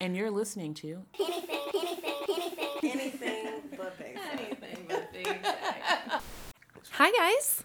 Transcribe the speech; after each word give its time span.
And 0.00 0.14
you're 0.16 0.30
listening 0.30 0.74
to 0.74 1.02
Anything 2.82 3.62
but 3.76 3.98
basic. 3.98 5.38
Hi, 6.92 7.10
guys. 7.10 7.64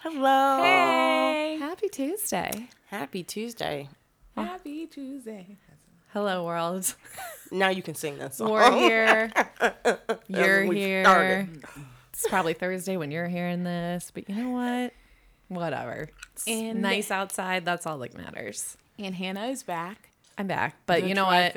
Hello. 0.00 0.62
Hey. 0.62 1.58
Happy 1.60 1.88
Tuesday. 1.88 2.68
Happy 2.86 3.22
Tuesday. 3.22 3.88
Happy 4.36 4.86
Tuesday. 4.86 5.58
Hello, 6.12 6.44
world. 6.46 6.94
Now 7.52 7.68
you 7.68 7.82
can 7.82 7.94
sing 7.94 8.18
that 8.18 8.34
song. 8.34 8.50
We're 8.50 8.72
here. 8.72 9.30
You're 10.28 10.66
we 10.66 10.76
here. 10.78 11.04
started. 11.04 11.64
It's 12.14 12.26
probably 12.28 12.54
Thursday 12.54 12.96
when 12.96 13.10
you're 13.10 13.28
hearing 13.28 13.62
this, 13.64 14.10
but 14.12 14.28
you 14.28 14.34
know 14.34 14.50
what? 14.50 14.92
Whatever. 15.48 16.08
It's 16.32 16.48
And- 16.48 16.80
nice 16.82 17.10
outside. 17.10 17.64
That's 17.64 17.86
all 17.86 17.98
that 17.98 18.16
matters. 18.16 18.76
And 18.98 19.14
Hannah 19.14 19.46
is 19.48 19.62
back. 19.62 20.07
I'm 20.38 20.46
back. 20.46 20.76
But 20.86 21.02
The 21.02 21.08
you 21.08 21.14
know 21.14 21.26
what? 21.26 21.54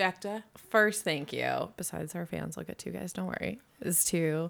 First, 0.57 1.03
thank 1.03 1.31
you. 1.31 1.69
Besides 1.77 2.15
our 2.15 2.25
fans, 2.25 2.57
I'll 2.57 2.63
get 2.63 2.79
to 2.79 2.89
you 2.91 2.97
guys. 2.97 3.13
Don't 3.13 3.27
worry. 3.27 3.59
Is 3.81 4.03
to 4.05 4.49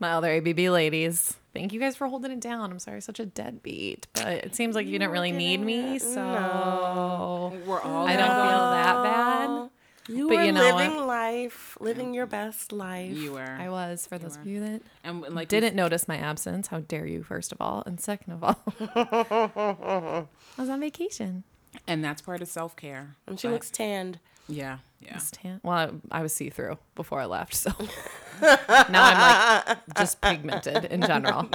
my 0.00 0.10
other 0.12 0.30
ABB 0.32 0.58
ladies. 0.58 1.34
Thank 1.54 1.72
you 1.72 1.78
guys 1.78 1.94
for 1.94 2.08
holding 2.08 2.32
it 2.32 2.40
down. 2.40 2.72
I'm 2.72 2.80
sorry, 2.80 3.00
such 3.00 3.20
a 3.20 3.26
deadbeat, 3.26 4.08
but 4.14 4.26
it 4.26 4.56
seems 4.56 4.74
like 4.74 4.86
you 4.86 4.98
didn't 4.98 5.12
really 5.12 5.30
need 5.30 5.60
me, 5.60 6.00
so 6.00 7.52
We're 7.64 7.80
all 7.80 8.06
I 8.08 8.16
don't 8.16 8.26
feel 8.26 8.70
that 8.72 9.02
bad. 9.04 9.70
You 10.08 10.28
But 10.28 10.36
were 10.36 10.44
you 10.44 10.52
know 10.52 10.74
living 10.76 10.96
what? 10.96 11.06
life, 11.06 11.78
living 11.80 12.12
your 12.12 12.26
best 12.26 12.72
life. 12.72 13.16
You 13.16 13.34
were. 13.34 13.56
I 13.58 13.68
was 13.70 14.04
for 14.06 14.18
those 14.18 14.36
of 14.36 14.46
you 14.46 14.60
that 14.60 14.82
and 15.04 15.22
like 15.32 15.46
didn't 15.48 15.74
notice 15.76 16.08
my 16.08 16.16
absence. 16.18 16.66
How 16.66 16.80
dare 16.80 17.06
you? 17.06 17.22
First 17.22 17.52
of 17.52 17.58
all, 17.60 17.82
and 17.86 17.98
second 18.00 18.32
of 18.34 18.44
all, 18.44 18.58
I 18.80 20.26
was 20.58 20.68
on 20.68 20.80
vacation. 20.80 21.44
And 21.86 22.04
that's 22.04 22.20
part 22.22 22.42
of 22.42 22.48
self 22.48 22.76
care. 22.76 23.14
and 23.26 23.38
she 23.38 23.48
looks 23.48 23.70
tanned. 23.70 24.18
Yeah. 24.48 24.78
Yeah. 25.00 25.16
It's 25.16 25.30
tan- 25.30 25.60
Well, 25.62 26.00
I, 26.10 26.18
I 26.18 26.22
was 26.22 26.34
see 26.34 26.48
through 26.50 26.78
before 26.94 27.20
I 27.20 27.24
left, 27.26 27.54
so 27.54 27.70
now 28.42 28.58
I'm 28.92 29.62
like 29.66 29.78
just 29.98 30.20
pigmented 30.20 30.86
in 30.86 31.02
general. 31.02 31.48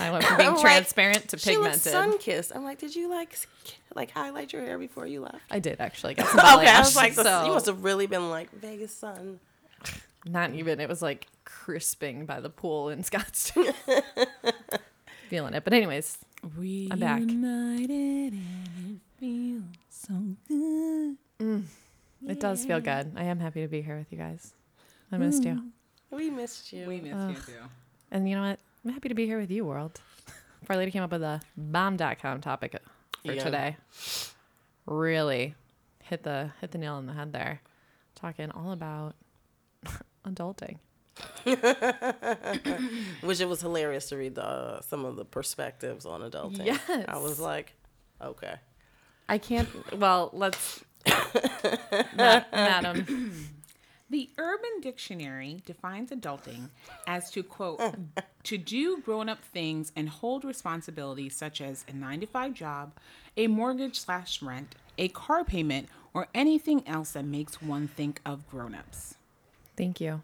I 0.00 0.10
went 0.10 0.24
from 0.24 0.36
being 0.38 0.48
I'm 0.50 0.54
like, 0.54 0.62
transparent 0.62 1.28
to 1.30 1.38
She 1.38 1.56
looks 1.56 1.82
pigmented. 1.84 1.92
sun 1.92 2.18
kissed. 2.18 2.52
I'm 2.54 2.62
like, 2.64 2.78
did 2.78 2.94
you 2.94 3.08
like 3.10 3.36
like 3.94 4.10
highlight 4.12 4.52
your 4.52 4.62
hair 4.62 4.78
before 4.78 5.06
you 5.06 5.20
left? 5.22 5.38
I 5.50 5.58
did 5.60 5.80
actually 5.80 6.14
get 6.14 6.26
some 6.28 6.38
Okay, 6.40 6.48
belly 6.48 6.66
I 6.66 6.78
was 6.80 6.94
like, 6.96 7.12
so 7.14 7.46
you 7.46 7.52
must 7.52 7.66
have 7.66 7.82
really 7.84 8.06
been 8.06 8.30
like 8.30 8.50
Vegas 8.52 8.94
sun. 8.94 9.38
not 10.24 10.52
even. 10.54 10.80
It 10.80 10.88
was 10.88 11.02
like 11.02 11.26
crisping 11.44 12.26
by 12.26 12.40
the 12.40 12.50
pool 12.50 12.88
in 12.90 13.02
Scottsdale. 13.02 13.74
Feeling 15.30 15.54
it, 15.54 15.64
but 15.64 15.72
anyways, 15.72 16.18
We 16.58 16.88
I'm 16.92 16.98
back. 17.00 17.22
It 22.34 22.40
does 22.40 22.64
feel 22.66 22.80
good. 22.80 23.12
I 23.16 23.24
am 23.24 23.38
happy 23.40 23.62
to 23.62 23.68
be 23.68 23.80
here 23.82 23.96
with 23.96 24.10
you 24.12 24.18
guys. 24.18 24.52
I 25.12 25.16
missed 25.18 25.44
you. 25.44 25.70
We 26.10 26.30
missed 26.30 26.72
you. 26.72 26.86
We 26.88 27.00
missed 27.00 27.28
you 27.48 27.54
too. 27.54 27.60
And 28.10 28.28
you 28.28 28.34
know 28.36 28.42
what? 28.42 28.58
I'm 28.84 28.92
happy 28.92 29.08
to 29.08 29.14
be 29.14 29.26
here 29.26 29.38
with 29.38 29.50
you, 29.50 29.64
world. 29.64 30.00
Our 30.68 30.76
lady 30.76 30.90
came 30.90 31.02
up 31.02 31.12
with 31.12 31.22
a 31.22 31.40
bomb.com 31.56 32.40
topic 32.40 32.74
for 33.24 33.32
Yeah. 33.32 33.42
today. 33.44 33.76
Really 34.86 35.54
hit 36.02 36.22
the 36.24 36.50
hit 36.60 36.72
the 36.72 36.78
nail 36.78 36.94
on 36.94 37.06
the 37.06 37.12
head 37.12 37.32
there. 37.32 37.60
Talking 38.14 38.50
all 38.50 38.72
about 38.72 39.14
adulting. 40.26 40.78
Which 43.22 43.40
it 43.40 43.48
was 43.48 43.60
hilarious 43.60 44.08
to 44.08 44.16
read 44.16 44.34
the 44.34 44.44
uh, 44.46 44.80
some 44.82 45.04
of 45.04 45.16
the 45.16 45.24
perspectives 45.24 46.04
on 46.06 46.20
adulting. 46.22 46.66
Yes. 46.66 46.80
I 47.08 47.18
was 47.18 47.38
like, 47.38 47.74
okay. 48.20 48.54
I 49.28 49.38
can't 49.38 49.68
well, 49.98 50.30
let's 50.32 50.82
Ma- 52.16 52.44
Madam. 52.52 53.50
The 54.10 54.30
Urban 54.38 54.80
Dictionary 54.80 55.62
defines 55.66 56.10
adulting 56.10 56.68
as 57.06 57.30
to 57.32 57.42
quote 57.42 57.80
to 58.44 58.58
do 58.58 59.00
grown-up 59.00 59.42
things 59.44 59.92
and 59.96 60.08
hold 60.08 60.44
responsibilities 60.44 61.34
such 61.34 61.60
as 61.60 61.84
a 61.88 61.92
9 61.92 62.20
to 62.20 62.26
5 62.26 62.54
job, 62.54 62.92
a 63.36 63.46
mortgage 63.46 63.98
slash 63.98 64.40
rent, 64.42 64.74
a 64.98 65.08
car 65.08 65.42
payment, 65.44 65.88
or 66.12 66.28
anything 66.34 66.86
else 66.86 67.12
that 67.12 67.24
makes 67.24 67.60
one 67.60 67.88
think 67.88 68.20
of 68.24 68.48
grown-ups. 68.48 69.16
Thank 69.76 70.00
you. 70.00 70.22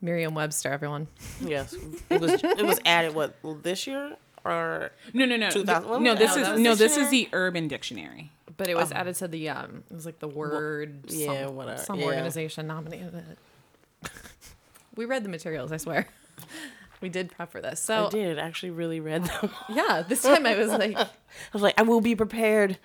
Merriam 0.00 0.34
Webster, 0.34 0.70
everyone. 0.70 1.08
Yes, 1.40 1.74
it 2.10 2.20
was. 2.20 2.32
It 2.34 2.64
was 2.64 2.78
added 2.84 3.14
what 3.14 3.34
this 3.62 3.86
year 3.86 4.16
or 4.44 4.90
No, 5.12 5.24
no, 5.24 5.36
no. 5.36 5.50
2000 5.50 6.02
no, 6.02 6.14
this 6.14 6.34
that? 6.34 6.40
is 6.40 6.46
That 6.48 6.58
no, 6.58 6.70
this 6.74 6.94
this 6.94 6.96
is 6.96 7.10
the 7.10 7.28
Urban 7.32 7.68
Dictionary. 7.68 8.30
But 8.56 8.68
it 8.68 8.76
was 8.76 8.92
added 8.92 9.16
to 9.16 9.28
the 9.28 9.48
um 9.48 9.82
it 9.90 9.94
was 9.94 10.06
like 10.06 10.20
the 10.20 10.28
word 10.28 11.04
yeah, 11.08 11.46
some, 11.46 11.56
whatever, 11.56 11.82
some 11.82 11.98
yeah. 11.98 12.06
organization 12.06 12.66
nominated 12.66 13.14
it. 13.14 14.10
we 14.96 15.06
read 15.06 15.24
the 15.24 15.28
materials, 15.28 15.72
I 15.72 15.78
swear. 15.78 16.06
We 17.00 17.10
did 17.10 17.32
prep 17.32 17.50
for 17.52 17.60
this. 17.60 17.80
so 17.80 18.06
I 18.06 18.08
did 18.08 18.38
actually 18.38 18.70
really 18.70 18.98
read 18.98 19.24
them. 19.24 19.50
yeah, 19.68 20.02
this 20.08 20.22
time 20.22 20.46
I 20.46 20.56
was 20.56 20.70
like 20.70 20.96
I 20.96 21.08
was 21.52 21.60
like, 21.60 21.78
I 21.78 21.82
will 21.82 22.00
be 22.00 22.14
prepared. 22.16 22.78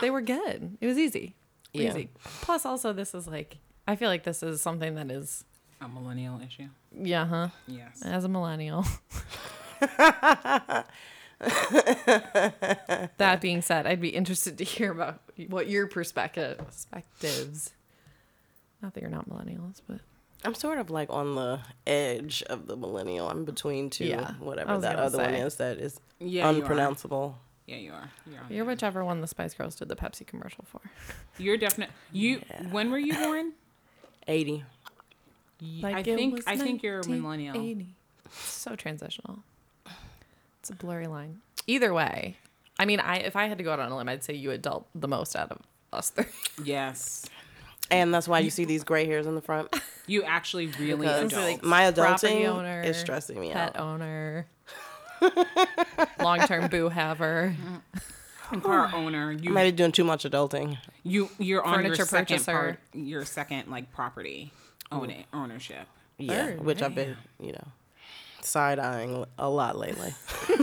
they 0.00 0.10
were 0.10 0.22
good. 0.22 0.76
It 0.80 0.86
was 0.88 0.98
easy. 0.98 1.36
Yeah. 1.72 1.90
Easy. 1.90 2.08
Plus 2.40 2.66
also 2.66 2.92
this 2.92 3.14
is 3.14 3.28
like 3.28 3.58
I 3.86 3.94
feel 3.94 4.08
like 4.08 4.24
this 4.24 4.42
is 4.42 4.60
something 4.60 4.96
that 4.96 5.08
is 5.10 5.44
A 5.80 5.88
millennial 5.88 6.40
issue. 6.40 6.68
yeah, 7.00 7.26
huh? 7.26 7.48
Yes. 7.68 8.02
As 8.02 8.24
a 8.24 8.28
millennial. 8.28 8.84
that 13.16 13.40
being 13.40 13.62
said, 13.62 13.86
I'd 13.86 14.00
be 14.00 14.08
interested 14.10 14.58
to 14.58 14.64
hear 14.64 14.90
about 14.92 15.20
what 15.48 15.68
your 15.68 15.86
perspective 15.86 16.58
perspectives. 16.58 17.72
Not 18.82 18.94
that 18.94 19.00
you're 19.00 19.10
not 19.10 19.28
millennials, 19.28 19.80
but 19.86 20.00
I'm 20.44 20.54
sort 20.54 20.78
of 20.78 20.90
like 20.90 21.10
on 21.10 21.34
the 21.34 21.60
edge 21.86 22.42
of 22.48 22.66
the 22.66 22.76
millennial. 22.76 23.28
I'm 23.28 23.44
between 23.44 23.90
two, 23.90 24.06
Yeah, 24.06 24.32
whatever 24.34 24.78
that 24.78 24.96
gonna 24.96 25.06
other 25.06 25.18
one 25.18 25.34
is 25.34 25.56
that 25.56 25.78
is 25.78 26.00
Yeah, 26.18 26.50
you 26.50 26.60
unpronounceable. 26.62 27.38
Yeah, 27.66 27.76
you 27.76 27.92
are. 27.92 28.10
You're, 28.26 28.40
you're 28.50 28.64
whichever 28.64 29.04
one 29.04 29.20
the 29.20 29.28
Spice 29.28 29.54
Girls 29.54 29.76
did 29.76 29.88
the 29.88 29.96
Pepsi 29.96 30.26
commercial 30.26 30.64
for. 30.66 30.80
You're 31.38 31.56
definitely 31.56 31.94
You. 32.12 32.42
When 32.70 32.90
were 32.90 32.98
you 32.98 33.14
born? 33.14 33.52
80. 34.26 34.64
I 35.84 36.02
think. 36.02 36.42
I 36.46 36.56
think 36.56 36.82
you're 36.82 37.00
a 37.00 37.06
millennial. 37.06 37.54
1980. 37.54 37.94
So 38.32 38.76
transitional. 38.76 39.40
It's 40.70 40.80
a 40.80 40.86
blurry 40.86 41.06
line. 41.06 41.40
Either 41.66 41.92
way, 41.92 42.36
I 42.78 42.84
mean, 42.84 43.00
I 43.00 43.16
if 43.16 43.34
I 43.36 43.46
had 43.46 43.58
to 43.58 43.64
go 43.64 43.72
out 43.72 43.80
on 43.80 43.90
a 43.90 43.96
limb, 43.96 44.08
I'd 44.08 44.22
say 44.22 44.34
you 44.34 44.50
adult 44.52 44.86
the 44.94 45.08
most 45.08 45.34
out 45.34 45.50
of 45.50 45.58
us 45.92 46.10
three. 46.10 46.26
Yes. 46.64 47.26
And 47.90 48.14
that's 48.14 48.28
why 48.28 48.38
you 48.38 48.50
see 48.50 48.64
these 48.64 48.84
gray 48.84 49.04
hairs 49.04 49.26
in 49.26 49.34
the 49.34 49.40
front. 49.42 49.74
You 50.06 50.22
actually 50.22 50.68
really 50.78 51.08
Because 51.08 51.32
adult. 51.32 51.64
my 51.64 51.90
Property 51.90 52.26
adulting 52.26 52.48
owner, 52.48 52.82
is 52.82 52.96
stressing 52.96 53.40
me 53.40 53.52
Pet 53.52 53.56
out. 53.56 53.74
Pet 53.74 53.82
owner, 53.82 54.46
long 56.20 56.38
term 56.40 56.68
boo 56.68 56.88
haver, 56.88 57.56
mm-hmm. 57.56 58.60
car 58.60 58.94
owner. 58.94 59.32
You 59.32 59.50
might 59.50 59.64
be 59.64 59.72
doing 59.72 59.90
too 59.92 60.04
much 60.04 60.24
adulting. 60.24 60.78
you 61.02 61.30
you're 61.38 61.64
on 61.64 61.84
your 61.84 61.94
Furniture 61.94 62.04
second 62.04 62.36
purchaser. 62.36 62.52
part, 62.52 62.80
your 62.92 63.24
second 63.24 63.70
like 63.70 63.92
property 63.92 64.52
own 64.92 65.08
mm. 65.08 65.20
it, 65.20 65.26
ownership. 65.32 65.88
Yeah, 66.18 66.46
Third, 66.46 66.64
which 66.64 66.82
I've 66.82 66.94
been, 66.94 67.16
you 67.40 67.52
know, 67.52 67.66
side 68.44 68.78
eyeing 68.78 69.24
a 69.38 69.48
lot 69.48 69.76
lately. 69.78 70.14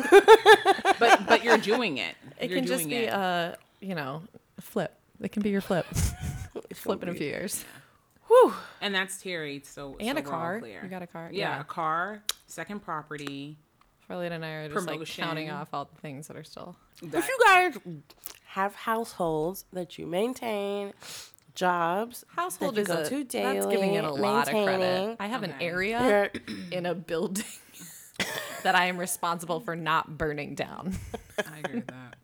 But 1.00 1.28
but 1.28 1.44
you're 1.44 1.58
doing 1.60 1.98
it. 1.98 2.16
It 2.40 2.50
You're 2.50 2.60
can 2.60 2.68
just 2.68 2.88
be 2.90 2.96
it. 2.96 3.14
uh, 3.14 3.56
you 3.82 3.94
know, 3.94 4.24
flip. 4.60 4.96
It 5.22 5.32
can 5.32 5.44
be 5.44 5.50
your 5.52 5.62
flip. 5.62 5.86
flip 6.74 7.04
in 7.04 7.10
a 7.10 7.14
few 7.14 7.28
years. 7.28 7.64
Whew. 8.28 8.54
And 8.82 8.96
that's 8.96 9.22
Terry. 9.22 9.62
So 9.64 9.96
And 10.00 10.18
so 10.18 10.24
a 10.24 10.28
car. 10.28 10.60
clear. 10.60 10.82
You 10.84 10.90
got 10.90 11.02
a 11.04 11.08
car. 11.08 11.30
Yeah, 11.32 11.56
Yeah. 11.56 11.62
a 11.62 11.64
car, 11.64 12.24
second 12.48 12.80
property. 12.84 13.58
Farley 14.08 14.28
and 14.28 14.44
I 14.44 14.50
are 14.50 14.70
just 14.70 14.88
like 14.88 15.06
counting 15.08 15.52
off 15.52 15.70
all 15.74 15.86
the 15.94 16.00
things 16.02 16.28
that 16.30 16.38
are 16.38 16.44
still. 16.44 16.76
That, 17.04 17.18
If 17.20 17.28
you 17.28 17.38
guys 17.46 17.78
have 18.48 18.74
households 18.74 19.66
that 19.74 19.98
you 20.00 20.08
maintain, 20.08 20.94
jobs, 21.54 22.24
Household 22.36 22.76
that 22.76 22.80
you 22.80 22.82
is 22.84 22.88
go 23.10 23.18
a, 23.18 23.24
to 23.26 23.40
that's 23.44 23.66
giving 23.68 23.94
it 23.96 24.04
a 24.06 24.12
lot 24.12 24.48
of 24.48 24.54
credit. 24.64 25.18
I 25.20 25.28
have 25.28 25.44
an 25.44 25.54
area 25.60 26.32
in 26.72 26.86
a 26.86 26.96
building 26.96 27.44
that 28.68 28.76
I 28.76 28.88
am 28.88 28.98
responsible 28.98 29.62
for 29.62 29.78
not 29.78 30.18
burning 30.18 30.54
down. 30.54 30.94
I 31.40 31.60
agree 31.60 31.76
with 31.76 31.88
that. 31.88 32.18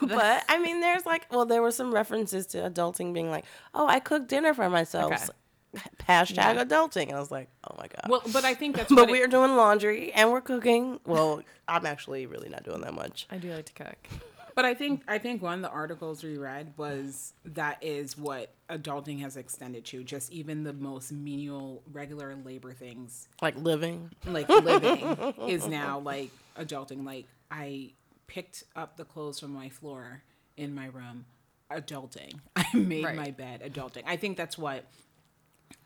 but 0.08 0.42
I 0.48 0.58
mean, 0.58 0.80
there's 0.80 1.04
like, 1.04 1.26
well, 1.30 1.44
there 1.44 1.60
were 1.60 1.70
some 1.70 1.92
references 1.92 2.46
to 2.48 2.58
adulting 2.70 3.12
being 3.12 3.30
like, 3.30 3.44
oh, 3.74 3.86
I 3.86 4.00
cooked 4.00 4.28
dinner 4.28 4.54
for 4.54 4.70
myself. 4.70 5.12
Okay. 5.12 5.84
Hashtag 6.08 6.36
Yeah. 6.36 6.64
adulting. 6.64 7.12
I 7.12 7.20
was 7.20 7.30
like, 7.30 7.50
oh 7.70 7.74
my 7.76 7.86
god. 7.86 8.08
Well, 8.08 8.22
but 8.32 8.46
I 8.46 8.54
think 8.54 8.76
that's 8.76 8.90
but 8.90 9.10
we're 9.10 9.28
doing 9.28 9.56
laundry 9.56 10.10
and 10.14 10.32
we're 10.32 10.40
cooking. 10.40 11.00
Well, 11.04 11.42
I'm 11.68 11.84
actually 11.84 12.24
really 12.24 12.48
not 12.48 12.62
doing 12.62 12.80
that 12.80 12.94
much. 12.94 13.26
I 13.30 13.36
do 13.36 13.52
like 13.52 13.66
to 13.66 13.72
cook. 13.74 14.08
But 14.58 14.64
I 14.64 14.74
think 14.74 15.02
I 15.06 15.18
think 15.18 15.40
one 15.40 15.54
of 15.54 15.62
the 15.62 15.70
articles 15.70 16.24
we 16.24 16.36
read 16.36 16.72
was 16.76 17.32
that 17.44 17.78
is 17.80 18.18
what 18.18 18.52
adulting 18.68 19.20
has 19.20 19.36
extended 19.36 19.84
to. 19.84 20.02
Just 20.02 20.32
even 20.32 20.64
the 20.64 20.72
most 20.72 21.12
menial, 21.12 21.80
regular 21.92 22.34
labor 22.34 22.72
things, 22.72 23.28
Like 23.40 23.56
living. 23.56 24.10
like 24.26 24.48
living, 24.48 25.34
is 25.48 25.68
now 25.68 26.00
like 26.00 26.32
adulting. 26.58 27.06
Like 27.06 27.26
I 27.52 27.90
picked 28.26 28.64
up 28.74 28.96
the 28.96 29.04
clothes 29.04 29.38
from 29.38 29.52
my 29.52 29.68
floor 29.68 30.24
in 30.56 30.74
my 30.74 30.86
room 30.86 31.26
adulting. 31.70 32.40
I 32.56 32.66
made 32.74 33.04
Right. 33.04 33.14
my 33.16 33.30
bed 33.30 33.62
adulting. 33.64 34.02
I 34.06 34.16
think 34.16 34.36
that's 34.36 34.58
what 34.58 34.86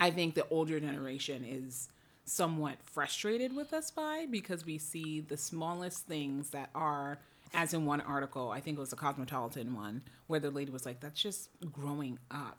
I 0.00 0.10
think 0.10 0.34
the 0.34 0.48
older 0.48 0.80
generation 0.80 1.44
is 1.46 1.90
somewhat 2.24 2.76
frustrated 2.82 3.54
with 3.54 3.74
us 3.74 3.90
by 3.90 4.24
because 4.30 4.64
we 4.64 4.78
see 4.78 5.20
the 5.20 5.36
smallest 5.36 6.06
things 6.06 6.48
that 6.52 6.70
are 6.74 7.18
as 7.54 7.74
in 7.74 7.84
one 7.86 8.00
article, 8.00 8.50
I 8.50 8.60
think 8.60 8.78
it 8.78 8.80
was 8.80 8.92
a 8.92 8.96
Cosmopolitan 8.96 9.74
one, 9.74 10.02
where 10.26 10.40
the 10.40 10.50
lady 10.50 10.70
was 10.70 10.86
like, 10.86 11.00
That's 11.00 11.20
just 11.20 11.50
growing 11.72 12.18
up. 12.30 12.58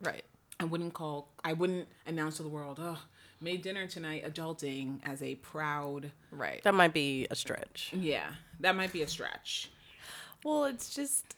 Right. 0.00 0.24
I 0.60 0.64
wouldn't 0.64 0.94
call 0.94 1.28
I 1.44 1.54
wouldn't 1.54 1.88
announce 2.06 2.36
to 2.36 2.42
the 2.42 2.48
world, 2.48 2.78
oh, 2.80 2.98
made 3.40 3.62
dinner 3.62 3.86
tonight 3.86 4.24
adulting 4.24 4.98
as 5.04 5.22
a 5.22 5.34
proud 5.36 6.10
Right. 6.30 6.62
That 6.62 6.74
might 6.74 6.92
be 6.92 7.26
a 7.30 7.34
stretch. 7.34 7.92
yeah, 7.94 8.30
that 8.60 8.76
might 8.76 8.92
be 8.92 9.02
a 9.02 9.08
stretch. 9.08 9.70
Well, 10.44 10.64
it's 10.64 10.94
just 10.94 11.36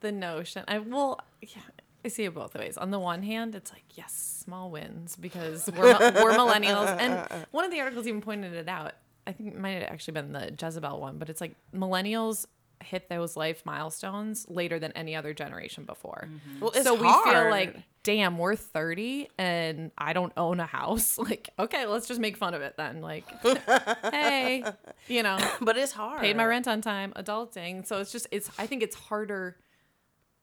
the 0.00 0.12
notion. 0.12 0.64
I 0.68 0.78
well, 0.78 1.20
yeah, 1.40 1.62
I 2.04 2.08
see 2.08 2.24
it 2.24 2.34
both 2.34 2.54
ways. 2.54 2.76
On 2.76 2.90
the 2.90 2.98
one 2.98 3.22
hand, 3.22 3.54
it's 3.54 3.72
like 3.72 3.84
yes, 3.94 4.12
small 4.44 4.70
wins 4.70 5.16
because 5.16 5.68
we're 5.76 5.98
we're 5.98 6.32
millennials, 6.32 6.96
and 6.98 7.46
one 7.50 7.64
of 7.64 7.70
the 7.72 7.80
articles 7.80 8.06
even 8.06 8.20
pointed 8.20 8.52
it 8.54 8.68
out. 8.68 8.92
I 9.26 9.32
think 9.32 9.50
it 9.50 9.58
might 9.58 9.72
have 9.72 9.84
actually 9.84 10.12
been 10.12 10.32
the 10.32 10.54
Jezebel 10.60 11.00
one, 11.00 11.18
but 11.18 11.30
it's 11.30 11.40
like 11.40 11.54
millennials 11.74 12.46
hit 12.82 13.08
those 13.08 13.36
life 13.36 13.64
milestones 13.64 14.46
later 14.48 14.78
than 14.78 14.92
any 14.92 15.16
other 15.16 15.32
generation 15.32 15.84
before. 15.84 16.28
Mm-hmm. 16.28 16.60
Well, 16.60 16.70
it's 16.74 16.84
so 16.84 16.94
we 16.94 17.00
feel 17.00 17.50
like, 17.50 17.76
damn, 18.02 18.38
we're 18.38 18.56
30 18.56 19.28
and 19.38 19.90
I 19.96 20.12
don't 20.12 20.32
own 20.36 20.60
a 20.60 20.66
house. 20.66 21.18
Like, 21.24 21.48
okay, 21.58 21.86
let's 21.86 22.06
just 22.06 22.20
make 22.20 22.36
fun 22.36 22.52
of 22.52 22.60
it 22.60 22.76
then. 22.76 23.00
Like, 23.00 23.24
hey, 24.12 24.62
you 25.08 25.22
know, 25.22 25.38
but 25.62 25.78
it's 25.78 25.92
hard. 25.92 26.20
paid 26.20 26.36
my 26.36 26.44
rent 26.44 26.68
on 26.68 26.82
time, 26.82 27.14
adulting. 27.16 27.86
So 27.86 27.98
it's 28.00 28.12
just 28.12 28.26
it's 28.30 28.50
I 28.58 28.66
think 28.66 28.82
it's 28.82 28.94
harder 28.94 29.56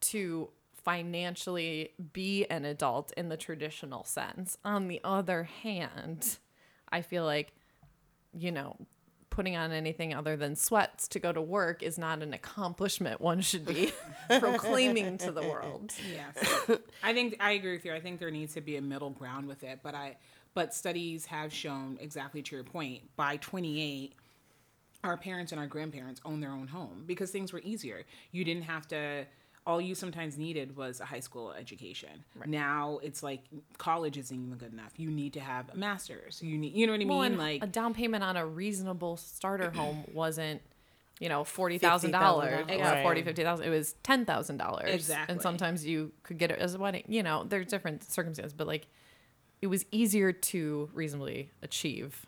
to 0.01 0.49
financially 0.83 1.91
be 2.13 2.45
an 2.45 2.65
adult 2.65 3.11
in 3.15 3.29
the 3.29 3.37
traditional 3.37 4.03
sense. 4.03 4.57
On 4.65 4.87
the 4.87 4.99
other 5.03 5.43
hand, 5.43 6.39
I 6.91 7.03
feel 7.03 7.25
like 7.25 7.53
you 8.33 8.51
know, 8.51 8.75
putting 9.29 9.55
on 9.55 9.71
anything 9.71 10.13
other 10.13 10.35
than 10.35 10.55
sweats 10.55 11.07
to 11.07 11.19
go 11.19 11.31
to 11.31 11.41
work 11.41 11.81
is 11.81 11.97
not 11.97 12.21
an 12.21 12.33
accomplishment 12.33 13.21
one 13.21 13.41
should 13.41 13.65
be 13.65 13.91
proclaiming 14.39 15.17
to 15.17 15.31
the 15.31 15.41
world. 15.41 15.93
Yes. 16.13 16.79
I 17.01 17.13
think 17.13 17.37
I 17.39 17.51
agree 17.51 17.71
with 17.71 17.85
you. 17.85 17.93
I 17.93 17.99
think 18.01 18.19
there 18.19 18.31
needs 18.31 18.53
to 18.55 18.61
be 18.61 18.75
a 18.75 18.81
middle 18.81 19.09
ground 19.09 19.47
with 19.47 19.63
it, 19.63 19.79
but 19.81 19.95
I 19.95 20.17
but 20.53 20.73
studies 20.73 21.25
have 21.27 21.53
shown 21.53 21.97
exactly 22.01 22.41
to 22.41 22.55
your 22.55 22.65
point 22.65 23.03
by 23.15 23.37
28 23.37 24.13
our 25.03 25.17
parents 25.17 25.51
and 25.51 25.59
our 25.59 25.65
grandparents 25.65 26.21
own 26.25 26.41
their 26.41 26.51
own 26.51 26.67
home 26.67 27.03
because 27.07 27.31
things 27.31 27.51
were 27.51 27.61
easier. 27.63 28.03
You 28.31 28.43
didn't 28.43 28.63
have 28.63 28.87
to 28.89 29.25
all 29.65 29.79
you 29.79 29.93
sometimes 29.93 30.37
needed 30.37 30.75
was 30.75 30.99
a 30.99 31.05
high 31.05 31.19
school 31.19 31.51
education. 31.53 32.23
Now 32.47 32.99
it's 33.03 33.21
like 33.21 33.41
college 33.77 34.17
isn't 34.17 34.35
even 34.35 34.57
good 34.57 34.73
enough. 34.73 34.93
You 34.97 35.11
need 35.11 35.33
to 35.33 35.39
have 35.39 35.69
a 35.71 35.77
master's. 35.77 36.41
You 36.41 36.57
need 36.57 36.73
you 36.73 36.87
know 36.87 36.93
what 36.93 37.01
I 37.01 37.05
Well, 37.05 37.19
mean? 37.21 37.31
and 37.33 37.37
Like 37.39 37.63
a 37.63 37.67
down 37.67 37.93
payment 37.93 38.23
on 38.23 38.37
a 38.37 38.45
reasonable 38.45 39.17
starter 39.17 39.69
home 39.75 40.03
wasn't, 40.13 40.61
you 41.19 41.29
know, 41.29 41.43
forty 41.43 41.77
thousand 41.77 42.09
dollars. 42.11 42.65
$50,000. 42.65 42.77
Yeah, 42.77 42.91
Right. 42.91 43.03
forty, 43.03 43.21
fifty 43.21 43.43
thousand. 43.43 43.67
It 43.67 43.69
was 43.69 43.93
ten 44.01 44.25
thousand 44.25 44.57
dollars. 44.57 44.89
Exactly. 44.93 45.31
And 45.33 45.41
sometimes 45.41 45.85
you 45.85 46.11
could 46.23 46.39
get 46.39 46.49
it 46.49 46.57
as 46.57 46.73
a 46.73 46.79
wedding. 46.79 47.03
You 47.07 47.21
know, 47.21 47.43
there's 47.47 47.67
different 47.67 48.03
circumstances, 48.03 48.53
but 48.53 48.65
like, 48.65 48.87
it 49.61 49.67
was 49.67 49.85
easier 49.91 50.31
to 50.33 50.89
reasonably 50.93 51.51
achieve 51.61 52.25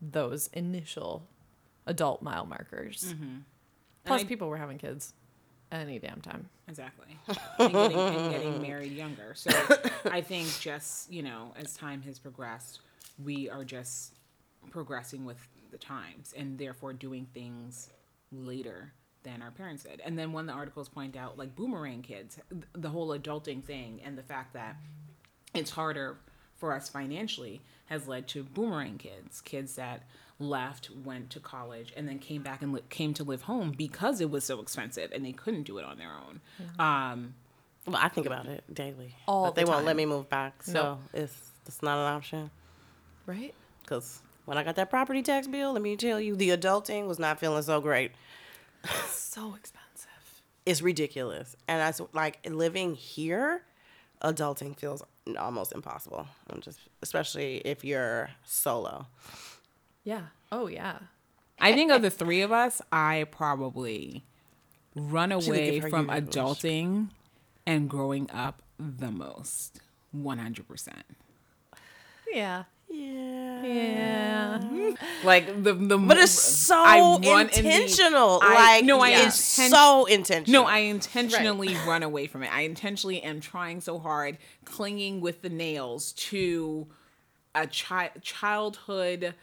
those 0.00 0.48
initial 0.54 1.26
adult 1.86 2.22
mile 2.22 2.46
markers. 2.46 3.12
Mm-hmm. 3.14 3.38
Plus, 4.06 4.22
I- 4.22 4.24
people 4.24 4.48
were 4.48 4.56
having 4.56 4.78
kids 4.78 5.12
any 5.72 5.98
damn 5.98 6.20
time. 6.20 6.48
Exactly. 6.68 7.18
And 7.58 7.72
getting, 7.72 7.98
and 7.98 8.32
getting 8.32 8.62
married 8.62 8.92
younger. 8.92 9.34
So 9.34 9.50
I 10.10 10.20
think 10.20 10.48
just, 10.60 11.12
you 11.12 11.22
know, 11.22 11.52
as 11.56 11.74
time 11.74 12.02
has 12.02 12.18
progressed, 12.18 12.80
we 13.22 13.48
are 13.48 13.64
just 13.64 14.14
progressing 14.70 15.24
with 15.24 15.38
the 15.70 15.78
times 15.78 16.34
and 16.36 16.58
therefore 16.58 16.92
doing 16.92 17.26
things 17.32 17.90
later 18.32 18.92
than 19.22 19.42
our 19.42 19.50
parents 19.50 19.84
did. 19.84 20.00
And 20.04 20.18
then 20.18 20.32
when 20.32 20.46
the 20.46 20.52
articles 20.52 20.88
point 20.88 21.16
out, 21.16 21.36
like 21.38 21.54
boomerang 21.54 22.02
kids, 22.02 22.38
the 22.72 22.88
whole 22.88 23.08
adulting 23.08 23.62
thing 23.62 24.00
and 24.04 24.16
the 24.16 24.22
fact 24.22 24.54
that 24.54 24.76
it's 25.54 25.70
harder 25.70 26.18
for 26.60 26.72
us 26.74 26.88
financially 26.88 27.60
has 27.86 28.06
led 28.06 28.28
to 28.28 28.44
boomerang 28.44 28.98
kids, 28.98 29.40
kids 29.40 29.74
that 29.74 30.02
left, 30.38 30.90
went 31.04 31.30
to 31.30 31.40
college, 31.40 31.92
and 31.96 32.06
then 32.08 32.18
came 32.18 32.42
back 32.42 32.62
and 32.62 32.72
li- 32.72 32.82
came 32.90 33.12
to 33.14 33.24
live 33.24 33.42
home 33.42 33.72
because 33.76 34.20
it 34.20 34.30
was 34.30 34.44
so 34.44 34.60
expensive 34.60 35.10
and 35.12 35.24
they 35.24 35.32
couldn't 35.32 35.64
do 35.64 35.78
it 35.78 35.84
on 35.84 35.98
their 35.98 36.12
own. 36.12 36.40
Um, 36.78 37.34
Well, 37.86 37.96
I 37.96 38.08
think 38.08 38.26
about 38.26 38.46
it 38.46 38.62
daily. 38.72 39.16
All 39.26 39.46
but 39.46 39.54
they 39.56 39.64
the 39.64 39.70
won't 39.70 39.84
let 39.86 39.96
me 39.96 40.06
move 40.06 40.28
back, 40.28 40.62
so 40.62 40.72
No. 40.72 40.98
it's 41.12 41.36
it's 41.66 41.82
not 41.82 41.98
an 41.98 42.14
option. 42.14 42.50
Right? 43.26 43.54
Because 43.82 44.20
when 44.44 44.56
I 44.58 44.62
got 44.64 44.76
that 44.76 44.88
property 44.90 45.22
tax 45.22 45.46
bill, 45.46 45.72
let 45.72 45.82
me 45.82 45.96
tell 45.96 46.20
you, 46.20 46.36
the 46.36 46.50
adulting 46.50 47.06
was 47.06 47.18
not 47.18 47.38
feeling 47.40 47.62
so 47.62 47.80
great. 47.80 48.12
So 49.08 49.54
expensive. 49.54 50.42
It's 50.66 50.80
ridiculous, 50.82 51.56
and 51.68 51.80
that's 51.80 52.00
like 52.12 52.38
living 52.48 52.94
here. 52.94 53.62
Adulting 54.22 54.76
feels 54.78 55.02
almost 55.36 55.72
impossible. 55.72 56.26
I'm 56.48 56.60
just, 56.60 56.80
especially 57.02 57.58
if 57.64 57.84
you're 57.84 58.30
solo. 58.44 59.06
Yeah. 60.04 60.26
Oh, 60.50 60.66
yeah. 60.66 60.98
I 61.58 61.74
think 61.74 61.92
of 61.92 62.02
the 62.02 62.10
three 62.10 62.40
of 62.40 62.52
us, 62.52 62.80
I 62.90 63.26
probably 63.30 64.24
run 64.94 65.30
away 65.32 65.80
from 65.80 66.08
adulting 66.08 67.10
and 67.66 67.88
growing 67.88 68.30
up 68.30 68.62
the 68.78 69.10
most. 69.10 69.80
100%. 70.16 70.88
Yeah. 72.32 72.64
Yeah. 72.90 73.62
Yeah. 73.64 74.94
Like 75.24 75.62
the 75.62 75.74
the 75.74 75.98
But 75.98 76.16
it's 76.18 76.32
so 76.32 76.74
I 76.76 76.98
run 77.00 77.20
in 77.20 77.24
the- 77.50 77.58
intentional. 77.58 78.40
I- 78.42 78.76
like 78.76 78.84
no, 78.84 79.00
I 79.00 79.10
it's 79.10 79.58
inten- 79.58 79.70
so 79.70 80.04
intentional. 80.06 80.62
No, 80.64 80.68
I 80.68 80.78
intentionally 80.78 81.74
run 81.86 82.02
away 82.02 82.26
from 82.26 82.42
it. 82.42 82.52
I 82.52 82.62
intentionally 82.62 83.22
am 83.22 83.40
trying 83.40 83.80
so 83.80 83.98
hard, 83.98 84.38
clinging 84.64 85.20
with 85.20 85.42
the 85.42 85.48
nails 85.50 86.12
to 86.14 86.88
a 87.54 87.66
chi- 87.66 88.10
childhood 88.22 89.34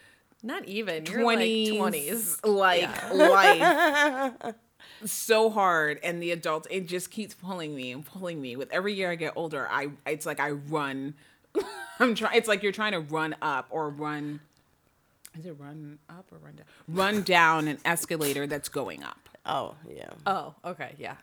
Not 0.44 0.66
even. 0.66 1.06
You're 1.06 1.20
20s, 1.22 2.40
like 2.44 2.90
20s. 2.90 3.12
like 3.14 3.14
life 3.14 4.56
so 5.06 5.50
hard 5.50 6.00
and 6.04 6.22
the 6.24 6.32
adult 6.32 6.66
it 6.72 6.88
just 6.88 7.12
keeps 7.12 7.34
pulling 7.36 7.76
me 7.76 7.92
and 7.92 8.04
pulling 8.06 8.42
me 8.42 8.56
with 8.56 8.72
every 8.72 8.94
year 8.94 9.12
i 9.12 9.16
get 9.16 9.32
older 9.36 9.68
i 9.70 9.90
it's 10.08 10.26
like 10.26 10.40
i 10.40 10.50
run 10.50 11.14
i'm 12.00 12.16
trying 12.16 12.38
it's 12.38 12.48
like 12.48 12.64
you're 12.64 12.72
trying 12.72 12.92
to 12.94 13.00
run 13.00 13.36
up 13.42 13.68
or 13.70 13.90
run 13.90 14.40
is 15.38 15.46
it 15.46 15.56
run 15.60 16.00
up 16.10 16.26
or 16.32 16.38
run 16.40 16.56
down 16.56 16.66
run 16.88 17.22
down 17.24 17.68
an 17.68 17.78
escalator 17.86 18.48
that's 18.48 18.70
going 18.70 19.04
up 19.04 19.28
Oh 19.50 19.76
yeah. 19.90 20.10
Oh, 20.26 20.54
okay. 20.66 20.94
Yeah. 20.98 21.16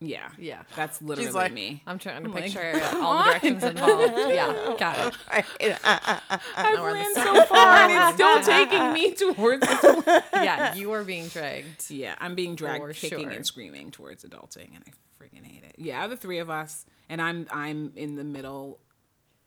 yeah 0.00 0.28
Yeah. 0.38 0.62
that's 0.76 1.00
literally 1.00 1.30
like, 1.30 1.52
me 1.52 1.82
I'm 1.86 1.98
trying 1.98 2.22
to 2.22 2.28
I'm 2.28 2.34
like, 2.34 2.44
picture 2.44 2.78
all 2.96 3.16
the 3.18 3.24
directions 3.24 3.64
involved. 3.64 4.12
Yeah. 4.16 4.74
Got 4.78 5.14
it. 5.30 5.78
i've 5.84 6.78
we're 6.78 6.90
on 6.90 6.92
the 6.92 6.92
ran 6.92 7.14
so 7.14 7.44
far 7.46 7.76
and 7.88 7.92
it's 7.92 8.14
still 8.14 8.42
taking 8.42 8.92
me 8.92 9.14
towards 9.14 9.66
it. 9.66 10.24
Yeah. 10.34 10.74
You 10.74 10.92
are 10.92 11.04
being 11.04 11.28
dragged. 11.28 11.90
Yeah, 11.90 12.14
I'm 12.18 12.34
being 12.34 12.54
dragged 12.54 12.84
For 12.84 12.92
kicking 12.92 13.28
sure. 13.28 13.30
and 13.30 13.46
screaming 13.46 13.90
towards 13.90 14.24
adulting, 14.24 14.74
and 14.74 14.84
I 14.86 15.22
freaking 15.24 15.44
hate 15.46 15.64
it. 15.64 15.76
Yeah, 15.78 16.06
the 16.06 16.16
three 16.18 16.38
of 16.38 16.50
us, 16.50 16.84
and 17.08 17.22
I'm 17.22 17.46
I'm 17.50 17.92
in 17.96 18.16
the 18.16 18.24
middle, 18.24 18.78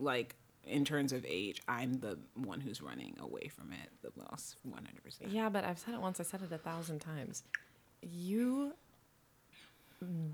like 0.04 0.36
in 0.66 0.86
terms 0.86 1.12
of 1.12 1.26
age, 1.28 1.62
I'm 1.68 1.96
the 1.96 2.18
one 2.36 2.62
who's 2.62 2.82
running 2.82 3.18
away 3.20 3.50
from 3.50 3.74
it 3.74 3.90
the 4.02 4.12
most, 4.32 4.56
100. 4.64 5.04
percent 5.04 5.32
Yeah, 5.32 5.50
but 5.50 5.64
I've 5.64 5.80
said 5.80 5.94
it 5.94 6.02
once. 6.02 6.20
I 6.20 6.24
said 6.24 6.42
it 6.42 6.52
a 6.52 6.58
thousand 6.58 7.00
times. 7.00 7.44
You 8.02 8.74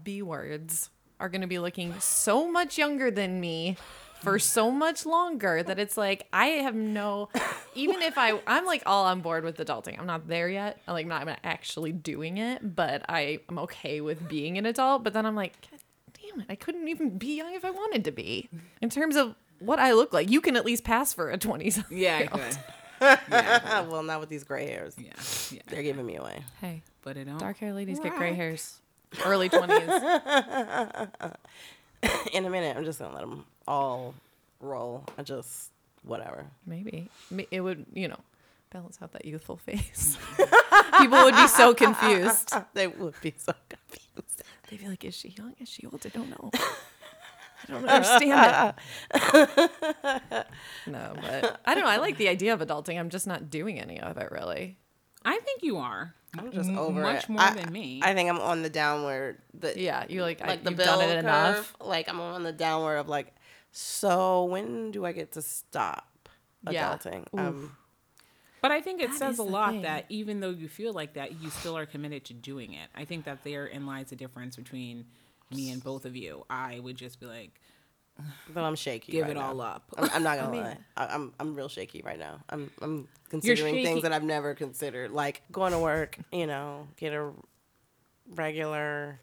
B 0.04 0.22
words 0.22 0.90
are 1.20 1.30
going 1.30 1.42
to 1.42 1.48
be 1.48 1.60
looking 1.60 1.94
so 2.00 2.50
much 2.50 2.78
younger 2.78 3.12
than 3.12 3.40
me 3.40 3.78
for 4.22 4.40
so 4.40 4.70
much 4.72 5.06
longer 5.06 5.64
that 5.64 5.80
it's 5.80 5.98
like 5.98 6.28
I 6.34 6.48
have 6.48 6.76
no 6.76 7.30
even 7.76 8.02
if 8.02 8.18
I 8.18 8.40
I'm 8.48 8.66
like 8.66 8.84
all 8.86 9.06
on 9.06 9.22
board 9.22 9.44
with 9.44 9.58
adulting. 9.58 9.98
I'm 10.00 10.06
not 10.06 10.28
there 10.28 10.50
yet. 10.50 10.80
I'm 10.88 10.94
like 10.94 11.08
not 11.08 11.22
I'm 11.22 11.28
not 11.28 11.40
actually 11.44 11.92
doing 11.92 12.38
it, 12.38 12.76
but 12.76 13.04
I 13.08 13.40
am 13.50 13.60
okay 13.60 14.02
with 14.02 14.28
being 14.28 14.58
an 14.58 14.66
adult, 14.66 15.04
but 15.04 15.14
then 15.14 15.26
I'm 15.26 15.36
like 15.36 15.56
damn 16.22 16.42
it, 16.42 16.48
I 16.50 16.56
couldn't 16.56 16.88
even 16.88 17.18
be 17.18 17.38
young 17.38 17.54
if 17.54 17.64
I 17.64 17.72
wanted 17.72 18.04
to 18.06 18.12
be. 18.12 18.50
In 18.82 18.90
terms 18.90 19.16
of 19.16 19.36
what 19.60 19.80
I 19.80 19.94
look 19.94 20.14
like, 20.14 20.30
you 20.30 20.42
can 20.42 20.56
at 20.56 20.66
least 20.66 20.84
pass 20.84 21.14
for 21.14 21.30
a 21.30 21.38
20 21.38 21.72
Yeah, 21.90 22.18
I 22.18 22.28
could. 22.28 22.58
Yeah, 23.32 23.82
well, 23.88 24.04
not 24.04 24.20
with 24.20 24.30
these 24.30 24.44
gray 24.44 24.68
hairs. 24.68 24.96
Yeah, 24.98 25.12
yeah. 25.52 25.62
They're 25.68 25.84
giving 25.84 26.06
me 26.06 26.18
away. 26.18 26.44
Hey, 26.62 26.82
But 27.02 27.18
it 27.18 27.26
don't. 27.26 27.38
dark 27.40 27.58
hair 27.58 27.74
ladies 27.74 28.00
get 28.00 28.16
gray 28.16 28.30
Rock. 28.30 28.36
hairs. 28.38 28.80
Early 29.26 29.50
20s. 29.50 31.10
In 32.34 32.46
a 32.46 32.50
minute, 32.50 32.78
I'm 32.78 32.86
just 32.86 33.00
gonna 33.00 33.14
let 33.14 33.22
them 33.22 33.46
all 33.68 34.14
roll. 34.62 35.04
I 35.18 35.24
just 35.24 35.72
whatever. 36.04 36.46
Maybe 36.66 37.10
Ma- 37.30 37.44
it 37.52 37.60
would, 37.62 37.86
you 37.94 38.08
know, 38.08 38.20
balance 38.70 39.00
out 39.02 39.12
that 39.14 39.26
youthful 39.26 39.58
face. 39.58 40.18
People 40.98 41.24
would 41.24 41.36
be 41.36 41.48
so 41.48 41.74
confused. 41.74 42.54
they 42.74 42.88
would 42.88 43.16
be 43.22 43.34
so 43.38 43.54
confused. 43.68 44.44
They'd 44.70 44.80
be 44.80 44.88
like, 44.88 45.04
"Is 45.04 45.16
she 45.16 45.30
young? 45.30 45.56
Is 45.60 45.68
she 45.68 45.86
old? 45.88 46.06
I 46.06 46.10
don't 46.10 46.30
know. 46.30 46.52
I 47.68 47.72
don't 47.72 47.86
understand 47.88 48.74
it." 49.14 50.48
no, 50.88 51.14
but 51.22 51.60
I 51.66 51.74
don't 51.76 51.84
know. 51.84 51.90
I 51.90 51.98
like 51.98 52.18
the 52.18 52.30
idea 52.30 52.54
of 52.54 52.60
adulting. 52.62 53.00
I'm 53.00 53.10
just 53.10 53.28
not 53.28 53.50
doing 53.50 53.80
any 53.80 54.00
of 54.00 54.18
it 54.18 54.32
really. 54.32 54.78
I 55.26 55.38
think 55.40 55.64
you 55.64 55.78
are. 55.78 56.14
I'm 56.38 56.52
just 56.52 56.70
M- 56.70 56.78
over 56.78 57.02
much 57.02 57.24
it. 57.24 57.30
more 57.30 57.42
I- 57.42 57.54
than 57.56 57.72
me. 57.74 58.02
I 58.04 58.14
think 58.14 58.30
I'm 58.30 58.40
on 58.40 58.62
the 58.62 58.70
downward. 58.70 59.40
The, 59.54 59.80
Yeah, 59.80 60.06
you 60.08 60.22
like, 60.22 60.42
I, 60.42 60.48
like 60.48 60.64
the 60.64 60.70
you've 60.72 60.80
done 60.80 61.02
it 61.02 61.08
curve. 61.16 61.20
enough. 61.24 61.76
Like 61.82 62.08
I'm 62.08 62.20
on 62.22 62.44
the 62.44 62.52
downward 62.54 62.98
of 62.98 63.08
like. 63.10 63.34
So 63.72 64.46
when 64.46 64.92
do 64.92 65.06
I 65.06 65.12
get 65.12 65.34
to 65.34 65.42
stop 65.42 66.08
Yeah. 66.70 66.96
adulting? 66.98 67.26
Um, 67.38 67.76
But 68.62 68.72
I 68.72 68.82
think 68.82 69.02
it 69.02 69.10
That 69.12 69.18
says 69.20 69.40
a 69.40 69.44
lot 69.44 69.72
thing. 69.72 69.82
that 69.84 70.06
even 70.10 70.40
though 70.40 70.50
you 70.50 70.68
feel 70.68 70.92
like 70.94 71.14
that, 71.14 71.42
you 71.42 71.50
still 71.50 71.78
are 71.78 71.86
committed 71.86 72.26
to 72.26 72.34
doing 72.34 72.74
it. 72.74 72.90
I 72.96 73.06
think 73.06 73.26
that 73.26 73.44
therein 73.44 73.86
lies 73.86 74.10
the 74.10 74.16
difference 74.16 74.56
between 74.56 75.06
me 75.52 75.72
and 75.72 75.84
both 75.84 76.06
of 76.06 76.16
you. 76.16 76.46
I 76.50 76.80
would 76.80 76.96
just 76.98 77.20
be 77.20 77.26
like, 77.26 77.60
but 78.54 78.64
I'm 78.64 78.76
shaky. 78.76 79.12
give 79.14 79.24
right 79.24 79.32
it 79.32 79.36
now. 79.40 79.50
all 79.50 79.62
up. 79.62 79.84
I'm, 79.98 80.10
I'm 80.14 80.24
not 80.24 80.38
gonna 80.40 80.52
mean- 80.52 80.64
lie. 80.64 80.78
I, 80.98 81.08
I'm 81.08 81.34
I'm 81.40 81.56
real 81.56 81.70
shaky 81.70 82.02
right 82.04 82.20
now. 82.20 82.40
I'm 82.50 82.70
I'm 82.82 83.08
considering 83.30 83.84
things 83.84 84.02
that 84.04 84.12
I've 84.14 84.24
never 84.24 84.54
considered, 84.56 85.12
like 85.12 85.42
going 85.52 85.72
to 85.74 85.80
work. 85.80 86.18
You 86.32 86.48
know, 86.48 86.88
get 86.98 87.14
a 87.14 87.32
regular 88.36 89.20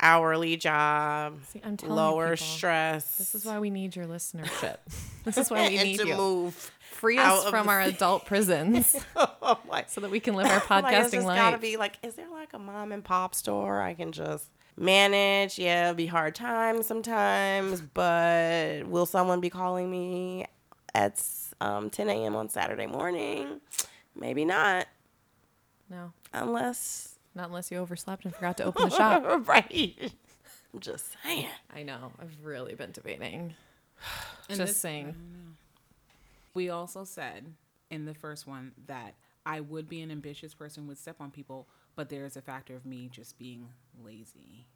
hourly 0.00 0.56
job, 0.56 1.40
See, 1.48 1.60
I'm 1.64 1.76
telling 1.76 1.96
lower 1.96 2.36
people, 2.36 2.46
stress. 2.46 3.16
This 3.16 3.34
is 3.34 3.44
why 3.44 3.58
we 3.58 3.68
need 3.70 3.96
your 3.96 4.06
listenership. 4.06 4.76
this 5.24 5.36
is 5.38 5.50
why 5.50 5.68
we 5.68 5.76
need 5.82 5.98
to 5.98 6.06
you. 6.06 6.16
move. 6.16 6.70
Free 6.92 7.18
us 7.18 7.44
of 7.44 7.50
from 7.50 7.66
the 7.66 7.72
our 7.72 7.80
adult 7.82 8.24
prisons 8.26 8.96
Oh 9.14 9.58
my 9.70 9.84
so 9.86 10.00
that 10.00 10.10
we 10.10 10.18
can 10.20 10.34
live 10.34 10.46
our 10.46 10.52
like, 10.54 10.62
it's 10.62 10.70
podcasting 10.70 11.12
just 11.12 11.26
life. 11.26 11.36
gotta 11.38 11.58
be 11.58 11.76
like, 11.76 11.96
is 12.02 12.14
there 12.14 12.28
like 12.30 12.52
a 12.54 12.58
mom 12.58 12.90
and 12.92 13.04
pop 13.04 13.34
store 13.36 13.80
I 13.80 13.94
can 13.94 14.10
just 14.10 14.48
manage? 14.78 15.58
Yeah, 15.58 15.84
it'll 15.84 15.94
be 15.96 16.06
hard 16.06 16.34
times 16.34 16.86
sometimes, 16.86 17.80
but 17.80 18.86
will 18.86 19.06
someone 19.06 19.40
be 19.40 19.50
calling 19.50 19.90
me 19.90 20.46
at 20.94 21.22
um, 21.60 21.90
10 21.90 22.08
a.m. 22.08 22.36
on 22.36 22.48
Saturday 22.48 22.86
morning? 22.86 23.60
Maybe 24.14 24.44
not, 24.44 24.86
no, 25.90 26.12
unless 26.32 27.18
not 27.34 27.48
unless 27.48 27.70
you 27.70 27.78
overslept 27.78 28.24
and 28.24 28.34
forgot 28.34 28.56
to 28.56 28.64
open 28.64 28.88
the 28.88 28.96
shop. 28.96 29.24
right. 29.48 30.12
I'm 30.74 30.80
just 30.80 31.06
saying. 31.22 31.46
I 31.74 31.82
know. 31.82 32.12
I've 32.20 32.36
really 32.42 32.74
been 32.74 32.92
debating. 32.92 33.54
And 34.50 34.56
Just 34.56 34.70
this- 34.72 34.76
saying. 34.78 35.14
We 36.54 36.70
also 36.70 37.04
said 37.04 37.44
in 37.90 38.06
the 38.06 38.14
first 38.14 38.46
one 38.46 38.72
that 38.86 39.14
I 39.44 39.60
would 39.60 39.88
be 39.88 40.00
an 40.00 40.10
ambitious 40.10 40.54
person, 40.54 40.86
would 40.88 40.98
step 40.98 41.16
on 41.20 41.30
people, 41.30 41.66
but 41.96 42.08
there 42.08 42.24
is 42.24 42.36
a 42.36 42.40
factor 42.42 42.74
of 42.74 42.86
me 42.86 43.08
just 43.12 43.38
being 43.38 43.68
lazy. 44.04 44.66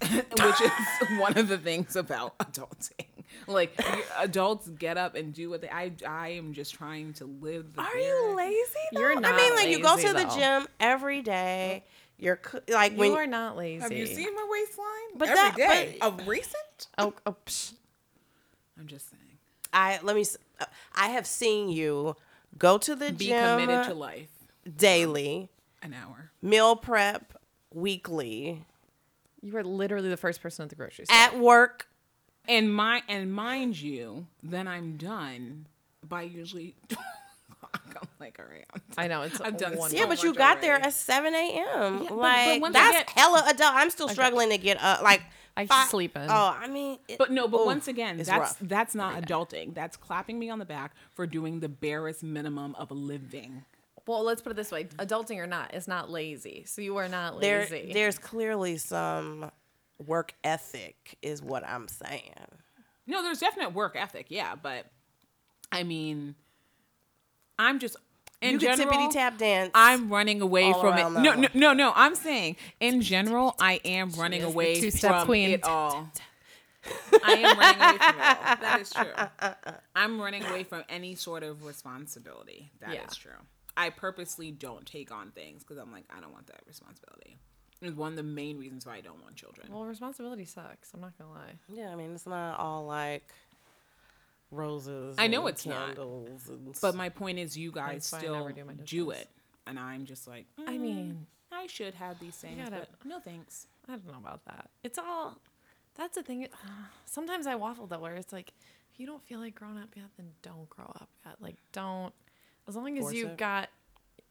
Which 0.00 0.60
is 0.60 1.18
one 1.20 1.38
of 1.38 1.48
the 1.48 1.56
things 1.58 1.96
about 1.96 2.36
adulting. 2.38 3.06
Like 3.46 3.78
adults 4.18 4.68
get 4.68 4.96
up 4.96 5.14
and 5.14 5.32
do 5.32 5.50
what 5.50 5.60
they. 5.60 5.68
I 5.68 5.92
I 6.06 6.28
am 6.30 6.52
just 6.52 6.74
trying 6.74 7.12
to 7.14 7.24
live. 7.26 7.74
The 7.74 7.80
Are 7.82 7.92
bare- 7.92 8.00
you 8.00 8.36
lazy? 8.36 8.64
You're 8.92 9.20
though? 9.20 9.28
I 9.28 9.36
mean, 9.36 9.54
like 9.54 9.68
you 9.68 9.80
go 9.80 9.94
lazy, 9.94 10.08
to 10.08 10.14
the 10.14 10.24
though. 10.24 10.36
gym 10.36 10.66
every 10.80 11.22
day. 11.22 11.84
You're 12.18 12.40
like 12.68 12.96
when 12.96 13.10
You 13.10 13.16
are 13.16 13.26
not 13.26 13.56
lazy. 13.56 13.82
Have 13.82 13.92
you 13.92 14.06
seen 14.06 14.34
my 14.34 14.46
waistline? 14.50 14.86
But 15.18 15.28
Every 15.30 15.42
that- 15.42 15.56
day. 15.56 15.96
but- 16.00 16.06
of 16.20 16.28
recent. 16.28 16.86
Oh, 16.98 17.12
oh 17.26 17.36
psh. 17.46 17.72
I'm 18.78 18.86
just 18.86 19.10
saying. 19.10 19.22
I 19.72 19.98
let 20.02 20.16
me. 20.16 20.24
I 20.94 21.08
have 21.08 21.26
seen 21.26 21.68
you 21.68 22.16
go 22.58 22.78
to 22.78 22.94
the 22.94 23.12
Be 23.12 23.26
gym 23.26 23.56
Be 23.58 23.64
committed 23.64 23.88
to 23.88 23.94
life. 23.94 24.28
daily, 24.76 25.48
An 25.82 25.92
hour. 25.94 26.30
meal 26.40 26.76
prep 26.76 27.33
weekly, 27.74 28.64
you 29.42 29.52
were 29.52 29.64
literally 29.64 30.08
the 30.08 30.16
first 30.16 30.40
person 30.42 30.62
at 30.62 30.68
the 30.70 30.76
grocery 30.76 31.04
store. 31.06 31.16
at 31.16 31.38
work. 31.38 31.86
And 32.46 32.74
my 32.74 33.02
and 33.08 33.32
mind 33.32 33.80
you, 33.80 34.26
then 34.42 34.68
I'm 34.68 34.96
done 34.98 35.66
by 36.06 36.22
usually. 36.22 36.74
I'm 36.92 38.08
like, 38.20 38.38
all 38.38 38.44
right, 38.50 38.64
I'm 38.74 38.82
I 38.98 39.06
know 39.08 39.22
it's. 39.22 39.40
I've 39.40 39.56
done 39.56 39.76
one 39.76 39.92
Yeah, 39.92 40.06
but 40.06 40.22
you 40.22 40.30
much 40.30 40.38
got 40.38 40.60
there 40.60 40.74
at 40.76 40.92
seven 40.92 41.34
a.m. 41.34 42.00
but- 42.00 42.08
but 42.10 42.16
like 42.16 42.60
once 42.60 42.76
I 42.76 42.80
that's 42.80 42.96
get- 42.98 43.10
hella 43.10 43.44
adult. 43.48 43.72
I'm 43.74 43.90
still 43.90 44.08
struggling 44.08 44.50
to 44.50 44.58
get 44.58 44.76
up. 44.82 45.02
Like 45.02 45.22
I 45.56 45.64
fi- 45.66 45.86
sleep 45.86 46.16
in. 46.16 46.22
Oh, 46.28 46.54
I 46.58 46.66
mean, 46.68 46.98
it- 47.08 47.16
But 47.18 47.30
no, 47.30 47.48
but 47.48 47.60
oof, 47.60 47.66
once 47.66 47.88
again, 47.88 48.18
that's 48.18 48.28
rough. 48.30 48.56
that's 48.60 48.94
not 48.94 49.22
adulting. 49.22 49.74
That's 49.74 49.96
clapping 49.96 50.38
me 50.38 50.50
on 50.50 50.58
the 50.58 50.64
back 50.66 50.92
for 51.14 51.26
doing 51.26 51.60
the 51.60 51.68
barest 51.70 52.22
minimum 52.22 52.74
of 52.76 52.90
living. 52.90 53.64
Well, 54.06 54.22
let's 54.22 54.42
put 54.42 54.52
it 54.52 54.56
this 54.56 54.70
way: 54.70 54.84
adulting 54.98 55.38
or 55.38 55.46
not, 55.46 55.74
is 55.74 55.88
not 55.88 56.10
lazy. 56.10 56.64
So 56.66 56.82
you 56.82 56.96
are 56.98 57.08
not 57.08 57.40
there. 57.40 57.60
lazy. 57.60 57.92
There's 57.92 58.18
clearly 58.18 58.76
some 58.76 59.50
work 60.04 60.34
ethic, 60.44 61.16
is 61.22 61.40
what 61.42 61.66
I'm 61.66 61.88
saying. 61.88 62.32
No, 63.06 63.22
there's 63.22 63.38
definite 63.40 63.72
work 63.72 63.96
ethic, 63.96 64.26
yeah, 64.28 64.54
but 64.60 64.86
I 65.72 65.82
mean, 65.84 66.34
I'm 67.58 67.78
just 67.78 67.96
in 68.42 68.52
you 68.52 68.58
can 68.58 68.76
general. 68.76 68.96
tippity 68.98 69.12
tap 69.12 69.38
dance. 69.38 69.70
I'm 69.74 70.10
running 70.10 70.40
away 70.42 70.64
all 70.72 70.80
from 70.80 70.98
it. 70.98 71.20
No, 71.20 71.34
no, 71.34 71.48
no, 71.54 71.72
no. 71.72 71.92
I'm 71.94 72.14
saying 72.14 72.56
in 72.80 73.00
general, 73.00 73.54
I 73.60 73.80
am 73.84 74.10
running 74.10 74.42
away 74.42 74.80
two-step 74.80 75.10
from 75.16 75.26
queen. 75.26 75.50
it 75.50 75.64
all. 75.64 76.10
I 77.24 77.32
am 77.32 77.58
running 77.58 77.80
away 77.80 77.96
from 77.98 78.18
it 78.20 78.26
all. 78.26 78.56
That 78.60 78.78
is 78.80 78.90
true. 78.90 79.74
I'm 79.96 80.20
running 80.20 80.44
away 80.44 80.64
from 80.64 80.82
any 80.90 81.14
sort 81.14 81.42
of 81.42 81.64
responsibility. 81.64 82.70
That 82.80 82.90
is 82.90 82.94
Yeah. 82.96 83.06
true. 83.18 83.40
I 83.76 83.90
purposely 83.90 84.50
don't 84.50 84.86
take 84.86 85.10
on 85.12 85.30
things 85.32 85.62
because 85.64 85.78
I'm 85.78 85.90
like, 85.92 86.04
I 86.16 86.20
don't 86.20 86.32
want 86.32 86.46
that 86.48 86.60
responsibility. 86.66 87.38
It's 87.82 87.96
one 87.96 88.12
of 88.12 88.16
the 88.16 88.22
main 88.22 88.58
reasons 88.58 88.86
why 88.86 88.96
I 88.96 89.00
don't 89.00 89.20
want 89.22 89.34
children. 89.36 89.68
well, 89.70 89.84
responsibility 89.84 90.44
sucks. 90.44 90.92
I'm 90.94 91.00
not 91.00 91.18
gonna 91.18 91.30
lie. 91.32 91.54
Yeah, 91.68 91.90
I 91.92 91.96
mean, 91.96 92.14
it's 92.14 92.26
not 92.26 92.58
all 92.58 92.86
like 92.86 93.30
roses. 94.50 95.16
I 95.18 95.26
know 95.26 95.46
and 95.46 95.54
it's 95.54 95.66
not. 95.66 95.86
candles 95.96 96.48
and 96.48 96.78
But 96.80 96.94
my 96.94 97.08
point 97.08 97.38
is, 97.38 97.56
you 97.56 97.72
guys 97.72 98.06
still 98.06 98.48
do 98.48 98.64
do 98.84 99.10
it, 99.10 99.28
and 99.66 99.78
I'm 99.78 100.04
just 100.06 100.26
like, 100.28 100.46
I 100.66 100.72
"Mm, 100.76 100.80
mean, 100.80 101.26
I 101.52 101.66
should 101.66 101.94
have 101.94 102.18
these 102.20 102.36
things, 102.36 102.58
gotta- 102.68 102.86
but 102.90 103.04
no 103.04 103.20
thanks. 103.20 103.66
I 103.88 103.92
don't 103.92 104.06
know 104.06 104.18
about 104.18 104.44
that. 104.46 104.70
It's 104.82 104.98
all. 104.98 105.38
That's 105.96 106.14
the 106.16 106.22
thing. 106.22 106.48
Sometimes 107.04 107.46
I 107.46 107.54
waffle 107.54 107.86
though, 107.86 107.98
where 107.98 108.14
it's 108.16 108.32
like, 108.32 108.52
if 108.92 108.98
you 109.00 109.06
don't 109.06 109.22
feel 109.22 109.40
like 109.40 109.54
growing 109.54 109.78
up 109.78 109.90
yet, 109.96 110.06
then 110.16 110.30
don't 110.42 110.68
grow 110.70 110.86
up 110.86 111.08
yet. 111.26 111.36
Like, 111.40 111.56
don't. 111.72 112.14
As 112.68 112.76
long 112.76 112.98
as 112.98 113.12
you've 113.12 113.30
it. 113.32 113.36
got, 113.36 113.68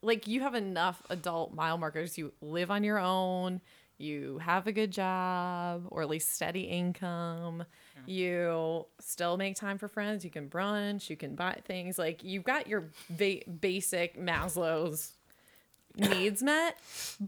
like, 0.02 0.26
you 0.26 0.40
have 0.40 0.54
enough 0.54 1.02
adult 1.10 1.54
mile 1.54 1.78
markers. 1.78 2.18
You 2.18 2.32
live 2.40 2.70
on 2.70 2.84
your 2.84 2.98
own. 2.98 3.60
You 3.96 4.38
have 4.38 4.66
a 4.66 4.72
good 4.72 4.90
job 4.90 5.84
or 5.88 6.02
at 6.02 6.08
least 6.08 6.34
steady 6.34 6.62
income. 6.62 7.64
You 8.06 8.86
still 9.00 9.36
make 9.36 9.54
time 9.56 9.78
for 9.78 9.86
friends. 9.86 10.24
You 10.24 10.30
can 10.30 10.48
brunch. 10.48 11.08
You 11.08 11.16
can 11.16 11.36
buy 11.36 11.60
things. 11.64 11.96
Like 11.96 12.24
you've 12.24 12.42
got 12.44 12.66
your 12.66 12.90
ba- 13.08 13.48
basic 13.60 14.18
Maslow's 14.18 15.12
needs 15.96 16.42
met. 16.42 16.76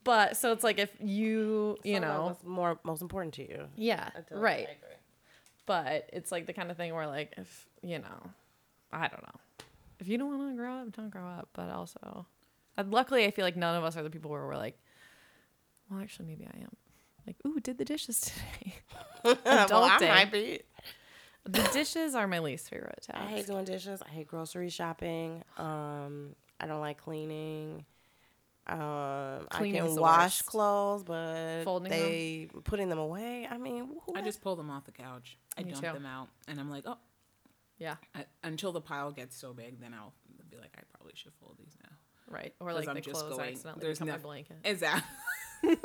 But 0.05 0.37
so 0.37 0.51
it's 0.53 0.65
like 0.65 0.79
if 0.79 0.91
you, 1.01 1.79
you 1.85 2.01
know, 2.01 2.37
more 2.45 2.81
most 2.83 3.01
important 3.01 3.35
to 3.35 3.43
you. 3.43 3.69
yeah, 3.77 4.11
right. 4.33 4.63
agree. 4.65 4.97
But 5.67 6.11
it's 6.13 6.33
like 6.33 6.47
the 6.47 6.53
kind 6.53 6.71
of 6.71 6.77
thing 6.77 6.93
where 6.95 7.07
like 7.07 7.35
if 7.37 7.67
you 7.83 7.99
know, 8.01 8.31
I 8.93 9.09
don't 9.09 9.23
know, 9.23 9.41
if 9.99 10.09
you 10.09 10.19
don't 10.19 10.37
want 10.38 10.50
to 10.53 10.57
grow 10.57 10.75
up, 10.75 10.93
don't 10.93 11.11
grow 11.11 11.26
up. 11.26 11.49
But 11.53 11.71
also, 11.71 12.26
and 12.76 12.91
luckily, 12.93 13.25
I 13.26 13.31
feel 13.31 13.45
like 13.45 13.57
none 13.57 13.76
of 13.76 13.85
us 13.85 13.97
are 13.97 14.03
the 14.03 14.11
people 14.11 14.31
where 14.31 14.47
we're 14.47 14.57
like, 14.57 14.79
well, 15.91 16.00
actually, 16.00 16.26
maybe 16.26 16.47
I 16.47 16.59
am. 16.61 16.76
Like, 17.26 17.37
ooh, 17.47 17.59
did 17.61 17.79
the 17.79 17.85
dishes 17.85 18.21
today. 18.23 18.75
well, 19.25 19.38
I 19.45 19.67
Adulting. 19.67 20.09
might 20.09 20.33
be. 20.33 20.61
the 21.45 21.62
dishes 21.73 22.15
are 22.15 22.26
my 22.26 22.38
least 22.41 22.69
favorite 22.71 23.00
task. 23.03 23.19
I 23.21 23.26
hate 23.26 23.47
doing 23.47 23.65
dishes. 23.65 24.03
I 24.03 24.09
hate 24.11 24.29
grocery 24.29 24.69
shopping. 24.71 25.43
Um, 25.59 26.35
I 26.61 26.67
don't 26.67 26.81
like 26.81 26.99
cleaning. 26.99 27.85
Um, 28.69 29.47
Cleaning 29.50 29.83
I 29.83 29.85
is 29.87 29.93
can 29.95 30.00
wash 30.03 30.23
worst. 30.25 30.47
clothes, 30.47 31.05
but 31.05 31.62
Folding 31.62 31.88
they 31.91 32.49
putting 32.65 32.88
them 32.88 32.99
away. 32.99 33.47
I 33.49 33.59
mean, 33.59 33.87
who 34.05 34.15
I 34.15 34.19
has- 34.19 34.26
just 34.26 34.41
pull 34.41 34.57
them 34.57 34.71
off 34.71 34.85
the 34.87 34.91
couch. 34.93 35.38
I 35.57 35.62
Me 35.62 35.71
dump 35.71 35.85
too. 35.85 35.93
them 35.93 36.05
out, 36.07 36.29
and 36.49 36.59
I'm 36.59 36.69
like, 36.69 36.83
oh, 36.85 36.99
Yeah, 37.78 37.97
I, 38.14 38.25
until 38.45 38.73
the 38.73 38.80
pile 38.80 39.11
gets 39.12 39.37
so 39.37 39.52
big, 39.52 39.80
then 39.80 39.92
I'll 39.95 40.12
be 40.50 40.56
like, 40.56 40.75
I 40.78 40.83
probably 40.97 41.12
should 41.14 41.33
fold 41.40 41.56
these 41.59 41.76
now. 41.83 41.97
right. 42.35 42.54
Or 42.61 42.73
like 42.73 42.88
I'm 42.88 42.95
the 42.95 43.00
just 43.02 43.21
clothes 43.21 43.37
going- 43.37 43.50
accidentally 43.52 43.83
there's 43.85 43.99
become 43.99 44.09
my 44.09 44.14
noth- 44.14 44.23
blanket. 44.23 44.56
Exactly. 44.64 45.02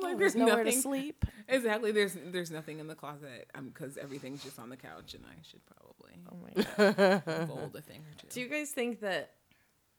Like, 0.00 0.16
there's 0.18 0.34
there's 0.34 0.36
nowhere 0.36 0.58
to 0.58 0.64
nothing. 0.64 0.80
sleep. 0.80 1.24
Exactly. 1.48 1.92
There's 1.92 2.16
there's 2.26 2.50
nothing 2.50 2.78
in 2.78 2.86
the 2.86 2.94
closet 2.94 3.48
um, 3.54 3.66
because 3.68 3.96
everything's 3.96 4.42
just 4.44 4.58
on 4.58 4.68
the 4.70 4.76
couch, 4.76 5.14
and 5.14 5.24
I 5.26 5.34
should 5.42 5.60
probably 5.66 6.12
Oh 6.30 6.36
my 6.36 6.62
god. 7.24 7.48
fold 7.48 7.74
a 7.76 7.80
thing 7.80 8.00
or 8.00 8.14
two. 8.20 8.26
Do 8.30 8.40
you 8.40 8.48
guys 8.48 8.70
think 8.70 9.00
that? 9.00 9.30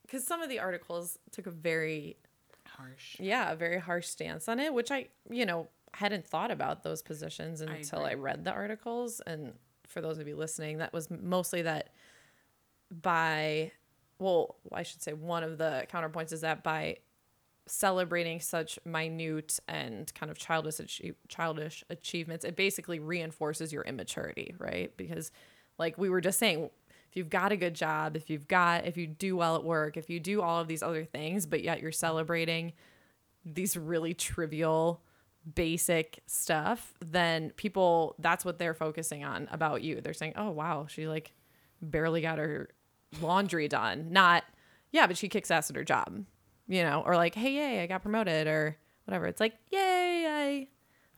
Because 0.03 0.25
some 0.25 0.41
of 0.41 0.49
the 0.49 0.59
articles 0.59 1.17
took 1.31 1.47
a 1.47 1.51
very 1.51 2.17
Harsh. 2.67 3.19
yeah, 3.19 3.51
a 3.51 3.55
very 3.55 3.77
harsh 3.79 4.07
stance 4.07 4.47
on 4.47 4.59
it, 4.59 4.73
which 4.73 4.89
I, 4.91 5.07
you 5.29 5.45
know, 5.45 5.67
hadn't 5.93 6.25
thought 6.25 6.51
about 6.51 6.83
those 6.83 7.01
positions 7.01 7.61
until 7.61 8.05
I, 8.05 8.11
agree. 8.11 8.21
read 8.23 8.43
the 8.45 8.51
articles. 8.51 9.21
And 9.25 9.53
for 9.89 10.01
those 10.01 10.19
of 10.19 10.27
you 10.27 10.35
listening, 10.35 10.77
that 10.77 10.93
was 10.93 11.09
mostly 11.09 11.63
that 11.63 11.89
by 12.89 13.71
well, 14.19 14.55
I 14.73 14.83
should 14.83 15.01
say 15.01 15.13
one 15.13 15.43
of 15.43 15.57
the 15.57 15.85
counterpoints 15.91 16.33
is 16.33 16.41
that 16.41 16.61
by 16.63 16.97
celebrating 17.65 18.41
such 18.41 18.77
minute 18.83 19.59
and 19.67 20.13
kind 20.13 20.29
of 20.31 20.37
childish 20.37 21.01
childish 21.27 21.83
achievements, 21.89 22.43
it 22.43 22.55
basically 22.55 22.99
reinforces 22.99 23.71
your 23.71 23.83
immaturity, 23.83 24.55
right? 24.57 24.95
Because 24.97 25.31
like 25.77 25.97
we 25.97 26.09
were 26.09 26.21
just 26.21 26.39
saying, 26.39 26.69
if 27.09 27.15
you've 27.15 27.29
got 27.29 27.51
a 27.51 27.57
good 27.57 27.73
job, 27.73 28.15
if 28.15 28.29
you've 28.29 28.47
got 28.47 28.85
if 28.85 28.97
you 28.97 29.07
do 29.07 29.37
well 29.37 29.55
at 29.55 29.63
work, 29.63 29.97
if 29.97 30.09
you 30.09 30.19
do 30.19 30.41
all 30.41 30.59
of 30.59 30.67
these 30.67 30.83
other 30.83 31.05
things, 31.05 31.45
but 31.45 31.63
yet 31.63 31.81
you're 31.81 31.91
celebrating 31.91 32.73
these 33.45 33.77
really 33.77 34.13
trivial 34.13 35.01
basic 35.55 36.21
stuff, 36.27 36.93
then 37.03 37.51
people 37.55 38.15
that's 38.19 38.45
what 38.45 38.59
they're 38.59 38.73
focusing 38.73 39.23
on 39.23 39.47
about 39.51 39.81
you. 39.81 40.01
They're 40.01 40.13
saying, 40.13 40.33
"Oh, 40.35 40.51
wow, 40.51 40.87
she 40.87 41.07
like 41.07 41.33
barely 41.81 42.21
got 42.21 42.37
her 42.37 42.69
laundry 43.21 43.67
done." 43.67 44.11
Not, 44.11 44.43
"Yeah, 44.91 45.07
but 45.07 45.17
she 45.17 45.29
kicks 45.29 45.51
ass 45.51 45.69
at 45.69 45.75
her 45.75 45.83
job." 45.83 46.25
You 46.67 46.83
know, 46.83 47.01
or 47.05 47.15
like, 47.15 47.35
"Hey, 47.35 47.53
yay, 47.53 47.83
I 47.83 47.87
got 47.87 48.01
promoted," 48.01 48.47
or 48.47 48.77
whatever. 49.05 49.25
It's 49.27 49.39
like, 49.39 49.55
"Yay, 49.71 50.25
I 50.27 50.67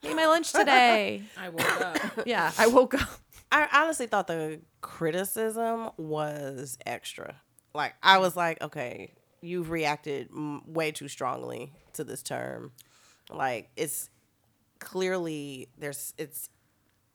ate 0.06 0.16
my 0.16 0.26
lunch 0.26 0.52
today." 0.52 1.22
I 1.38 1.48
woke 1.50 1.80
up. 1.80 1.96
yeah, 2.26 2.52
I 2.58 2.66
woke 2.68 2.94
up. 2.94 3.08
I 3.50 3.68
honestly 3.72 4.06
thought 4.06 4.28
the 4.28 4.60
criticism 4.80 5.90
was 5.98 6.78
extra. 6.86 7.42
Like 7.74 7.94
I 8.02 8.18
was 8.18 8.34
like, 8.34 8.62
okay, 8.62 9.12
you've 9.42 9.70
reacted 9.70 10.28
m- 10.34 10.62
way 10.66 10.90
too 10.90 11.08
strongly 11.08 11.72
to 11.94 12.04
this 12.04 12.22
term. 12.22 12.72
Like 13.36 13.70
it's 13.76 14.08
clearly 14.78 15.68
there's 15.78 16.14
it's 16.18 16.48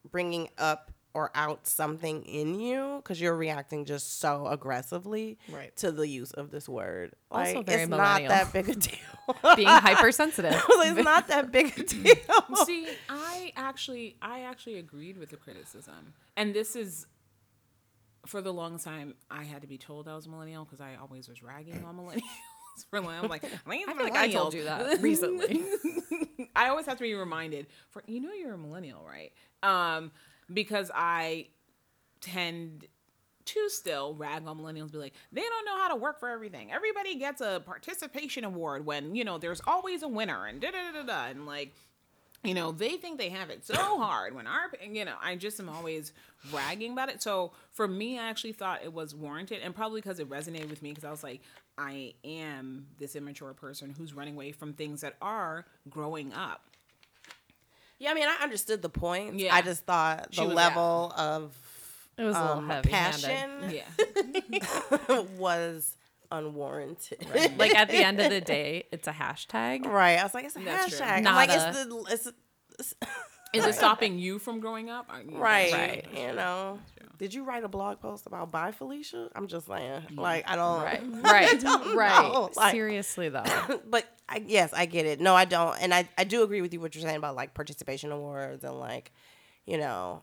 bringing 0.10 0.50
up 0.58 0.92
or 1.14 1.32
out 1.34 1.66
something 1.66 2.22
in 2.24 2.60
you 2.60 2.98
because 2.98 3.20
you're 3.20 3.36
reacting 3.36 3.86
just 3.86 4.20
so 4.20 4.46
aggressively 4.48 5.38
Right. 5.52 5.76
to 5.78 5.92
the 5.92 6.08
use 6.08 6.32
of 6.32 6.52
this 6.52 6.70
word. 6.70 7.14
Also 7.32 7.56
Like, 7.56 7.66
very 7.66 7.82
it's 7.84 7.90
not 7.90 8.22
that 8.28 8.54
big 8.54 8.70
a 8.70 8.76
deal. 8.76 8.96
Being 9.56 9.68
hypersensitive. 9.68 10.54
it's 10.70 11.04
not 11.04 11.28
that 11.30 11.52
big 11.52 11.78
a 11.80 11.84
deal. 11.84 12.16
See, 12.66 12.88
I 13.10 13.52
actually, 13.56 14.16
I 14.22 14.42
actually 14.42 14.78
agreed 14.78 15.18
with 15.18 15.30
the 15.30 15.38
criticism, 15.38 16.14
and 16.36 16.54
this 16.54 16.76
is 16.76 17.08
for 18.28 18.42
the 18.42 18.54
longest 18.54 18.86
time 18.86 19.16
I 19.32 19.44
had 19.44 19.62
to 19.62 19.68
be 19.68 19.78
told 19.80 20.08
I 20.08 20.16
was 20.16 20.28
millennial 20.28 20.66
because 20.66 20.82
I 20.82 20.96
always 21.02 21.28
was 21.28 21.42
ragging 21.42 21.84
on 21.84 21.98
millennials. 21.98 22.22
For 22.84 22.98
I'm 22.98 23.28
like, 23.28 23.44
I, 23.68 23.94
feel 23.94 24.04
like 24.04 24.16
I 24.16 24.32
told 24.32 24.54
you 24.54 24.66
that 24.66 25.02
recently. 25.02 25.64
I 26.56 26.70
always 26.70 26.86
have 26.86 26.98
to 26.98 27.04
be 27.04 27.14
reminded 27.14 27.68
for 27.90 28.04
you 28.08 28.20
know 28.20 28.34
you're 28.34 28.54
a 28.54 28.58
millennial, 28.58 29.06
right? 29.06 29.32
Um, 29.64 30.12
because 30.52 30.92
I 30.94 31.48
tend 32.22 32.88
to 33.48 33.70
still 33.70 34.14
rag 34.16 34.46
on 34.46 34.60
millennials, 34.60 34.92
be 34.92 34.98
like, 34.98 35.14
they 35.32 35.42
don't 35.42 35.66
know 35.66 35.78
how 35.78 35.88
to 35.88 35.96
work 35.96 36.20
for 36.20 36.30
everything. 36.30 36.72
Everybody 36.72 37.16
gets 37.16 37.42
a 37.42 37.62
participation 37.66 38.44
award 38.44 38.86
when 38.86 39.16
you 39.16 39.24
know 39.24 39.38
there's 39.38 39.62
always 39.66 40.04
a 40.04 40.08
winner 40.08 40.46
and 40.46 40.60
da 40.60 40.72
da 40.72 40.92
da 40.92 41.02
da 41.02 41.04
da, 41.04 41.26
and 41.28 41.46
like. 41.46 41.74
You 42.44 42.54
know, 42.54 42.72
they 42.72 42.98
think 42.98 43.18
they 43.18 43.30
have 43.30 43.50
it 43.50 43.66
so 43.66 43.74
hard 44.00 44.36
when 44.36 44.46
our, 44.46 44.72
you 44.88 45.04
know, 45.06 45.16
I 45.22 45.36
just 45.36 45.60
am 45.60 45.68
always 45.68 46.14
ragging 46.54 46.94
about 46.94 47.10
it. 47.10 47.22
So 47.22 47.52
for 47.72 47.88
me, 47.88 48.20
I 48.20 48.30
actually 48.30 48.54
thought 48.54 48.84
it 48.84 48.94
was 48.94 49.16
warranted 49.16 49.62
and 49.64 49.76
probably 49.76 50.02
because 50.02 50.20
it 50.20 50.30
resonated 50.30 50.70
with 50.70 50.84
me 50.84 50.92
because 50.92 51.04
I 51.04 51.10
was 51.10 51.24
like, 51.24 51.42
I 51.78 52.14
am 52.24 52.88
this 52.98 53.16
immature 53.16 53.54
person 53.54 53.94
who's 53.98 54.14
running 54.14 54.36
away 54.36 54.52
from 54.52 54.74
things 54.74 55.02
that 55.02 55.16
are 55.22 55.66
growing 55.90 56.34
up. 56.34 56.64
Yeah, 58.00 58.12
I 58.12 58.14
mean, 58.14 58.28
I 58.28 58.44
understood 58.44 58.82
the 58.82 58.90
point. 58.90 59.40
Yeah. 59.40 59.56
I 59.56 59.62
just 59.62 59.84
thought 59.86 60.32
the 60.32 60.46
was 60.46 60.54
level 60.54 61.12
of 61.18 61.56
It 62.18 62.24
was 62.24 62.36
a 62.36 62.42
little 62.42 62.58
um, 62.58 62.70
heavy. 62.70 62.90
passion 62.90 63.72
Yeah. 63.72 63.84
was 65.38 65.96
unwarranted. 66.32 67.26
Like 67.58 67.76
at 67.76 67.90
the 67.90 67.98
end 68.04 68.20
of 68.20 68.30
the 68.30 68.42
day, 68.42 68.86
it's 68.92 69.08
a 69.08 69.12
hashtag. 69.14 69.86
right. 69.86 70.20
I 70.20 70.24
was 70.24 70.34
like, 70.34 70.46
it's 70.46 70.56
a 70.56 70.60
That's 70.60 70.90
true. 70.98 71.06
hashtag. 71.06 71.18
I'm 71.18 71.24
Not 71.24 71.36
like, 71.36 71.50
a- 71.50 71.70
it's 71.70 71.86
the 71.86 72.06
it's, 72.12 72.32
it's 72.80 72.94
Is 73.54 73.66
it 73.66 73.76
stopping 73.76 74.20
you 74.20 74.40
from 74.40 74.60
growing 74.60 74.90
up? 74.90 75.06
Are 75.10 75.22
you- 75.22 75.38
right. 75.38 75.72
Right. 75.74 76.08
You 76.14 76.34
know. 76.34 76.80
Did 77.18 77.34
you 77.34 77.44
write 77.44 77.64
a 77.64 77.68
blog 77.68 78.00
post 78.00 78.28
about 78.28 78.52
bye 78.52 78.72
Felicia? 78.72 79.30
I'm 79.34 79.48
just 79.48 79.66
saying. 79.68 80.04
Like 80.16 80.48
I 80.48 80.56
don't 80.56 80.82
Right. 80.84 81.02
Right. 81.24 81.64
right. 81.96 82.24
know. 82.32 82.50
Like- 82.56 82.72
Seriously 82.72 83.30
though. 83.30 83.44
but 83.90 84.06
I, 84.30 84.44
yes, 84.46 84.72
I 84.74 84.86
get 84.86 85.06
it. 85.06 85.20
No, 85.20 85.34
I 85.34 85.46
don't, 85.46 85.76
and 85.82 85.94
I, 85.94 86.08
I 86.18 86.26
do 86.26 86.44
agree 86.44 86.62
with 86.62 86.74
you 86.74 86.80
what 86.82 86.94
you're 86.94 87.02
saying 87.04 87.16
about 87.18 87.36
like 87.36 87.54
participation 87.54 88.12
awards 88.12 88.64
and 88.64 88.78
like, 88.80 89.12
you 89.66 89.78
know, 89.78 90.22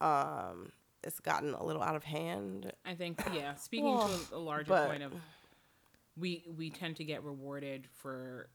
um, 0.00 0.70
it's 1.02 1.18
gotten 1.20 1.54
a 1.54 1.64
little 1.64 1.82
out 1.82 1.96
of 1.96 2.04
hand. 2.04 2.72
I 2.84 2.94
think 2.94 3.20
yeah. 3.34 3.54
Speaking 3.54 3.94
Well, 3.94 4.08
to 4.08 4.34
a, 4.34 4.38
a 4.38 4.38
larger 4.38 4.68
but- 4.68 4.88
point 4.88 5.02
of, 5.02 5.12
we 6.18 6.44
we 6.56 6.70
tend 6.70 6.96
to 6.96 7.04
get 7.04 7.24
rewarded 7.24 7.86
for 7.94 8.48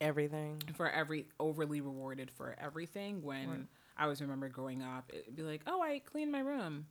Everything. 0.00 0.62
for 0.74 0.90
every 0.90 1.26
overly 1.40 1.80
rewarded 1.80 2.30
for 2.30 2.54
everything. 2.60 3.22
When 3.22 3.66
I 3.96 4.04
always 4.04 4.20
remember 4.20 4.48
growing 4.48 4.82
up, 4.82 5.10
it'd 5.12 5.34
be 5.36 5.42
like, 5.42 5.62
oh, 5.66 5.80
I 5.82 6.00
cleaned 6.00 6.30
my 6.32 6.40
room. 6.40 6.86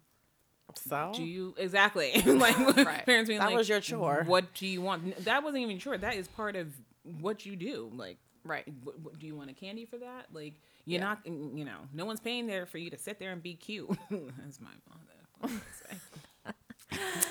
So 0.75 1.11
Do 1.15 1.23
you 1.23 1.53
exactly 1.57 2.11
like 2.25 2.57
Right. 2.77 3.05
parents 3.05 3.27
being 3.27 3.39
That 3.39 3.47
like, 3.47 3.55
was 3.57 3.69
your 3.69 3.79
chore. 3.79 4.23
What 4.25 4.53
do 4.55 4.65
you 4.65 4.81
want? 4.81 5.23
That 5.25 5.43
wasn't 5.43 5.61
even 5.63 5.77
chore. 5.77 5.97
That 5.97 6.15
is 6.15 6.27
part 6.27 6.55
of 6.55 6.73
what 7.19 7.45
you 7.45 7.55
do. 7.55 7.91
Like, 7.93 8.17
Right. 8.43 8.63
what, 8.83 8.99
what, 8.99 9.19
do 9.19 9.27
you 9.27 9.35
want 9.35 9.49
a 9.51 9.53
candy 9.53 9.85
for 9.85 9.97
that? 9.99 10.27
Like, 10.33 10.55
you're 10.85 10.99
Yeah. 10.99 11.05
not, 11.07 11.19
you 11.25 11.65
know, 11.65 11.77
no 11.93 12.05
one's 12.05 12.19
paying 12.19 12.47
there 12.47 12.65
for 12.65 12.77
you 12.79 12.89
to 12.89 12.97
sit 12.97 13.19
there 13.19 13.31
and 13.31 13.41
be 13.43 13.53
cute. 13.53 13.89
That's 14.09 14.59
my 14.59 14.71
mother. 14.89 15.53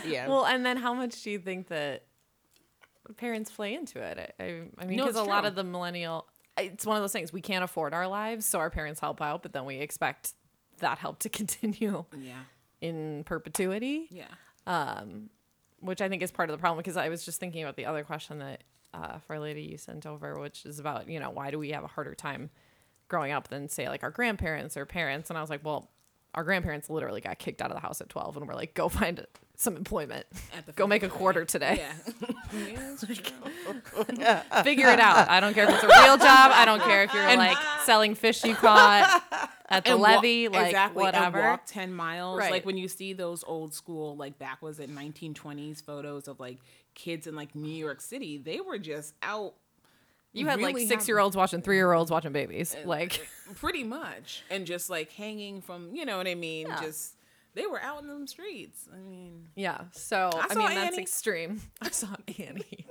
yeah. 0.07 0.29
Well, 0.29 0.45
and 0.47 0.65
then 0.65 0.77
how 0.77 0.95
much 0.95 1.23
do 1.23 1.31
you 1.31 1.39
think 1.39 1.69
that 1.69 2.05
parents 3.13 3.51
play 3.51 3.75
into 3.75 4.01
it? 4.01 4.35
I, 4.41 4.43
I, 4.43 4.85
mean, 4.87 4.97
because 4.97 5.11
it's 5.11 5.19
a 5.19 5.23
lot 5.23 5.45
of 5.45 5.55
the 5.55 5.65
millennial, 5.65 6.27
it's 6.57 6.87
one 6.87 6.97
of 6.97 7.03
those 7.03 7.13
things 7.13 7.33
we 7.33 7.41
can't 7.41 7.65
afford 7.65 7.93
our 7.93 8.09
lives, 8.09 8.47
so 8.47 8.59
our 8.59 8.71
parents 8.71 9.01
help 9.01 9.21
out, 9.21 9.43
but 9.43 9.53
then 9.53 9.65
we 9.65 9.77
expect 9.77 10.33
that 10.79 10.99
help 10.99 11.19
to 11.21 11.29
continue 11.41 12.05
Yeah, 12.17 12.41
in 12.81 13.25
perpetuity. 13.25 14.09
yeah. 14.11 14.27
Um, 14.67 15.31
which 15.81 16.01
I 16.01 16.09
think 16.09 16.23
is 16.23 16.31
part 16.33 16.49
of 16.49 16.57
the 16.57 16.61
problem 16.61 16.79
because 16.79 16.97
I 16.97 17.11
was 17.11 17.25
just 17.27 17.39
thinking 17.39 17.63
about 17.63 17.77
the 17.77 17.85
other 17.85 18.05
question 18.05 18.39
that 18.39 18.65
uh, 18.95 19.19
Fair 19.19 19.39
Lady 19.39 19.61
you 19.63 19.77
sent 19.77 20.07
over, 20.07 20.39
which 20.41 20.65
is 20.65 20.79
about 20.79 21.09
you 21.09 21.21
know 21.21 21.29
why 21.31 21.51
do 21.51 21.59
we 21.59 21.73
have 21.73 21.85
a 21.85 21.89
harder 21.89 22.15
time 22.15 22.49
growing 23.09 23.33
up 23.33 23.49
than 23.49 23.69
say 23.69 23.89
like 23.91 24.03
our 24.03 24.11
grandparents 24.11 24.77
or 24.79 24.87
parents? 24.87 25.29
And 25.29 25.37
I 25.37 25.43
was 25.43 25.51
like, 25.51 25.63
well, 25.63 25.91
our 26.35 26.43
grandparents 26.43 26.89
literally 26.89 27.21
got 27.21 27.39
kicked 27.39 27.61
out 27.61 27.71
of 27.71 27.77
the 27.77 27.81
house 27.83 28.01
at 28.01 28.09
twelve, 28.09 28.37
and 28.39 28.49
we're 28.49 28.55
like, 28.55 28.73
go 28.73 28.89
find 29.01 29.19
some 29.57 29.77
employment, 29.77 30.27
At 30.57 30.67
the 30.67 30.73
go 30.73 30.87
make 30.87 31.03
a 31.03 31.09
quarter 31.09 31.45
today, 31.45 31.77
Yeah. 31.81 31.93
yeah 34.17 34.63
figure 34.63 34.89
it 34.89 35.01
out. 35.01 35.29
I 35.29 35.41
don't 35.41 35.55
care 35.55 35.65
if 35.65 35.71
it's 35.75 35.83
a 35.85 35.87
real 35.87 36.17
job. 36.17 36.51
I 36.53 36.65
don't 36.65 36.83
care 36.83 37.05
if 37.05 37.13
you're 37.15 37.37
like 37.37 37.57
selling 37.85 38.15
fish 38.15 38.45
you 38.45 38.55
caught 38.55 39.23
at 39.69 39.85
the 39.85 39.93
And 39.93 40.01
wa- 40.01 40.17
levee, 40.17 40.49
like 40.49 40.67
exactly, 40.67 41.03
whatever. 41.03 41.39
And 41.39 41.51
walk 41.51 41.67
10 41.67 41.93
miles. 41.95 42.39
Right. 42.39 42.51
Like 42.51 42.67
when 42.67 42.77
you 42.77 42.89
see 42.89 43.13
those 43.13 43.45
old 43.47 43.75
school, 43.75 44.17
like 44.17 44.39
back 44.39 44.63
was 44.63 44.81
it 44.81 44.95
1920s 44.95 45.83
photos 45.83 46.29
of 46.29 46.41
like 46.41 46.59
kids 46.95 47.27
in 47.27 47.35
like 47.35 47.55
New 47.55 47.75
York 47.75 48.01
City, 48.01 48.39
they 48.39 48.61
were 48.61 48.79
just 48.79 49.15
out. 49.23 49.55
You 50.33 50.47
had 50.49 50.61
like 50.61 50.77
six 50.79 51.07
year 51.07 51.21
olds 51.21 51.37
watching 51.37 51.63
three 51.63 51.77
year 51.77 51.93
olds 51.93 52.11
watching 52.11 52.33
babies, 52.33 52.75
uh, 52.75 52.89
like. 52.89 53.25
pretty 53.57 53.85
much. 53.85 54.43
And 54.51 54.67
just 54.67 54.91
like 54.91 55.13
hanging 55.13 55.61
from, 55.61 55.95
you 55.95 56.05
know 56.05 56.17
what 56.17 56.27
I 56.27 56.35
mean? 56.35 56.67
Yeah. 56.67 56.81
Just, 56.83 57.14
they 57.55 57.67
were 57.67 57.81
out 57.81 58.03
in 58.03 58.21
the 58.21 58.27
streets. 58.27 58.89
I 58.93 58.99
mean, 58.99 59.49
Yeah. 59.55 59.83
So 59.93 60.31
I, 60.35 60.49
saw 60.53 60.59
mean 60.59 60.75
that's 60.75 60.99
extreme. 60.99 61.61
I 61.81 61.91
saw 61.91 62.09
Annie. 62.39 62.87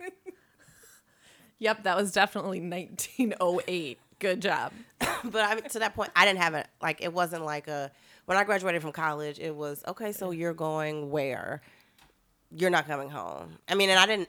yep, 1.58 1.82
that 1.84 1.96
was 1.96 2.12
definitely 2.12 2.60
1908. 2.60 3.98
Good 4.20 4.40
job. 4.40 4.72
but 5.00 5.36
I 5.36 5.60
to 5.60 5.78
that 5.80 5.94
point, 5.94 6.10
I 6.14 6.24
didn't 6.24 6.40
have 6.40 6.54
it. 6.54 6.66
Like, 6.80 7.02
it 7.02 7.12
wasn't 7.12 7.44
like 7.44 7.68
a. 7.68 7.90
When 8.26 8.38
I 8.38 8.44
graduated 8.44 8.80
from 8.80 8.92
college, 8.92 9.38
it 9.38 9.54
was 9.54 9.82
okay. 9.86 10.12
So 10.12 10.30
you're 10.30 10.54
going 10.54 11.10
where? 11.10 11.60
You're 12.50 12.70
not 12.70 12.86
coming 12.86 13.10
home. 13.10 13.58
I 13.68 13.74
mean, 13.74 13.90
and 13.90 13.98
I 13.98 14.06
didn't 14.06 14.28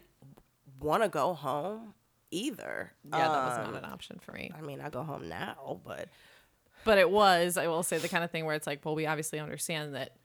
want 0.80 1.04
to 1.04 1.10
go 1.10 1.34
home 1.34 1.93
either. 2.32 2.91
Yeah, 3.04 3.19
that 3.19 3.30
was 3.30 3.60
Um, 3.60 3.74
not 3.74 3.84
an 3.84 3.89
option 3.89 4.19
for 4.19 4.32
me. 4.32 4.52
I 4.58 4.62
mean, 4.62 4.82
I 4.82 4.89
go 4.89 5.04
home 5.04 5.30
now, 5.30 5.80
but 5.86 6.10
But 6.86 7.00
it 7.00 7.10
was, 7.10 7.58
I 7.58 7.67
will 7.67 7.84
say, 7.84 7.98
the 7.98 8.08
kind 8.08 8.24
of 8.24 8.32
thing 8.32 8.45
where 8.45 8.56
it's 8.56 8.67
like, 8.67 8.86
well, 8.86 8.95
we 8.95 9.06
obviously 9.06 9.39
understand 9.39 9.95
that. 9.95 10.15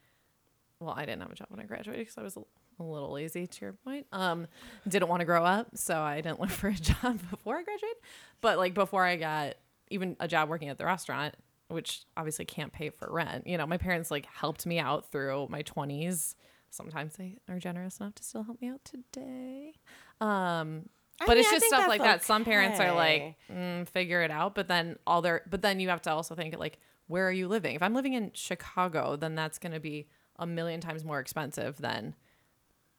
Well, 0.79 0.95
I 0.97 1.05
didn't 1.05 1.23
have 1.23 1.33
a 1.33 1.35
job 1.35 1.49
when 1.51 1.61
I 1.61 1.65
graduated 1.65 2.07
because 2.07 2.19
I 2.19 2.23
was 2.23 2.37
a, 2.37 2.41
little 2.83 3.13
lazy. 3.13 3.47
To 3.47 3.61
your 3.61 3.73
point, 3.75 4.07
um, 4.11 4.47
didn't 4.89 5.09
want 5.09 5.21
to 5.21 5.27
grow 5.27 5.45
up, 5.45 5.69
so 5.75 6.01
I 6.01 6.23
didn't 6.23 6.41
look 6.41 6.49
for 6.61 6.69
a 6.69 6.75
job 6.75 7.21
before 7.29 7.59
I 7.59 7.63
graduated. 7.63 7.99
But 8.41 8.57
like 8.57 8.73
before 8.73 9.05
I 9.05 9.17
got 9.17 9.57
even 9.91 10.17
a 10.21 10.29
job 10.29 10.49
working 10.49 10.71
at 10.71 10.79
the 10.79 10.87
restaurant, 10.87 11.35
which 11.69 12.05
obviously 12.17 12.47
can't 12.47 12.73
pay 12.73 12.89
for 12.89 13.13
rent. 13.13 13.47
You 13.47 13.59
know, 13.59 13.67
my 13.67 13.77
parents 13.77 14.11
like 14.11 14.25
helped 14.27 14.65
me 14.65 14.79
out 14.79 15.11
through 15.11 15.49
my 15.51 15.61
twenties. 15.61 16.37
Sometimes 16.71 17.17
they 17.17 17.37
are 17.49 17.59
generous 17.59 17.99
enough 17.99 18.15
to 18.15 18.23
still 18.23 18.45
help 18.45 18.63
me 18.63 18.69
out 18.69 18.81
today. 18.85 19.75
Um, 20.21 20.89
but 21.27 21.37
mean, 21.37 21.39
it's 21.39 21.51
just 21.51 21.67
stuff 21.67 21.89
like 21.89 22.03
that. 22.03 22.25
Some 22.25 22.45
parents 22.45 22.81
are 22.81 22.93
like, 22.95 23.37
mm, 23.53 23.89
figure 23.89 24.23
it 24.23 24.31
out. 24.31 24.55
But 24.55 24.69
then 24.69 24.99
all 25.07 25.23
their, 25.23 25.43
but 25.49 25.63
then 25.63 25.81
you 25.81 25.89
have 25.89 26.03
to 26.03 26.13
also 26.13 26.35
think 26.35 26.59
like, 26.59 26.79
where 27.07 27.27
are 27.29 27.33
you 27.33 27.49
living? 27.49 27.75
If 27.75 27.83
I'm 27.83 27.95
living 27.95 28.13
in 28.15 28.31
Chicago, 28.35 29.17
then 29.17 29.35
that's 29.35 29.59
going 29.59 29.73
to 29.73 29.81
be 29.81 30.09
a 30.39 30.47
million 30.47 30.81
times 30.81 31.05
more 31.05 31.21
expensive 31.21 31.77
than 31.79 32.15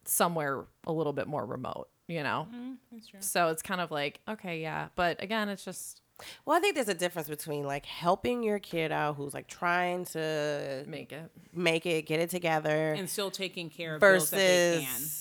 somewhere 0.06 0.66
a 0.86 0.92
little 0.92 1.14
bit 1.14 1.28
more 1.28 1.46
remote, 1.46 1.88
you 2.08 2.24
know? 2.24 2.48
That's 2.92 3.08
true. 3.08 3.20
So 3.22 3.48
it's 3.50 3.62
kind 3.62 3.82
of 3.82 3.92
like, 3.92 4.20
okay, 4.28 4.62
yeah. 4.62 4.90
But 4.96 5.22
again, 5.24 5.48
it's 5.50 5.64
just 5.64 6.02
Well, 6.46 6.58
I 6.58 6.60
think 6.60 6.76
there's 6.76 6.90
a 6.90 6.94
difference 6.94 7.30
between 7.30 7.64
like 7.66 7.86
helping 7.86 8.44
your 8.44 8.60
kid 8.60 8.92
out 8.92 9.16
who's 9.16 9.34
like 9.34 9.48
trying 9.48 10.06
to 10.06 10.84
make 10.88 11.12
it. 11.12 11.32
make 11.54 11.86
it, 11.86 12.06
get 12.06 12.20
it 12.20 12.30
together, 12.30 12.94
And 12.94 13.10
still 13.10 13.32
taking 13.32 13.70
care 13.70 13.96
of 13.96 14.02
bills 14.02 14.30
that 14.32 14.38
they 14.38 14.80
can. 14.86 14.92
versus 14.92 15.21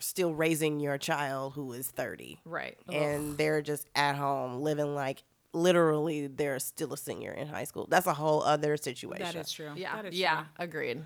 still 0.00 0.34
raising 0.34 0.80
your 0.80 0.98
child 0.98 1.52
who 1.54 1.72
is 1.72 1.88
30 1.88 2.38
Right. 2.44 2.76
and 2.92 3.36
they're 3.38 3.62
just 3.62 3.86
at 3.94 4.16
home 4.16 4.60
living 4.62 4.94
like 4.94 5.22
literally 5.52 6.26
they're 6.26 6.58
still 6.58 6.92
a 6.92 6.96
senior 6.96 7.32
in 7.32 7.48
high 7.48 7.64
school. 7.64 7.86
That's 7.90 8.06
a 8.06 8.14
whole 8.14 8.42
other 8.42 8.76
situation. 8.76 9.24
That 9.24 9.34
is 9.36 9.50
true. 9.52 9.70
yeah. 9.76 9.96
That 9.96 10.06
is 10.06 10.14
yeah. 10.18 10.36
true. 10.36 10.44
Agreed. 10.58 11.02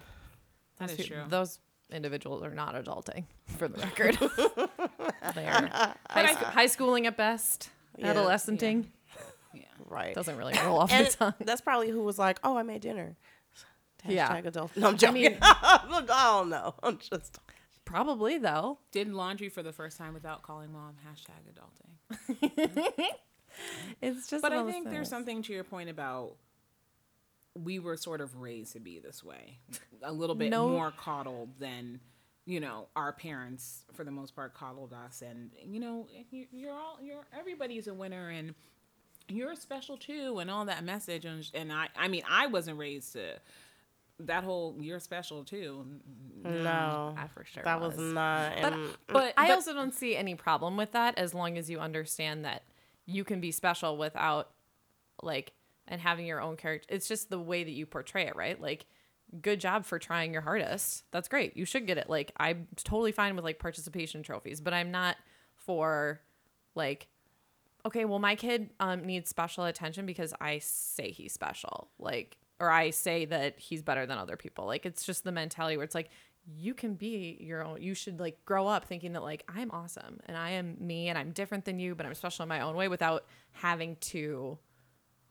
That 0.79 0.89
Those 0.89 0.99
is 1.01 1.07
true. 1.07 1.23
Those 1.29 1.59
individuals 1.91 2.43
are 2.43 2.51
not 2.55 2.75
adulting, 2.75 3.25
for 3.59 3.69
the 3.69 3.79
record. 3.79 4.17
they 5.35 5.47
are 5.47 5.69
high, 6.11 6.33
sc- 6.33 6.39
high 6.43 6.67
schooling 6.67 7.07
at 7.07 7.17
best, 7.17 7.71
Yeah. 7.97 8.13
adolescenting. 8.13 8.87
right. 9.89 10.15
Doesn't 10.15 10.37
really 10.37 10.55
roll 10.65 10.79
off 10.81 10.93
and 10.93 11.07
the 11.07 11.11
tongue. 11.13 11.35
that's 11.41 11.61
probably 11.61 11.91
who 11.91 12.03
was 12.03 12.19
like, 12.19 12.39
"Oh, 12.43 12.57
I 12.57 12.63
made 12.63 12.81
dinner." 12.81 13.17
Yeah. 14.07 14.29
Hashtag 14.29 14.47
adult. 14.47 14.77
No, 14.77 14.89
I'm 14.89 14.97
joking. 14.99 15.15
mean- 15.23 15.39
I 15.41 16.03
don't 16.07 16.49
know. 16.51 16.75
I'm 16.83 16.99
just. 16.99 17.39
Probably 17.85 18.39
though. 18.39 18.79
Did 18.93 19.09
laundry 19.13 19.49
for 19.49 19.63
the 19.63 19.73
first 19.73 19.99
time 19.99 20.15
without 20.15 20.43
calling 20.43 20.73
mom. 20.73 20.95
Hashtag 21.07 21.53
adulting. 21.53 23.07
It's 24.03 24.27
just. 24.29 24.43
But 24.43 24.53
I 24.53 24.65
think 24.69 24.91
there's 24.91 25.09
something 25.09 25.43
to 25.45 25.53
your 25.53 25.63
point 25.65 25.89
about 25.89 26.33
we 27.55 27.79
were 27.79 27.97
sort 27.97 28.21
of 28.21 28.41
raised 28.41 28.73
to 28.73 28.81
be 28.81 28.99
this 28.99 29.23
way, 29.23 29.59
a 30.03 30.13
little 30.13 30.35
bit 30.35 30.51
No. 30.51 30.69
more 30.69 30.91
coddled 30.91 31.51
than 31.61 32.01
you 32.47 32.59
know 32.59 32.89
our 32.97 33.13
parents 33.13 33.85
for 33.93 34.03
the 34.03 34.11
most 34.11 34.35
part 34.35 34.55
coddled 34.55 34.93
us, 34.93 35.23
and 35.23 35.53
you 35.65 35.79
know 35.79 36.09
you're 36.31 36.73
all 36.75 36.99
you're 37.01 37.25
everybody's 37.39 37.87
a 37.87 37.95
winner 37.95 38.29
and 38.29 38.55
you're 39.29 39.55
special 39.55 39.97
too, 39.97 40.41
and 40.41 40.51
all 40.51 40.65
that 40.65 40.83
message. 40.83 41.25
And, 41.25 41.49
and 41.55 41.73
I 41.73 41.87
I 41.97 42.09
mean 42.09 42.23
I 42.29 42.49
wasn't 42.49 42.77
raised 42.79 43.13
to 43.13 43.37
that 44.21 44.45
whole 44.45 44.77
you're 44.81 45.01
special 45.01 45.45
too. 45.45 45.85
No, 46.45 47.15
I 47.17 47.27
for 47.29 47.45
sure 47.45 47.63
that 47.65 47.81
was, 47.81 47.97
was. 47.97 48.13
not. 48.13 48.53
But 48.61 48.73
in- 48.73 48.89
but 49.09 49.35
I 49.37 49.51
also 49.53 49.73
don't 49.73 49.95
see 49.95 50.17
any 50.17 50.35
problem 50.35 50.77
with 50.77 50.93
that 50.93 51.19
as 51.19 51.35
long 51.35 51.59
as 51.59 51.69
you 51.71 51.79
understand 51.81 52.45
that 52.45 52.63
you 53.07 53.25
can 53.25 53.41
be 53.41 53.51
special 53.51 53.97
without 53.97 54.51
like 55.23 55.53
and 55.89 56.01
having 56.01 56.27
your 56.27 56.41
own 56.41 56.57
character. 56.57 56.95
It's 56.95 57.09
just 57.09 57.31
the 57.31 57.39
way 57.41 57.65
that 57.65 57.71
you 57.71 57.87
portray 57.87 58.27
it, 58.27 58.37
right? 58.37 58.61
Like 58.61 58.87
good 59.43 59.61
job 59.61 59.85
for 59.85 59.99
trying 59.99 60.33
your 60.33 60.43
hardest. 60.43 61.05
That's 61.11 61.29
great. 61.29 61.57
You 61.57 61.65
should 61.65 61.87
get 61.87 61.99
it. 61.99 62.09
Like 62.09 62.33
I'm 62.37 62.69
totally 62.77 63.13
fine 63.13 63.35
with 63.37 63.45
like 63.45 63.59
participation 63.59 64.23
trophies, 64.23 64.61
but 64.61 64.73
I'm 64.73 64.91
not 64.91 65.17
for 65.57 66.21
like 66.75 67.09
okay, 67.87 68.05
well 68.05 68.19
my 68.19 68.37
kid 68.37 68.71
um 68.81 69.05
needs 69.05 69.29
special 69.29 69.65
attention 69.65 70.07
because 70.07 70.33
I 70.41 70.59
say 70.59 71.11
he's 71.11 71.33
special. 71.33 71.89
Like 71.99 72.37
or 72.61 72.71
I 72.71 72.91
say 72.91 73.25
that 73.27 73.59
he's 73.59 73.83
better 73.83 74.07
than 74.07 74.19
other 74.19 74.37
people. 74.37 74.67
Like 74.67 74.87
it's 74.87 75.05
just 75.05 75.25
the 75.25 75.33
mentality 75.33 75.77
where 75.77 75.85
it's 75.85 75.95
like 75.95 76.11
you 76.57 76.75
can 76.75 76.95
be 76.95 77.39
your 77.41 77.65
own 77.65 77.81
you 77.81 77.95
should 77.95 78.21
like 78.21 78.45
grow 78.45 78.67
up 78.67 78.85
thinking 78.85 79.15
that 79.15 79.23
like 79.23 79.45
I'm 79.49 79.71
awesome 79.71 80.21
and 80.27 80.37
I 80.37 80.51
am 80.51 80.77
me 80.79 81.09
and 81.09 81.19
I'm 81.19 81.33
different 81.33 81.65
than 81.65 81.79
you, 81.79 81.95
but 81.95 82.07
I'm 82.07 82.15
special 82.15 82.43
in 82.43 82.49
my 82.49 82.61
own 82.61 82.77
way 82.77 82.89
without 82.89 83.25
having 83.53 83.97
to 83.97 84.59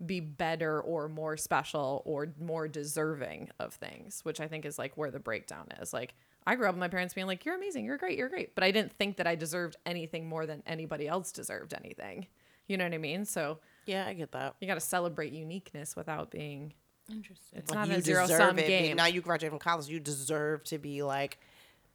be 0.04 0.20
better 0.20 0.82
or 0.82 1.08
more 1.08 1.38
special 1.38 2.02
or 2.06 2.34
more 2.40 2.68
deserving 2.68 3.50
of 3.60 3.74
things, 3.74 4.22
which 4.24 4.40
I 4.42 4.48
think 4.48 4.66
is 4.66 4.78
like 4.78 4.98
where 4.98 5.12
the 5.12 5.20
breakdown 5.20 5.68
is. 5.82 5.94
Like 5.94 6.16
I 6.46 6.56
grew 6.56 6.68
up 6.68 6.74
with 6.74 6.80
my 6.80 6.90
parents 6.90 7.14
being 7.14 7.28
like, 7.28 7.46
"You're 7.46 7.56
amazing, 7.56 7.86
you're 7.86 7.98
great, 7.98 8.18
you're 8.18 8.28
great," 8.28 8.54
but 8.56 8.64
I 8.64 8.72
didn't 8.72 8.92
think 8.94 9.18
that 9.18 9.28
I 9.28 9.36
deserved 9.36 9.78
anything 9.86 10.28
more 10.28 10.46
than 10.46 10.62
anybody 10.66 11.08
else 11.08 11.32
deserved 11.32 11.74
anything. 11.74 12.28
You 12.68 12.78
know 12.78 12.86
what 12.86 12.94
I 12.94 12.98
mean? 12.98 13.26
So 13.26 13.60
yeah, 13.86 14.06
I 14.08 14.14
get 14.14 14.32
that. 14.32 14.56
you 14.60 14.68
got 14.68 14.76
to 14.76 14.80
celebrate 14.80 15.34
uniqueness 15.34 15.96
without 15.96 16.32
being. 16.32 16.74
Interesting. 17.16 17.60
It's 17.60 17.70
Like, 17.72 17.80
not 17.80 17.88
you 17.90 17.96
a 17.96 18.02
zero 18.02 18.22
deserve 18.24 18.38
sum 18.38 18.60
it. 18.60 18.68
game. 18.68 18.96
Now 18.98 19.06
you 19.06 19.22
graduate 19.22 19.52
from 19.52 19.60
college, 19.60 19.88
you 19.88 20.00
deserve 20.00 20.64
to 20.66 20.78
be 20.78 21.04
like 21.04 21.38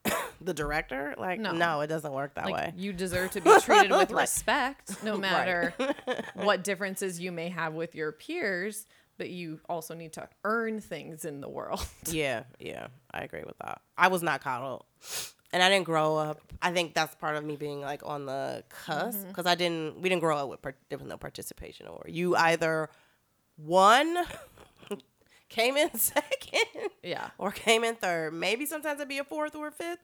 the 0.40 0.54
director. 0.54 1.14
Like, 1.18 1.40
No. 1.40 1.52
no, 1.52 1.80
it 1.80 1.88
doesn't 1.88 2.12
work 2.12 2.34
that 2.34 2.46
Like 2.46 2.54
way. 2.54 2.72
you 2.76 2.92
deserve 2.92 3.32
to 3.32 3.40
be 3.40 3.50
treated 3.60 3.90
with 3.90 4.10
Like- 4.10 4.22
respect, 4.22 5.02
no 5.02 5.12
Right. 5.12 5.20
matter 5.20 5.74
what 6.34 6.62
differences 6.64 7.18
you 7.20 7.32
may 7.32 7.48
have 7.48 7.74
with 7.74 7.94
your 7.94 8.12
peers. 8.12 8.86
But 9.18 9.30
you 9.30 9.58
also 9.68 9.94
need 9.94 10.12
to 10.12 10.28
earn 10.44 10.80
things 10.80 11.24
in 11.24 11.40
the 11.40 11.48
world. 11.48 11.84
Yeah, 12.08 12.44
yeah, 12.60 12.86
I 13.12 13.22
agree 13.22 13.42
with 13.44 13.58
that. 13.58 13.80
I 13.96 14.06
was 14.06 14.22
not 14.22 14.40
coddled, 14.42 14.84
and 15.52 15.60
I 15.60 15.68
didn't 15.68 15.86
grow 15.86 16.16
up. 16.16 16.40
I 16.62 16.70
think 16.72 16.94
that's 16.94 17.16
part 17.16 17.34
of 17.34 17.44
me 17.44 17.56
being 17.56 17.80
like 17.80 18.02
on 18.06 18.26
the 18.26 18.62
cusp 18.68 19.18
Mm-hmm. 19.18 19.28
because 19.30 19.46
I 19.46 19.56
didn't. 19.56 20.00
We 20.00 20.08
didn't 20.08 20.20
grow 20.20 20.36
up 20.38 20.48
with 20.48 20.62
par- 20.62 20.76
there 20.88 20.98
was 20.98 21.08
no 21.08 21.16
participation 21.16 21.88
or 21.88 22.04
you 22.06 22.36
either 22.36 22.90
won, 23.58 24.16
came 25.48 25.76
in 25.76 25.92
second, 25.98 26.90
Yeah. 27.02 27.30
or 27.38 27.50
came 27.50 27.84
in 27.84 27.94
third. 27.96 28.32
Maybe 28.34 28.66
sometimes 28.66 28.98
it'd 29.00 29.08
be 29.08 29.18
a 29.18 29.24
fourth 29.24 29.54
or 29.54 29.68
a 29.68 29.72
fifth, 29.72 29.98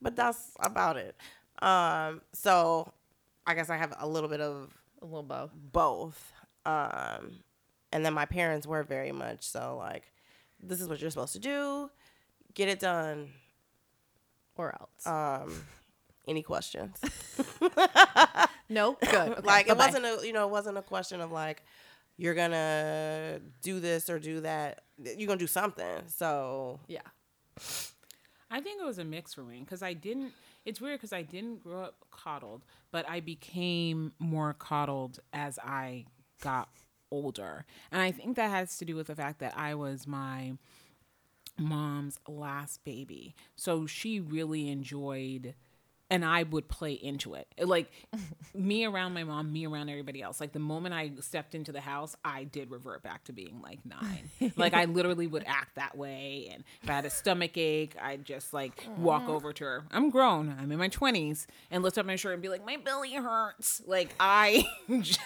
but 0.00 0.16
that's 0.16 0.50
about 0.60 0.96
it. 0.96 1.14
Um, 1.60 2.22
so 2.32 2.92
I 3.46 3.54
guess 3.54 3.70
I 3.70 3.76
have 3.76 3.94
a 3.98 4.06
little 4.08 4.28
bit 4.28 4.40
of 4.40 4.72
A 5.02 5.04
little 5.04 5.22
both. 5.22 5.50
both. 5.54 6.32
Um, 6.66 7.40
and 7.92 8.04
then 8.04 8.12
my 8.12 8.26
parents 8.26 8.66
were 8.66 8.82
very 8.82 9.12
much 9.12 9.42
so 9.42 9.76
like, 9.78 10.04
this 10.62 10.80
is 10.80 10.88
what 10.88 11.00
you're 11.00 11.10
supposed 11.10 11.32
to 11.34 11.38
do, 11.38 11.90
get 12.54 12.68
it 12.68 12.80
done. 12.80 13.30
Or 14.56 14.74
else. 14.80 15.06
Um, 15.06 15.64
any 16.26 16.42
questions? 16.42 16.98
no? 18.68 18.92
Good. 19.00 19.08
Okay, 19.14 19.40
like 19.42 19.66
it 19.66 19.68
bye-bye. 19.78 19.86
wasn't 19.86 20.04
a 20.04 20.26
you 20.26 20.32
know 20.32 20.46
it 20.46 20.50
wasn't 20.50 20.76
a 20.78 20.82
question 20.82 21.20
of 21.20 21.30
like 21.32 21.62
you're 22.18 22.34
gonna 22.34 23.40
do 23.62 23.80
this 23.80 24.10
or 24.10 24.18
do 24.18 24.40
that. 24.42 24.82
You're 24.98 25.26
gonna 25.28 25.38
do 25.38 25.46
something. 25.46 26.02
So 26.08 26.80
Yeah. 26.86 27.00
I 28.50 28.60
think 28.60 28.80
it 28.80 28.84
was 28.84 28.98
a 28.98 29.04
mix 29.04 29.34
for 29.34 29.42
me 29.42 29.60
because 29.60 29.82
I 29.82 29.92
didn't. 29.94 30.32
It's 30.64 30.80
weird 30.80 30.98
because 30.98 31.12
I 31.12 31.22
didn't 31.22 31.62
grow 31.62 31.82
up 31.82 32.04
coddled, 32.10 32.64
but 32.90 33.08
I 33.08 33.20
became 33.20 34.12
more 34.18 34.54
coddled 34.54 35.20
as 35.32 35.58
I 35.58 36.06
got 36.42 36.68
older, 37.10 37.64
and 37.90 38.00
I 38.02 38.10
think 38.10 38.36
that 38.36 38.50
has 38.50 38.76
to 38.78 38.84
do 38.84 38.94
with 38.96 39.06
the 39.06 39.14
fact 39.14 39.38
that 39.40 39.56
I 39.56 39.74
was 39.74 40.06
my 40.06 40.52
mom's 41.58 42.18
last 42.28 42.84
baby, 42.84 43.34
so 43.56 43.86
she 43.86 44.20
really 44.20 44.68
enjoyed. 44.68 45.54
And 46.10 46.24
I 46.24 46.42
would 46.42 46.68
play 46.68 46.92
into 46.92 47.34
it. 47.34 47.46
Like 47.60 47.90
me 48.54 48.86
around 48.86 49.12
my 49.12 49.24
mom, 49.24 49.52
me 49.52 49.66
around 49.66 49.90
everybody 49.90 50.22
else. 50.22 50.40
Like 50.40 50.52
the 50.52 50.58
moment 50.58 50.94
I 50.94 51.10
stepped 51.20 51.54
into 51.54 51.70
the 51.70 51.80
house, 51.80 52.16
I 52.24 52.44
did 52.44 52.70
revert 52.70 53.02
back 53.02 53.24
to 53.24 53.32
being 53.32 53.60
like 53.62 53.80
nine. 53.84 54.52
like 54.56 54.72
I 54.74 54.86
literally 54.86 55.26
would 55.26 55.44
act 55.46 55.76
that 55.76 55.96
way. 55.96 56.48
And 56.52 56.64
if 56.82 56.88
I 56.88 56.94
had 56.94 57.04
a 57.04 57.10
stomach 57.10 57.56
ache, 57.58 57.94
I'd 58.00 58.24
just 58.24 58.54
like 58.54 58.86
walk 58.96 59.28
over 59.28 59.52
to 59.52 59.64
her. 59.64 59.84
I'm 59.90 60.08
grown. 60.10 60.56
I'm 60.58 60.72
in 60.72 60.78
my 60.78 60.88
20s 60.88 61.46
and 61.70 61.82
lift 61.82 61.98
up 61.98 62.06
my 62.06 62.16
shirt 62.16 62.32
and 62.32 62.42
be 62.42 62.48
like, 62.48 62.64
my 62.64 62.76
belly 62.78 63.12
hurts. 63.14 63.82
Like 63.86 64.14
I 64.18 64.64
just. 65.00 65.20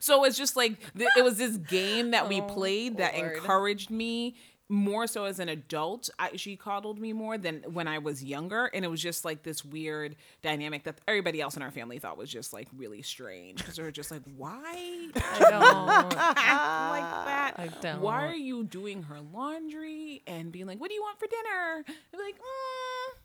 So 0.00 0.24
it's 0.24 0.38
just 0.38 0.56
like, 0.56 0.78
th- 0.96 1.10
it 1.16 1.22
was 1.22 1.38
this 1.38 1.56
game 1.56 2.12
that 2.12 2.28
we 2.28 2.40
oh, 2.40 2.44
played 2.44 2.96
that 2.98 3.14
Lord. 3.14 3.36
encouraged 3.36 3.90
me 3.90 4.36
more 4.70 5.06
so 5.06 5.24
as 5.24 5.38
an 5.38 5.48
adult 5.48 6.10
I, 6.18 6.36
she 6.36 6.54
coddled 6.56 6.98
me 6.98 7.14
more 7.14 7.38
than 7.38 7.62
when 7.72 7.88
i 7.88 7.96
was 7.98 8.22
younger 8.22 8.66
and 8.66 8.84
it 8.84 8.88
was 8.88 9.00
just 9.00 9.24
like 9.24 9.42
this 9.42 9.64
weird 9.64 10.14
dynamic 10.42 10.84
that 10.84 11.00
everybody 11.08 11.40
else 11.40 11.56
in 11.56 11.62
our 11.62 11.70
family 11.70 11.98
thought 11.98 12.18
was 12.18 12.28
just 12.30 12.52
like 12.52 12.68
really 12.76 13.00
strange 13.00 13.58
because 13.58 13.76
they 13.76 13.82
were 13.82 13.90
just 13.90 14.10
like 14.10 14.20
why 14.36 15.08
I 15.16 15.38
don't. 15.38 16.14
act 16.18 16.36
like 16.90 17.24
that 17.26 17.54
I 17.56 17.68
don't. 17.80 18.00
why 18.02 18.26
are 18.26 18.34
you 18.34 18.64
doing 18.64 19.04
her 19.04 19.18
laundry 19.32 20.22
and 20.26 20.52
being 20.52 20.66
like 20.66 20.78
what 20.78 20.90
do 20.90 20.94
you 20.94 21.02
want 21.02 21.18
for 21.18 21.26
dinner 21.28 21.84
and 21.86 22.20
like 22.22 22.34
mm, 22.34 23.18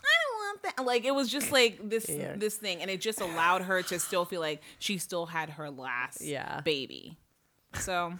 I 0.00 0.14
don't 0.24 0.38
want 0.38 0.76
that. 0.76 0.84
Like 0.86 1.04
it 1.04 1.14
was 1.14 1.28
just 1.28 1.50
like 1.52 1.90
this 1.90 2.08
Yeah. 2.08 2.34
this 2.36 2.54
thing, 2.56 2.80
and 2.80 2.90
it 2.90 3.00
just 3.00 3.20
allowed 3.20 3.62
her 3.62 3.82
to 3.82 3.98
still 3.98 4.24
feel 4.24 4.40
like 4.40 4.62
she 4.78 4.96
still 4.96 5.26
had 5.26 5.50
her 5.50 5.70
last 5.70 6.22
Yeah. 6.22 6.60
baby. 6.64 7.18
So 7.74 8.14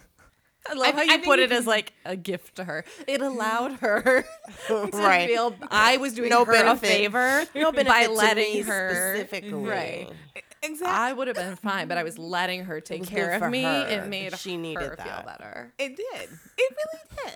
I 0.69 0.73
love 0.73 0.87
I- 0.87 0.97
how 0.97 1.01
you 1.03 1.09
think 1.11 1.25
put 1.25 1.39
it 1.39 1.51
as 1.51 1.65
like 1.67 1.93
a 2.05 2.15
gift 2.15 2.55
to 2.55 2.63
her. 2.63 2.83
It 3.07 3.21
allowed 3.21 3.73
her 3.79 4.25
to 4.67 4.89
Right. 4.93 5.27
feel 5.29 5.55
I 5.69 5.97
was 5.97 6.13
doing 6.13 6.29
No 6.29 6.45
her 6.45 6.51
benefit. 6.51 6.89
a 6.89 6.93
favor 6.93 7.45
no 7.55 7.71
benefit 7.71 7.87
by 7.87 8.05
to 8.07 8.11
letting 8.13 8.53
me 8.55 8.61
her 8.61 9.15
specifically. 9.15 9.53
right. 9.63 10.09
exactly, 10.61 10.87
I 10.93 11.13
would 11.13 11.27
have 11.27 11.37
been 11.37 11.55
fine, 11.55 11.87
but 11.87 11.97
I 11.97 12.03
was 12.03 12.17
letting 12.19 12.65
her 12.65 12.81
take 12.81 13.05
care 13.07 13.31
of 13.31 13.49
me. 13.51 13.63
her. 13.63 13.87
It 13.87 14.07
made 14.07 14.37
She 14.37 14.57
needed 14.57 14.83
her 14.83 14.95
feel 14.97 15.05
that. 15.05 15.25
better. 15.25 15.71
it 15.79 15.95
did. 15.95 16.29
It 16.57 16.75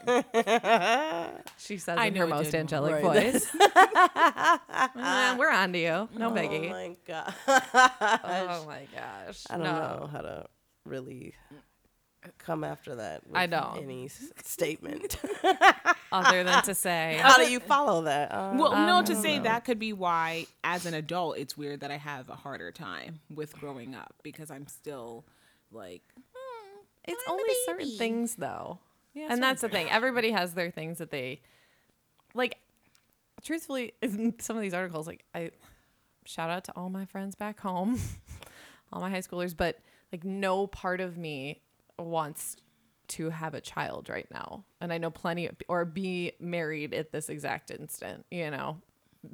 really 0.04 0.24
did. 0.44 1.30
She 1.58 1.78
says 1.78 1.98
I 1.98 2.08
in 2.08 2.16
her 2.16 2.28
most 2.28 2.54
angelic 2.54 3.02
Right. 3.04 3.32
voice. 3.34 3.48
Uh, 3.56 5.36
we're 5.40 5.50
on 5.52 5.72
to 5.74 5.80
you. 5.80 6.10
No 6.18 6.30
Oh 6.30 6.32
biggie. 6.32 6.70
my 6.70 6.96
god. 7.08 7.34
Oh 7.48 8.66
my 8.68 8.86
gosh. 8.94 9.44
I 9.50 9.54
don't 9.56 9.64
no. 9.64 9.72
know 9.72 10.10
how 10.12 10.22
to 10.22 10.46
really 10.86 11.34
come 12.38 12.64
after 12.64 12.96
that. 12.96 13.26
With 13.28 13.36
I 13.38 13.46
know. 13.46 13.76
any 13.82 14.06
s- 14.06 14.32
statement. 14.44 15.18
Other 16.12 16.44
than 16.44 16.64
to 16.64 16.76
say, 16.76 17.18
How 17.22 17.38
do 17.38 17.50
you 17.52 17.60
follow 17.60 18.04
that? 18.04 18.32
Uh, 18.32 18.54
Well, 18.56 18.72
no, 18.72 18.98
Um, 18.98 19.06
to 19.06 19.16
say 19.16 19.40
that 19.40 19.66
could 19.66 19.80
be 19.80 19.94
why, 19.94 20.46
as 20.64 20.86
an 20.86 20.94
adult, 20.94 21.38
it's 21.38 21.58
weird 21.58 21.80
that 21.82 21.92
I 21.92 21.98
have 21.98 22.30
a 22.30 22.36
harder 22.36 22.72
time 22.72 23.20
with 23.34 23.58
growing 23.60 23.96
up 23.96 24.14
because 24.24 24.52
I'm 24.52 24.68
still 24.68 25.26
like, 25.72 26.04
it's 27.06 27.22
I'm 27.28 27.34
only 27.34 27.54
certain 27.66 27.98
things 27.98 28.36
though. 28.36 28.80
Yeah, 29.14 29.28
and 29.30 29.42
that's 29.44 29.62
the 29.62 29.70
thing. 29.70 29.90
Everybody 29.90 30.32
has 30.32 30.54
their 30.54 30.72
things 30.72 30.98
that 31.00 31.12
they 31.12 31.42
like. 32.34 32.58
Truthfully, 33.44 33.94
in 34.02 34.40
some 34.40 34.56
of 34.56 34.62
these 34.62 34.74
articles, 34.74 35.06
like 35.06 35.24
I 35.36 35.52
shout 36.26 36.50
out 36.50 36.64
to 36.66 36.72
all 36.78 36.90
my 36.90 37.06
friends 37.06 37.36
back 37.36 37.60
home, 37.60 38.00
all 38.94 39.02
my 39.02 39.10
high 39.10 39.20
schoolers, 39.20 39.56
but 39.56 39.80
like 40.14 40.24
no 40.24 40.66
part 40.68 41.02
of 41.02 41.18
me 41.18 41.62
wants 42.00 42.58
to 43.10 43.30
have 43.30 43.54
a 43.54 43.62
child 43.62 44.10
right 44.10 44.28
now. 44.32 44.64
And 44.82 44.92
I 44.94 44.98
know 44.98 45.12
plenty 45.12 45.48
of, 45.48 45.56
or 45.68 45.86
be 45.86 46.34
married 46.40 46.94
at 46.94 47.12
this 47.12 47.30
exact 47.30 47.72
instant, 47.72 48.26
you 48.32 48.50
know. 48.50 48.78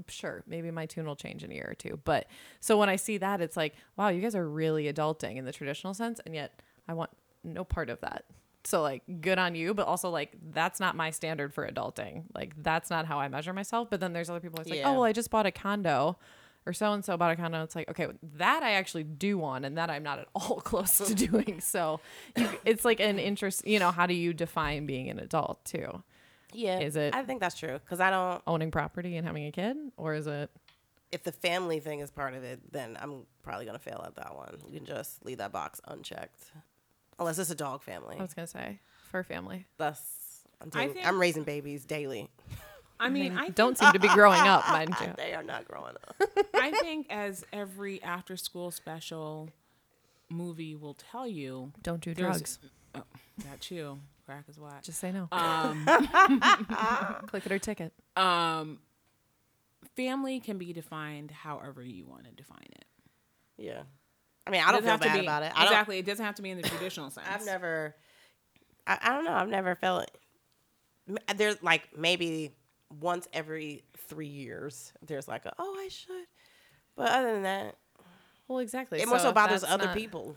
Sure, 0.08 0.44
maybe 0.48 0.70
my 0.70 0.86
tune 0.86 1.06
will 1.08 1.16
change 1.16 1.44
in 1.44 1.52
a 1.52 1.56
year 1.56 1.68
or 1.72 1.74
two. 1.74 2.00
But 2.04 2.28
so 2.60 2.78
when 2.78 2.90
I 2.90 2.96
see 2.96 3.18
that, 3.18 3.42
it's 3.42 3.58
like, 3.58 3.74
wow, 3.98 4.10
you 4.10 4.22
guys 4.22 4.36
are 4.36 4.48
really 4.48 4.92
adulting 4.92 5.38
in 5.38 5.46
the 5.46 5.52
traditional 5.52 5.94
sense. 5.94 6.20
And 6.26 6.36
yet 6.36 6.62
I 6.88 6.94
want 6.94 7.10
no 7.44 7.64
part 7.64 7.90
of 7.90 8.00
that. 8.02 8.26
So 8.66 8.82
like 8.82 9.02
good 9.22 9.40
on 9.40 9.56
you, 9.56 9.74
but 9.74 9.88
also 9.88 10.10
like 10.10 10.34
that's 10.52 10.80
not 10.80 10.96
my 10.96 11.10
standard 11.12 11.54
for 11.54 11.68
adulting. 11.68 12.24
Like 12.36 12.62
that's 12.62 12.90
not 12.90 13.06
how 13.06 13.20
I 13.20 13.30
measure 13.30 13.54
myself. 13.54 13.90
But 13.90 14.00
then 14.00 14.14
there's 14.14 14.30
other 14.30 14.42
people 14.42 14.60
who's 14.60 14.70
like, 14.70 14.80
oh, 14.80 14.82
Yeah. 14.82 14.90
oh 14.90 14.94
well, 14.94 15.04
I 15.04 15.14
just 15.14 15.32
bought 15.32 15.46
a 15.46 15.52
condo 15.52 16.18
or 16.70 16.74
so 16.74 16.94
and 16.94 17.04
so 17.04 17.18
bought 17.18 17.32
a 17.32 17.36
condo. 17.36 17.64
It's 17.64 17.76
like, 17.76 17.90
okay, 17.90 18.08
that 18.38 18.64
I 18.64 18.72
actually 18.74 19.04
do 19.04 19.38
want 19.38 19.66
and 19.66 19.78
that 19.78 19.90
I'm 19.90 20.04
not 20.04 20.20
at 20.20 20.28
all 20.36 20.62
close 20.62 20.98
to 21.00 21.14
doing. 21.28 21.60
So 21.62 22.00
you, 22.38 22.48
it's 22.64 22.86
like 22.86 23.00
an 23.00 23.20
interest, 23.20 23.68
you 23.68 23.80
know, 23.80 23.92
how 23.92 24.06
do 24.06 24.14
you 24.14 24.34
define 24.34 24.86
being 24.86 25.10
an 25.10 25.20
adult 25.20 25.66
too? 25.66 26.04
yeah. 26.54 26.80
is 26.80 26.96
it- 26.96 27.14
I 27.16 27.24
think 27.24 27.40
that's 27.42 27.58
true 27.58 27.78
because 27.80 28.00
I 28.00 28.10
don't. 28.10 28.42
Owning 28.48 28.72
property 28.72 29.18
and 29.18 29.26
having 29.28 29.46
a 29.46 29.52
kid? 29.52 29.76
Or 29.98 30.14
is 30.16 30.26
it 30.28 30.50
If 31.12 31.24
the 31.24 31.32
family 31.32 31.80
thing 31.80 32.00
is 32.00 32.10
part 32.12 32.34
of 32.34 32.44
it, 32.44 32.72
then 32.72 32.98
I'm 33.02 33.24
probably 33.44 33.66
gonna 33.66 33.80
fail 33.80 34.04
at 34.06 34.16
that 34.16 34.36
one. 34.36 34.58
You 34.68 34.78
can 34.78 34.86
just 34.86 35.26
leave 35.26 35.38
that 35.40 35.52
box 35.52 35.80
unchecked, 35.88 36.52
unless 37.20 37.38
it's 37.40 37.50
a 37.52 37.56
dog 37.56 37.84
family. 37.84 38.16
I 38.20 38.22
was 38.22 38.34
gonna 38.34 38.48
say 38.48 38.80
for 39.12 39.24
family. 39.24 39.66
That's. 39.78 40.02
I'm, 40.62 40.68
I 40.74 40.80
taking- 40.80 40.94
think- 40.96 41.08
I'm 41.08 41.20
raising 41.20 41.44
babies 41.44 41.86
daily. 41.86 42.30
I 43.00 43.10
mean, 43.10 43.38
I 43.38 43.50
don't 43.50 43.78
seem 43.78 43.92
to 43.94 44.00
be 44.00 44.08
growing 44.10 44.42
up, 44.42 44.68
mind 44.70 44.94
you. 45.02 45.08
They 45.16 45.34
are 45.34 45.44
not 45.44 45.66
growing 45.66 45.96
up. 45.96 46.16
I 46.54 46.72
think 46.72 47.08
as 47.10 47.46
every 47.54 48.02
after 48.04 48.36
school 48.38 48.72
special 48.72 49.50
movie 50.30 50.76
will 50.76 50.96
tell 50.96 51.28
you, 51.28 51.72
Don't 51.82 52.02
do 52.02 52.14
drugs. 52.14 52.60
Oh, 52.96 53.04
that 53.46 53.62
too. 53.62 54.00
Crack 54.26 54.44
is 54.50 54.60
whack. 54.60 54.84
Just 54.84 55.00
say 55.00 55.12
no. 55.12 55.28
Um, 55.32 55.86
Click 57.28 57.46
it 57.46 57.52
or 57.52 57.58
ticket. 57.60 57.94
um, 58.16 58.80
family 59.96 60.40
can 60.40 60.58
be 60.58 60.72
defined 60.74 61.32
however 61.32 61.84
you 61.84 62.06
want 62.06 62.26
to 62.26 62.32
define 62.32 62.68
it. 62.72 62.86
Yeah. 63.58 63.82
I 64.46 64.52
mean, 64.52 64.62
I 64.62 64.72
don't 64.72 64.82
feel 64.82 64.92
have 64.92 65.02
to 65.02 65.08
bad 65.08 65.20
be- 65.20 65.26
about 65.26 65.44
it. 65.44 65.52
I 65.56 65.64
don't, 65.64 65.72
Exactly. 65.74 65.98
It 66.00 66.06
doesn't 66.06 66.24
have 66.26 66.36
to 66.36 66.42
be 66.42 66.50
in 66.52 66.58
the 66.62 66.68
traditional 66.68 67.10
sense. 67.10 67.28
I've 67.30 67.46
never. 67.46 67.96
I, 68.88 68.98
I 69.02 69.10
don't 69.14 69.26
know. 69.26 69.34
I've 69.34 69.50
never 69.50 69.76
felt. 69.76 70.10
m- 71.08 71.18
There's 71.36 71.62
like 71.64 71.90
maybe 71.98 72.52
once 73.00 73.28
every 73.34 73.84
three 73.98 74.28
years. 74.28 74.94
There's 75.06 75.28
like 75.28 75.46
a 75.46 75.54
oh 75.60 75.76
I 75.80 75.88
should, 75.90 76.26
but 76.96 77.10
other 77.12 77.34
than 77.34 77.44
that, 77.44 77.76
Well, 78.48 78.60
exactly. 78.60 79.02
it 79.02 79.08
more 79.08 79.20
so 79.20 79.30
if 79.30 79.36
bothers 79.36 79.64
other 79.64 79.86
not- 79.86 79.96
people. 79.98 80.36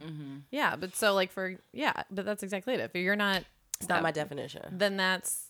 Mm-hmm. 0.00 0.36
Yeah, 0.50 0.76
but 0.76 0.94
so 0.96 1.14
like 1.14 1.30
for 1.30 1.56
yeah, 1.72 2.02
but 2.10 2.24
that's 2.24 2.42
exactly 2.42 2.74
it. 2.74 2.80
If 2.80 2.94
you're 2.94 3.16
not, 3.16 3.44
It's 3.78 3.88
not 3.88 4.02
my 4.02 4.10
definition. 4.12 4.62
then 4.78 4.96
that's 4.96 5.48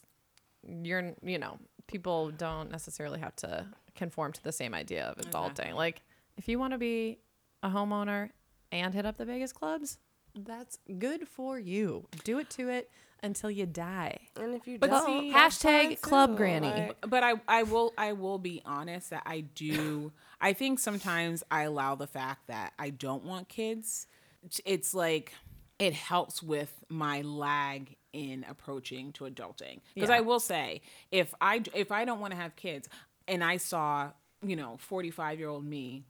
you're 0.83 1.14
you 1.23 1.38
know 1.38 1.59
people 1.87 2.31
don't 2.31 2.71
necessarily 2.71 3.21
have 3.21 3.35
to 3.37 3.66
conform 3.95 4.33
to 4.33 4.43
the 4.43 4.53
same 4.53 4.75
idea 4.75 5.07
of 5.07 5.16
adulting. 5.19 5.51
Exactly. 5.51 5.73
Like 5.75 6.03
if 6.37 6.49
you 6.49 6.59
want 6.59 6.73
to 6.73 6.79
be 6.79 7.19
a 7.62 7.69
homeowner 7.69 8.31
and 8.73 8.95
hit 8.95 9.05
up 9.07 9.16
the 9.16 9.25
Vegas 9.25 9.53
clubs, 9.53 9.99
that's 10.35 10.79
good 10.99 11.29
for 11.29 11.59
you. 11.59 12.07
Do 12.25 12.38
it 12.38 12.51
to 12.51 12.69
it 12.69 12.90
until 13.22 13.50
you 13.50 13.66
die. 13.66 14.18
And 14.38 14.54
if 14.54 14.66
you 14.66 14.78
But 14.78 14.90
don't, 14.90 15.06
see- 15.06 15.33
Hashtag 15.33 16.00
club 16.00 16.30
too. 16.30 16.37
granny. 16.37 16.68
Like, 16.68 16.96
but 17.09 17.22
I, 17.22 17.35
I 17.48 17.62
will 17.64 17.92
I 17.98 18.12
will 18.12 18.38
be 18.38 18.62
honest 18.64 19.11
that 19.11 19.22
I 19.26 19.40
do 19.40 20.12
I 20.40 20.52
think 20.54 20.78
sometimes 20.78 21.42
I 21.50 21.62
allow 21.64 21.94
the 21.94 22.06
fact 22.06 22.46
that 22.48 22.72
I 22.78 22.90
don't 22.90 23.24
want 23.24 23.48
kids. 23.48 24.06
It's 24.64 24.94
like 24.94 25.33
it 25.78 25.92
helps 25.94 26.42
with 26.42 26.72
my 26.88 27.22
lag 27.22 27.96
in 28.12 28.44
approaching 28.48 29.12
to 29.12 29.24
adulting. 29.24 29.80
Because 29.94 30.09
Yeah. 30.11 30.16
I 30.16 30.20
will 30.20 30.40
say 30.40 30.80
if 31.11 31.35
I 31.40 31.62
if 31.74 31.92
I 31.92 32.04
don't 32.04 32.20
want 32.20 32.33
to 32.33 32.37
have 32.38 32.56
kids 32.56 32.88
and 33.28 33.44
I 33.44 33.59
saw, 33.59 34.11
you 34.42 34.56
know, 34.56 34.78
45-year-old 34.90 35.64
me 35.64 36.04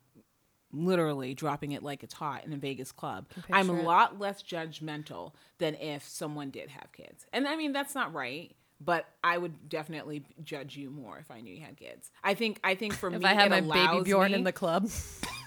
literally 0.73 1.35
dropping 1.35 1.73
it 1.73 1.83
like 1.83 2.03
it's 2.03 2.15
hot 2.15 2.45
in 2.45 2.53
a 2.53 2.57
Vegas 2.57 2.93
club. 2.93 3.27
I'm 3.51 3.71
a 3.71 3.75
it. 3.75 3.85
lot 3.85 4.19
less 4.19 4.43
judgmental 4.43 5.33
than 5.59 5.75
if 5.77 6.07
someone 6.09 6.51
did 6.51 6.71
have 6.71 6.93
kids. 6.93 7.27
And 7.33 7.47
I 7.49 7.57
mean 7.57 7.73
that's 7.73 7.95
not 7.95 8.13
right, 8.15 8.55
but 8.81 9.07
I 9.25 9.37
would 9.39 9.69
definitely 9.69 10.25
judge 10.43 10.77
you 10.77 10.91
more 10.91 11.19
if 11.19 11.31
I 11.31 11.41
knew 11.41 11.55
you 11.55 11.63
had 11.65 11.77
kids. 11.77 12.11
I 12.23 12.35
think 12.35 12.61
I 12.65 12.75
think 12.75 12.95
for 12.95 13.11
If 13.13 13.21
me 13.21 13.25
I 13.29 13.35
had 13.35 13.51
my 13.51 13.61
baby 13.61 14.05
Bjorn 14.05 14.33
me- 14.33 14.39
in 14.39 14.45
the 14.45 14.53
club, 14.53 14.89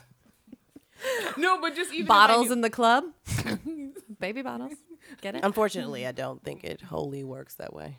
No, 1.38 1.60
but 1.60 1.76
just 1.76 1.94
even 1.94 2.08
bottles 2.08 2.48
knew- 2.48 2.54
in 2.54 2.62
the 2.62 2.70
club, 2.70 3.04
baby 4.20 4.42
bottles. 4.42 4.74
Get 5.22 5.36
it? 5.36 5.44
Unfortunately, 5.44 6.08
I 6.08 6.12
don't 6.14 6.42
think 6.44 6.64
it 6.64 6.82
wholly 6.82 7.24
works 7.24 7.56
that 7.56 7.74
way. 7.74 7.98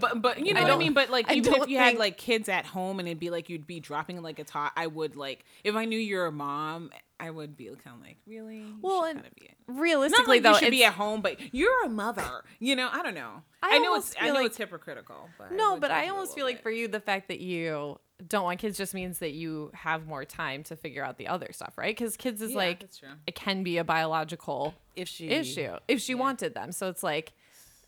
But 0.00 0.22
but 0.22 0.44
you 0.44 0.54
know 0.54 0.60
I 0.60 0.62
what 0.62 0.66
I 0.66 0.70
don't- 0.70 0.78
mean. 0.78 0.92
But 0.94 1.10
like 1.10 1.30
I 1.30 1.34
even 1.34 1.52
if 1.52 1.58
don't 1.60 1.68
you 1.70 1.78
had 1.78 1.96
like 1.98 2.16
kids 2.16 2.48
at 2.48 2.64
home 2.64 2.98
and 2.98 3.06
it'd 3.06 3.20
be 3.20 3.30
like 3.30 3.48
you'd 3.50 3.66
be 3.66 3.78
dropping 3.80 4.20
like 4.22 4.38
it's 4.38 4.50
hot, 4.50 4.72
I 4.76 4.86
would 4.86 5.16
like 5.16 5.44
if 5.64 5.74
I 5.74 5.84
knew 5.84 5.98
you're 5.98 6.26
a 6.26 6.32
mom, 6.32 6.90
I 7.20 7.30
would 7.30 7.56
be 7.56 7.66
kind 7.66 7.96
of 7.96 8.00
like 8.00 8.16
really. 8.26 8.58
You 8.58 8.78
Well, 8.80 9.04
and 9.04 9.18
kinda 9.22 9.30
be 9.38 9.46
it. 9.46 9.54
Not 9.68 9.78
Realistically, 9.80 10.26
like 10.36 10.42
though, 10.44 10.52
you 10.52 10.58
should 10.58 10.70
be 10.70 10.84
at 10.84 10.94
home, 10.94 11.20
but 11.20 11.38
you're 11.54 11.84
a 11.84 11.88
mother. 11.90 12.42
You 12.58 12.74
know, 12.76 12.88
I 12.90 13.02
don't 13.02 13.14
know. 13.14 13.42
I 13.62 13.76
I, 13.76 13.78
know 13.78 13.94
it's 13.96 14.14
I 14.20 14.28
know 14.28 14.34
like- 14.34 14.46
it's 14.46 14.56
hypocritical. 14.56 15.28
But 15.38 15.52
No, 15.52 15.72
would 15.72 15.82
but 15.82 15.90
I 15.90 16.08
almost 16.08 16.34
feel 16.34 16.44
little 16.44 16.48
like 16.48 16.56
bit. 16.58 16.62
for 16.62 16.70
you, 16.70 16.88
the 16.88 17.00
fact 17.00 17.28
that 17.28 17.40
you 17.40 17.98
don't 18.26 18.44
want 18.44 18.58
kids 18.58 18.78
just 18.78 18.94
means 18.94 19.18
that 19.18 19.32
you 19.32 19.70
have 19.74 20.06
more 20.06 20.24
time 20.24 20.62
to 20.64 20.76
figure 20.76 21.04
out 21.04 21.18
the 21.18 21.28
other 21.28 21.48
stuff, 21.52 21.76
right? 21.76 21.94
Because 21.96 22.16
kids 22.16 22.40
is 22.40 22.52
Yeah, 22.52 22.56
like 22.58 22.84
it 23.26 23.34
can 23.34 23.62
be 23.62 23.78
a 23.78 23.84
biological 23.84 24.74
If 24.94 25.08
she 25.08 25.28
issue 25.28 25.76
if 25.88 26.00
she 26.00 26.14
wanted 26.14 26.54
them. 26.54 26.72
So 26.72 26.88
it's 26.88 27.02
like, 27.02 27.32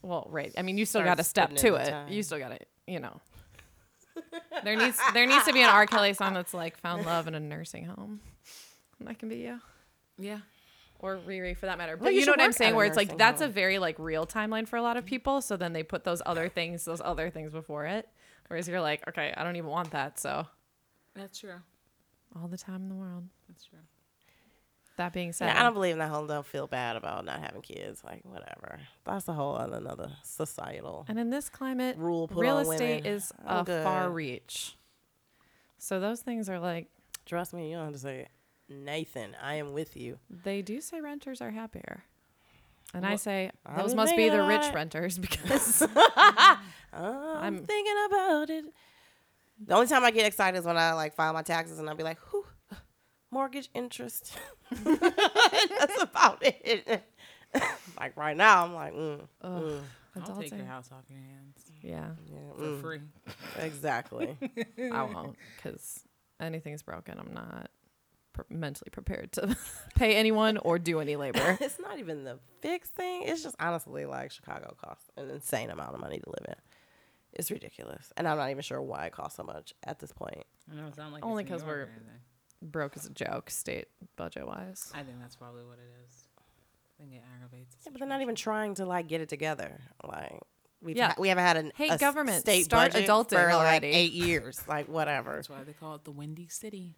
well, 0.03 0.27
right. 0.31 0.53
I 0.59 0.63
mean, 0.63 0.77
you 0.79 0.85
still 0.85 1.03
got 1.03 1.17
to 1.17 1.25
step 1.25 1.55
to 1.57 1.75
it. 1.77 1.89
time. 1.91 2.13
You 2.13 2.23
still 2.23 2.39
got 2.39 2.51
to, 2.51 2.59
you 2.87 3.01
know. 3.01 3.21
There 4.65 4.75
needs 4.75 4.99
there 5.15 5.27
needs 5.27 5.45
to 5.45 5.53
be 5.53 5.63
an 5.63 5.69
R. 5.69 5.87
Kelly 5.87 6.13
song 6.13 6.35
that's 6.35 6.53
like 6.53 6.77
found 6.79 7.07
love 7.07 7.29
in 7.29 7.35
a 7.37 7.41
nursing 7.41 7.85
home. 7.85 8.21
And 8.99 9.09
That 9.09 9.19
can 9.19 9.29
be 9.29 9.37
you. 9.37 9.61
yeah. 10.19 10.41
Or 10.99 11.17
Riri 11.17 11.57
for 11.57 11.67
that 11.67 11.79
matter. 11.79 11.97
But 11.97 12.07
Well, 12.07 12.13
you 12.13 12.21
you 12.21 12.27
know 12.27 12.33
what 12.33 12.41
I'm 12.41 12.53
saying? 12.53 12.75
Where 12.75 12.85
it's 12.85 12.97
like 12.97 13.07
nursing 13.07 13.19
that's 13.19 13.41
a 13.41 13.47
very 13.47 13.79
like 13.79 13.97
real 14.01 14.27
timeline 14.27 14.67
for 14.67 14.77
a 14.77 14.83
lot 14.83 14.97
of 14.97 15.07
people. 15.07 15.41
So 15.41 15.57
then 15.57 15.73
they 15.73 15.85
put 15.85 16.03
those 16.03 16.21
other 16.27 16.49
things, 16.49 16.85
those 16.85 17.01
other 17.05 17.31
things 17.31 17.53
before 17.53 17.87
it. 17.87 18.09
Whereas 18.49 18.67
you're 18.69 18.81
like, 18.81 19.07
okay, 19.09 19.33
I 19.37 19.45
don't 19.45 19.57
even 19.57 19.71
want 19.71 19.91
that. 19.93 20.19
So 20.19 20.47
That's 21.15 21.39
true. 21.39 21.55
all 22.41 22.49
the 22.49 22.59
time 22.59 22.83
in 22.83 22.89
the 22.89 22.95
world. 22.95 23.25
That's 23.49 23.65
true. 23.65 23.79
That 24.97 25.13
being 25.13 25.33
said, 25.33 25.47
Yeah, 25.47 25.61
I 25.61 25.63
don't 25.63 25.75
believe 25.75 25.93
in 25.93 25.99
that 26.01 26.09
whole 26.11 26.27
don't 26.27 26.45
feel 26.47 26.67
bad 26.67 26.97
about 26.97 27.25
not 27.25 27.41
having 27.41 27.63
kids. 27.63 28.03
Like 28.03 28.21
whatever. 28.25 28.81
That's 29.05 29.29
a 29.29 29.33
whole 29.33 29.55
other 29.55 29.77
another 29.77 30.11
societal. 30.25 31.05
and 31.09 31.19
in 31.21 31.31
this 31.31 31.49
climate, 31.49 31.97
Rule 31.99 32.27
put 32.27 32.39
real 32.39 32.57
on 32.57 32.63
estate 32.63 33.05
women. 33.05 33.07
is 33.17 33.33
I'm 33.47 33.59
a 33.59 33.65
good. 33.65 33.85
far 33.85 34.11
reach. 34.11 34.77
So 35.79 36.01
those 36.01 36.21
things 36.21 36.49
are 36.49 36.59
like 36.59 36.89
Trust 37.27 37.53
me, 37.55 37.71
you 37.71 37.77
don't 37.77 37.85
have 37.85 37.93
to 37.95 37.99
say 38.01 38.21
it. 38.21 38.29
Nathan, 38.71 39.37
I 39.43 39.55
am 39.57 39.73
with 39.73 39.97
you. 39.97 40.19
they 40.29 40.63
do 40.63 40.81
say 40.81 41.01
renters 41.01 41.41
are 41.41 41.51
happier. 41.51 42.03
And 42.93 43.05
I 43.07 43.11
Well, 43.11 43.19
say 43.19 43.51
I've 43.67 43.77
those 43.77 43.95
must 43.95 44.17
be 44.17 44.29
the 44.31 44.43
rich 44.43 44.65
it. 44.65 44.75
renters 44.75 45.17
because 45.21 45.87
I'm, 47.49 47.55
I'm- 47.57 47.65
thinking 47.65 47.95
about 48.07 48.51
it. 48.51 48.65
The 49.67 49.75
only 49.75 49.89
time 49.89 50.05
I 50.05 50.13
get 50.13 50.25
excited 50.27 50.57
is 50.59 50.65
when 50.65 50.77
I 50.79 50.93
like 50.93 51.15
file 51.15 51.33
my 51.33 51.43
taxes 51.43 51.79
and 51.81 51.89
I'll 51.89 51.97
be 51.97 52.05
like, 52.05 52.19
whew, 52.31 52.45
mortgage 53.31 53.69
interest. 53.75 54.39
That's 54.85 56.01
about 56.03 56.39
it. 56.43 57.03
like 57.99 58.17
right 58.17 58.37
now, 58.37 58.65
I'm 58.65 58.75
like, 58.75 58.95
mm, 58.95 59.21
mm, 59.43 59.81
I'll 60.23 60.37
take 60.41 60.55
your 60.57 60.65
house 60.67 60.91
off 60.93 61.05
your 61.09 61.19
hands 61.19 61.65
Yeah, 61.83 62.11
yeah, 62.31 62.39
for 62.57 62.63
mm, 62.63 62.81
free. 62.81 63.01
exactly. 63.59 64.37
I 64.93 65.03
won't 65.03 65.37
because 65.57 66.05
anything's 66.39 66.83
broken. 66.83 67.19
I'm 67.19 67.35
not 67.35 67.71
pre- 68.33 68.45
mentally 68.57 68.91
prepared 68.93 69.33
to 69.33 69.57
pay 69.97 70.15
anyone 70.15 70.57
or 70.59 70.79
do 70.79 71.01
any 71.01 71.17
labor. 71.17 71.59
it's 71.61 71.81
not 71.81 71.99
even 71.99 72.23
the 72.23 72.39
fixed 72.61 72.93
thing. 72.95 73.23
It's 73.25 73.43
just 73.43 73.57
honestly 73.59 74.07
like 74.07 74.31
Chicago 74.31 74.77
costs 74.81 75.11
an 75.17 75.31
insane 75.31 75.71
amount 75.71 75.95
of 75.95 76.01
money 76.01 76.19
to 76.21 76.29
live 76.31 76.47
in. 76.47 76.55
It's 77.39 77.51
ridiculous, 77.53 78.13
and 78.17 78.27
I'm 78.27 78.37
not 78.37 78.51
even 78.51 78.63
sure 78.63 78.83
why 78.83 79.07
it 79.07 79.13
costs 79.13 79.37
so 79.37 79.45
much 79.45 79.73
at 79.85 80.01
this 80.01 80.13
point. 80.13 80.43
I 80.71 80.75
know 80.75 80.87
it's 80.89 80.99
not 80.99 81.13
like 81.13 81.25
Only 81.25 81.45
it's 81.45 81.51
New 81.51 81.57
'cause 81.57 81.63
York 81.65 81.77
we're- 81.77 81.85
or 81.85 81.91
anything. 81.97 82.21
Broke 82.61 82.97
as 82.97 83.07
a 83.07 83.11
joke, 83.11 83.49
state 83.51 83.87
budget 84.17 84.45
wise. 84.45 84.91
I 84.93 85.05
think 85.05 85.21
that's 85.21 85.37
probably 85.37 85.65
what 85.65 85.79
it 85.79 85.89
is. 86.05 86.27
I 86.39 87.03
think 87.03 87.15
it 87.15 87.23
aggravates. 87.37 87.77
the 87.77 87.83
Yeah, 87.87 87.93
but 87.93 88.01
they're 88.01 88.09
not 88.09 88.21
even 88.23 88.35
trying 88.35 88.75
to 88.75 88.85
like 88.87 89.07
get 89.07 89.21
it 89.21 89.29
together. 89.29 89.81
Like 90.03 90.41
we've 90.83 90.97
Yeah. 90.97 91.11
ha- 91.11 91.15
we 91.19 91.29
haven't 91.29 91.45
had 91.45 91.57
an 91.57 91.73
Hey, 91.77 91.91
a 91.91 91.93
s- 91.93 92.01
government, 92.01 92.41
state 92.41 92.65
start 92.65 92.91
budget 92.93 93.09
adulting 93.09 93.29
for 93.31 93.47
like 93.47 93.55
already. 93.55 93.87
eight 93.89 94.13
years. 94.13 94.67
Like 94.67 94.89
whatever. 94.89 95.37
That's 95.37 95.49
why 95.49 95.63
they 95.63 95.73
call 95.75 95.95
it 95.95 96.03
the 96.03 96.11
Windy 96.11 96.49
City. 96.49 96.97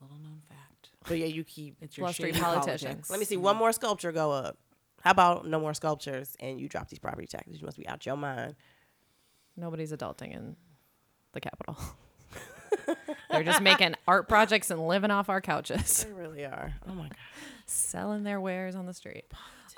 Little 0.00 0.16
known 0.18 0.40
fact. 0.48 0.88
But 1.06 1.18
yeah, 1.18 1.26
you 1.26 1.44
keep. 1.44 1.76
It's 1.82 1.98
your 1.98 2.04
Wall 2.06 2.12
Street 2.14 2.28
shady 2.34 2.40
politicians. 2.42 2.82
politics. 2.82 3.10
Let 3.10 3.18
me 3.18 3.26
see 3.26 3.36
one 3.36 3.56
more 3.56 3.72
sculpture 3.72 4.12
go 4.12 4.32
up. 4.32 4.56
How 5.02 5.10
about 5.10 5.46
no 5.46 5.60
more 5.60 5.74
sculptures 5.74 6.36
and 6.40 6.58
you 6.60 6.68
drop 6.68 6.88
these 6.88 6.98
property 7.00 7.26
taxes? 7.26 7.60
You 7.60 7.66
must 7.66 7.76
be 7.76 7.86
out 7.86 8.06
your 8.06 8.16
mind. 8.16 8.54
Nobody's 9.56 9.92
adulting 9.92 10.32
in 10.34 10.56
the 11.32 11.40
capital. 11.40 11.76
They're 13.30 13.42
just 13.44 13.62
making 13.62 13.94
art 14.08 14.28
projects 14.28 14.70
and 14.70 14.86
living 14.86 15.10
off 15.10 15.28
our 15.28 15.40
couches, 15.40 16.04
They 16.04 16.12
really 16.12 16.44
are. 16.44 16.74
Oh 16.88 16.92
my 16.94 17.04
god. 17.04 17.16
selling 17.66 18.22
their 18.24 18.40
wares 18.40 18.74
on 18.74 18.86
the 18.86 18.94
street. 18.94 19.24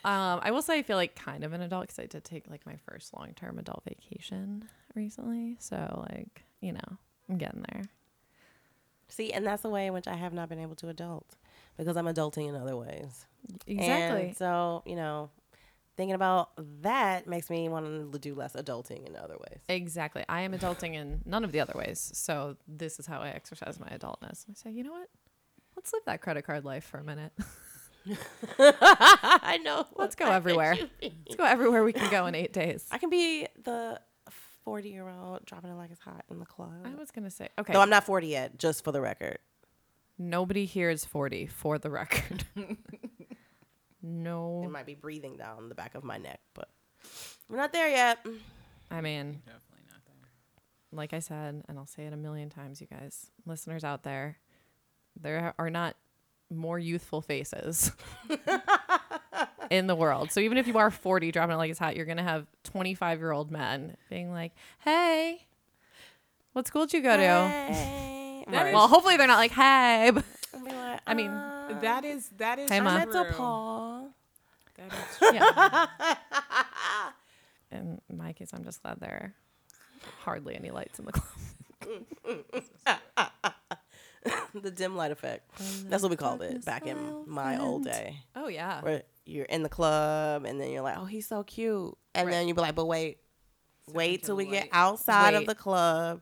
Um, 0.04 0.40
I 0.42 0.50
will 0.50 0.62
say 0.62 0.78
I 0.78 0.82
feel 0.82 0.96
like 0.96 1.14
kind 1.14 1.44
of 1.44 1.52
an 1.52 1.62
adult 1.62 1.84
because 1.84 1.98
I 1.98 2.06
did 2.06 2.24
take 2.24 2.48
like 2.50 2.66
my 2.66 2.76
first 2.88 3.14
long 3.16 3.32
term 3.34 3.58
adult 3.58 3.82
vacation 3.88 4.64
recently. 4.94 5.56
So 5.60 6.06
like 6.10 6.44
you 6.60 6.72
know 6.72 6.98
I'm 7.28 7.38
getting 7.38 7.64
there. 7.72 7.84
See, 9.08 9.32
and 9.32 9.46
that's 9.46 9.62
the 9.62 9.70
way 9.70 9.87
in 9.87 9.92
which 9.92 10.08
I 10.08 10.14
have 10.14 10.32
not 10.32 10.48
been 10.48 10.58
able 10.58 10.74
to 10.76 10.88
adult 10.88 11.37
because 11.78 11.96
I'm 11.96 12.06
adulting 12.06 12.48
in 12.48 12.54
other 12.54 12.76
ways. 12.76 13.26
Exactly. 13.66 14.26
And 14.28 14.37
so 14.37 14.82
you 14.87 14.96
know, 14.96 15.30
thinking 15.96 16.14
about 16.14 16.50
that 16.83 17.26
makes 17.26 17.50
me 17.50 17.68
want 17.68 18.12
to 18.12 18.18
do 18.18 18.35
less 18.35 18.54
adulting 18.54 19.07
in 19.07 19.16
other 19.16 19.37
ways. 19.38 19.61
Exactly. 19.68 20.24
I 20.28 20.42
am 20.42 20.52
adulting 20.52 20.94
in 20.94 21.20
none 21.24 21.44
of 21.44 21.52
the 21.52 21.61
other 21.61 21.74
ways. 21.76 22.11
So 22.14 22.57
this 22.66 22.98
is 22.98 23.07
how 23.07 23.20
I 23.20 23.28
exercise 23.30 23.78
my 23.78 23.88
adultness. 23.88 24.44
I 24.50 24.54
say, 24.54 24.70
you 24.70 24.83
know 24.83 24.92
what? 24.92 25.09
Let's 25.76 25.92
live 25.92 26.02
that 26.07 26.20
credit 26.20 26.42
card 26.42 26.64
life 26.64 26.85
for 26.85 26.98
a 26.98 27.04
minute. 27.04 27.33
I 28.59 29.59
know. 29.62 29.87
Let's 29.96 30.14
go 30.14 30.30
everywhere. 30.30 30.76
Let's 31.02 31.37
go 31.37 31.44
everywhere 31.44 31.85
we 31.85 31.92
can 31.92 32.11
go 32.11 32.26
in 32.26 32.35
eight 32.35 32.52
days. 32.52 32.87
I 32.90 32.98
can 32.98 33.11
be 33.11 33.46
the 33.64 34.00
40 34.64 34.88
year 34.88 35.09
old 35.09 35.44
dropping 35.44 35.70
it 35.70 35.74
like 35.74 35.90
it's 35.90 36.00
hot 36.00 36.24
in 36.30 36.38
the 36.38 36.46
club. 36.46 36.72
I 36.85 36.94
was 36.94 37.11
gonna 37.11 37.30
say, 37.30 37.48
okay. 37.59 37.72
Though 37.72 37.80
I'm 37.80 37.90
not 37.90 38.04
40 38.04 38.26
yet, 38.28 38.59
just 38.59 38.85
for 38.85 38.92
the 38.92 39.00
record. 39.00 39.38
Nobody 40.16 40.64
here 40.64 40.90
is 40.90 41.04
forty, 41.04 41.46
for 41.46 41.76
the 41.76 41.90
record. 41.90 42.44
It 44.05 44.09
no, 44.09 44.69
might 44.71 44.85
be 44.87 44.95
breathing 44.95 45.37
down 45.38 45.71
the 45.71 45.75
back 45.75 45.95
of 45.95 46.05
my 46.05 46.19
neck, 46.19 46.40
but 46.53 46.69
we're 47.49 47.57
not 47.57 47.73
there 47.73 47.88
yet. 47.88 48.19
I 48.90 49.01
mean, 49.01 49.40
Definitely 49.47 49.85
not 49.90 50.01
there. 50.05 50.14
like 50.93 51.14
I 51.14 51.21
said, 51.21 51.64
and 51.69 51.79
I'll 51.79 51.87
say 51.87 52.05
it 52.05 52.12
a 52.12 52.17
million 52.17 52.51
times, 52.51 52.81
you 52.83 52.87
guys, 52.87 53.31
listeners 53.47 53.83
out 53.83 54.03
there, 54.03 54.37
there 55.19 55.55
are 55.59 55.71
not 55.71 55.97
more 56.51 56.79
youthful 56.79 57.23
faces 57.23 57.93
in 59.71 59.87
the 59.87 59.95
world. 59.95 60.31
So 60.33 60.40
even 60.40 60.59
if 60.59 60.67
you 60.67 60.77
are 60.77 60.90
40 60.90 61.33
dropping 61.33 61.55
it 61.55 61.57
like 61.59 61.71
it's 61.71 61.79
hot, 61.79 61.97
you're 61.97 62.05
going 62.05 62.19
to 62.19 62.23
have 62.23 62.47
25 62.64 63.19
year 63.21 63.33
old 63.33 63.51
men 63.51 63.97
being 64.11 64.31
like, 64.33 64.53
hey, 64.81 65.47
what 66.53 66.67
school 66.67 66.85
did 66.87 66.93
you 66.93 67.03
go 67.03 67.17
to? 67.17 67.23
Hey. 67.23 68.45
Well, 68.47 68.88
hopefully 68.88 69.17
they're 69.17 69.27
not 69.27 69.38
like, 69.38 69.53
hey. 69.53 70.11
I'll 70.11 70.64
like, 70.64 71.01
I 71.07 71.14
mean, 71.14 71.31
uh, 71.31 71.79
That 71.81 72.05
is 72.05 72.29
that 72.37 72.59
is 72.59 72.71
Hey, 72.71 72.81
Ma. 72.81 72.90
I 72.90 72.99
met 72.99 73.11
true. 73.11 73.25
Paul. 73.33 73.84
That 74.76 74.92
is 74.92 75.18
true. 75.18 75.30
Yeah. 75.32 75.87
in 77.72 78.00
my 78.16 78.32
case, 78.32 78.50
I'm 78.52 78.64
just 78.64 78.82
glad 78.82 79.00
there 79.00 79.10
are 79.10 79.34
hardly 80.24 80.54
any 80.56 80.70
lights 80.70 80.98
in 80.98 81.04
the 81.06 81.12
club. 81.12 81.28
the 84.54 84.70
dim 84.70 84.96
light 84.96 85.10
effect. 85.10 85.50
That's 85.88 86.02
what 86.02 86.10
we 86.10 86.16
called 86.16 86.42
it 86.42 86.64
back 86.64 86.87
in 86.87 87.24
my 87.26 87.60
old 87.60 87.84
day. 87.84 88.20
Oh, 88.34 88.48
yeah. 88.48 88.80
Where 88.80 89.02
you're 89.26 89.44
in 89.46 89.62
the 89.62 89.68
club 89.68 90.44
and 90.44 90.60
then 90.60 90.70
you're 90.70 90.82
like, 90.82 90.96
oh, 90.98 91.04
he's 91.04 91.26
so 91.26 91.42
cute. 91.42 91.94
And 92.14 92.26
Right. 92.26 92.32
then 92.32 92.48
you'd 92.48 92.54
be 92.56 92.62
like, 92.62 92.74
but 92.74 92.87
wait, 92.87 93.18
wait 93.92 94.22
till 94.24 94.37
we 94.37 94.44
the 94.44 94.50
get 94.52 94.62
light- 94.64 94.70
outside 94.72 95.34
Wait. 95.34 95.40
of 95.40 95.46
the 95.46 95.54
club 95.54 96.20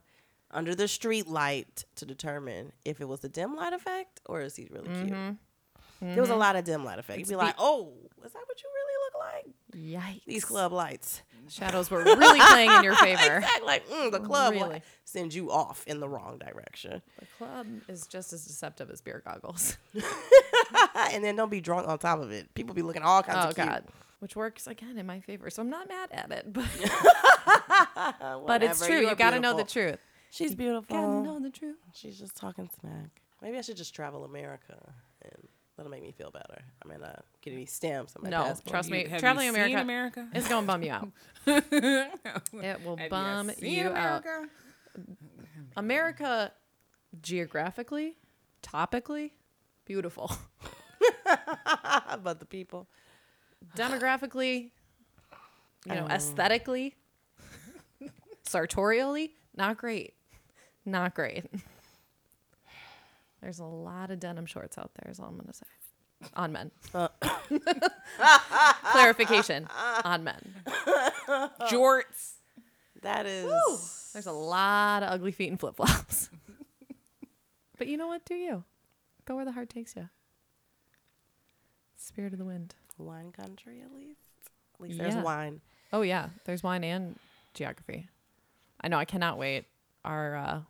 under 0.50 0.74
the 0.74 0.88
street 0.88 1.28
light 1.28 1.84
to 1.96 2.04
determine 2.04 2.72
if 2.84 3.00
it 3.00 3.06
was 3.08 3.20
the 3.20 3.28
dim 3.28 3.54
light 3.56 3.72
effect 3.72 4.20
or 4.26 4.40
is 4.42 4.56
he 4.56 4.68
really 4.70 4.88
cute. 4.88 5.10
Mm-hmm. 5.12 5.32
There 6.02 6.20
was 6.20 6.30
a 6.30 6.36
lot 6.36 6.56
of 6.56 6.64
dim 6.64 6.84
light 6.84 6.98
effect. 6.98 7.18
You'd 7.20 7.28
be 7.28 7.36
like, 7.36 7.54
oh, 7.58 7.92
is 8.24 8.32
that 8.32 8.42
what 8.46 8.60
you 8.62 8.68
really 8.74 8.94
look 9.04 10.02
like? 10.02 10.16
Yikes. 10.18 10.24
These 10.26 10.44
club 10.44 10.72
lights. 10.72 11.22
shadows 11.48 11.90
were 11.90 12.02
really 12.02 12.40
playing 12.40 12.70
in 12.72 12.82
your 12.84 12.94
favor. 13.06 13.36
Exactly. 13.36 13.66
Like, 13.66 13.88
mm, 13.88 14.10
the 14.10 14.20
club 14.20 14.52
Really? 14.54 14.68
light 14.68 14.82
sends 15.04 15.34
you 15.36 15.50
off 15.52 15.84
in 15.86 16.00
the 16.00 16.08
wrong 16.08 16.38
direction. 16.38 17.02
The 17.20 17.26
club 17.38 17.66
is 17.88 18.06
just 18.06 18.32
as 18.32 18.44
deceptive 18.44 18.90
as 18.90 19.00
beer 19.00 19.22
goggles. 19.24 19.78
and 21.12 21.22
then 21.24 21.36
don't 21.36 21.50
be 21.50 21.60
drunk 21.60 21.86
on 21.88 21.98
top 21.98 22.20
of 22.20 22.30
it. 22.32 22.52
People 22.54 22.74
be 22.74 22.82
looking 22.82 23.02
all 23.02 23.22
kinds 23.22 23.46
Oh 23.46 23.48
of 23.50 23.54
cute. 23.54 23.66
God. 23.68 23.84
Which 24.20 24.36
works 24.36 24.66
again 24.66 24.98
in 24.98 25.06
my 25.06 25.20
favor. 25.20 25.50
So 25.50 25.62
I'm 25.62 25.70
not 25.70 25.88
mad 25.88 26.08
at 26.12 26.30
it, 26.30 26.52
but 26.52 26.64
but 28.46 28.62
it's 28.62 28.84
true. 28.86 29.00
You, 29.00 29.08
are 29.08 29.14
gotta 29.14 29.40
know 29.40 29.56
the 29.56 29.64
truth. 29.64 29.98
She's 30.30 30.54
beautiful. 30.54 30.96
Gotta 30.96 31.22
know 31.22 31.40
the 31.40 31.50
truth. 31.50 31.76
She's 31.92 32.18
just 32.18 32.36
talking 32.36 32.70
smack. 32.80 33.20
Maybe 33.42 33.58
I 33.58 33.60
should 33.62 33.76
just 33.76 33.94
travel 33.94 34.24
America 34.24 34.76
that'll 35.82 35.90
make 35.90 36.02
me 36.02 36.12
feel 36.12 36.30
better. 36.30 36.62
I 36.84 36.88
mean, 36.88 37.02
uh, 37.02 37.20
get 37.40 37.52
any 37.52 37.66
stamps 37.66 38.14
on 38.16 38.22
my 38.22 38.30
No, 38.30 38.44
passport. 38.44 38.70
trust 38.70 38.90
me. 38.90 39.06
Have 39.08 39.18
traveling 39.20 39.46
you 39.46 39.52
America, 39.52 39.70
seen 39.72 39.78
America? 39.80 40.28
is 40.34 40.46
gonna 40.48 40.66
bum 40.66 40.82
you 40.84 40.92
out. 40.92 41.08
it 41.46 42.84
will 42.84 42.96
Have 42.96 43.10
bum 43.10 43.48
you, 43.48 43.54
seen 43.56 43.72
you 43.72 43.88
out. 43.88 44.22
America? 44.24 44.48
America, 45.76 46.52
geographically, 47.20 48.16
topically, 48.62 49.32
beautiful. 49.84 50.30
but 52.22 52.38
the 52.38 52.46
people. 52.46 52.86
Demographically, 53.76 54.70
you 55.86 55.94
know, 55.94 56.06
Oh. 56.08 56.14
aesthetically, 56.14 56.94
sartorially, 58.44 59.34
not 59.56 59.78
great. 59.78 60.14
Not 60.84 61.14
great. 61.14 61.46
There's 63.42 63.58
a 63.58 63.64
lot 63.64 64.10
of 64.10 64.20
denim 64.20 64.46
shorts 64.46 64.78
out 64.78 64.92
there, 64.94 65.10
is 65.10 65.18
all 65.18 65.26
I'm 65.26 65.34
going 65.34 65.46
to 65.46 65.52
say. 65.52 65.66
On 66.34 66.52
men. 66.52 66.70
Uh. 66.94 67.08
Clarification 68.92 69.66
on 70.04 70.22
men. 70.22 70.54
Jorts. 71.62 72.34
That 73.02 73.26
is. 73.26 73.50
There's 74.12 74.26
a 74.26 74.32
lot 74.32 75.02
of 75.02 75.10
ugly 75.10 75.32
feet 75.32 75.50
and 75.50 75.58
flip 75.58 75.74
flops. 75.76 76.30
but 77.78 77.88
you 77.88 77.96
know 77.96 78.06
what? 78.06 78.24
Do 78.24 78.34
you? 78.34 78.62
Go 79.24 79.34
where 79.34 79.44
the 79.44 79.52
heart 79.52 79.68
takes 79.68 79.96
you. 79.96 80.08
Spirit 81.96 82.32
of 82.32 82.38
the 82.38 82.44
wind. 82.44 82.76
Wine 82.98 83.32
country, 83.32 83.80
at 83.80 83.92
least. 83.92 84.20
At 84.74 84.80
least 84.80 84.98
there's 84.98 85.16
wine. 85.16 85.60
Oh 85.92 86.02
yeah, 86.02 86.28
there's 86.44 86.62
wine 86.62 86.84
and 86.84 87.18
geography. 87.54 88.08
I 88.80 88.88
know. 88.88 88.98
I 88.98 89.04
cannot 89.04 89.38
wait. 89.38 89.64
Our 90.04 90.36
uh, 90.36 90.60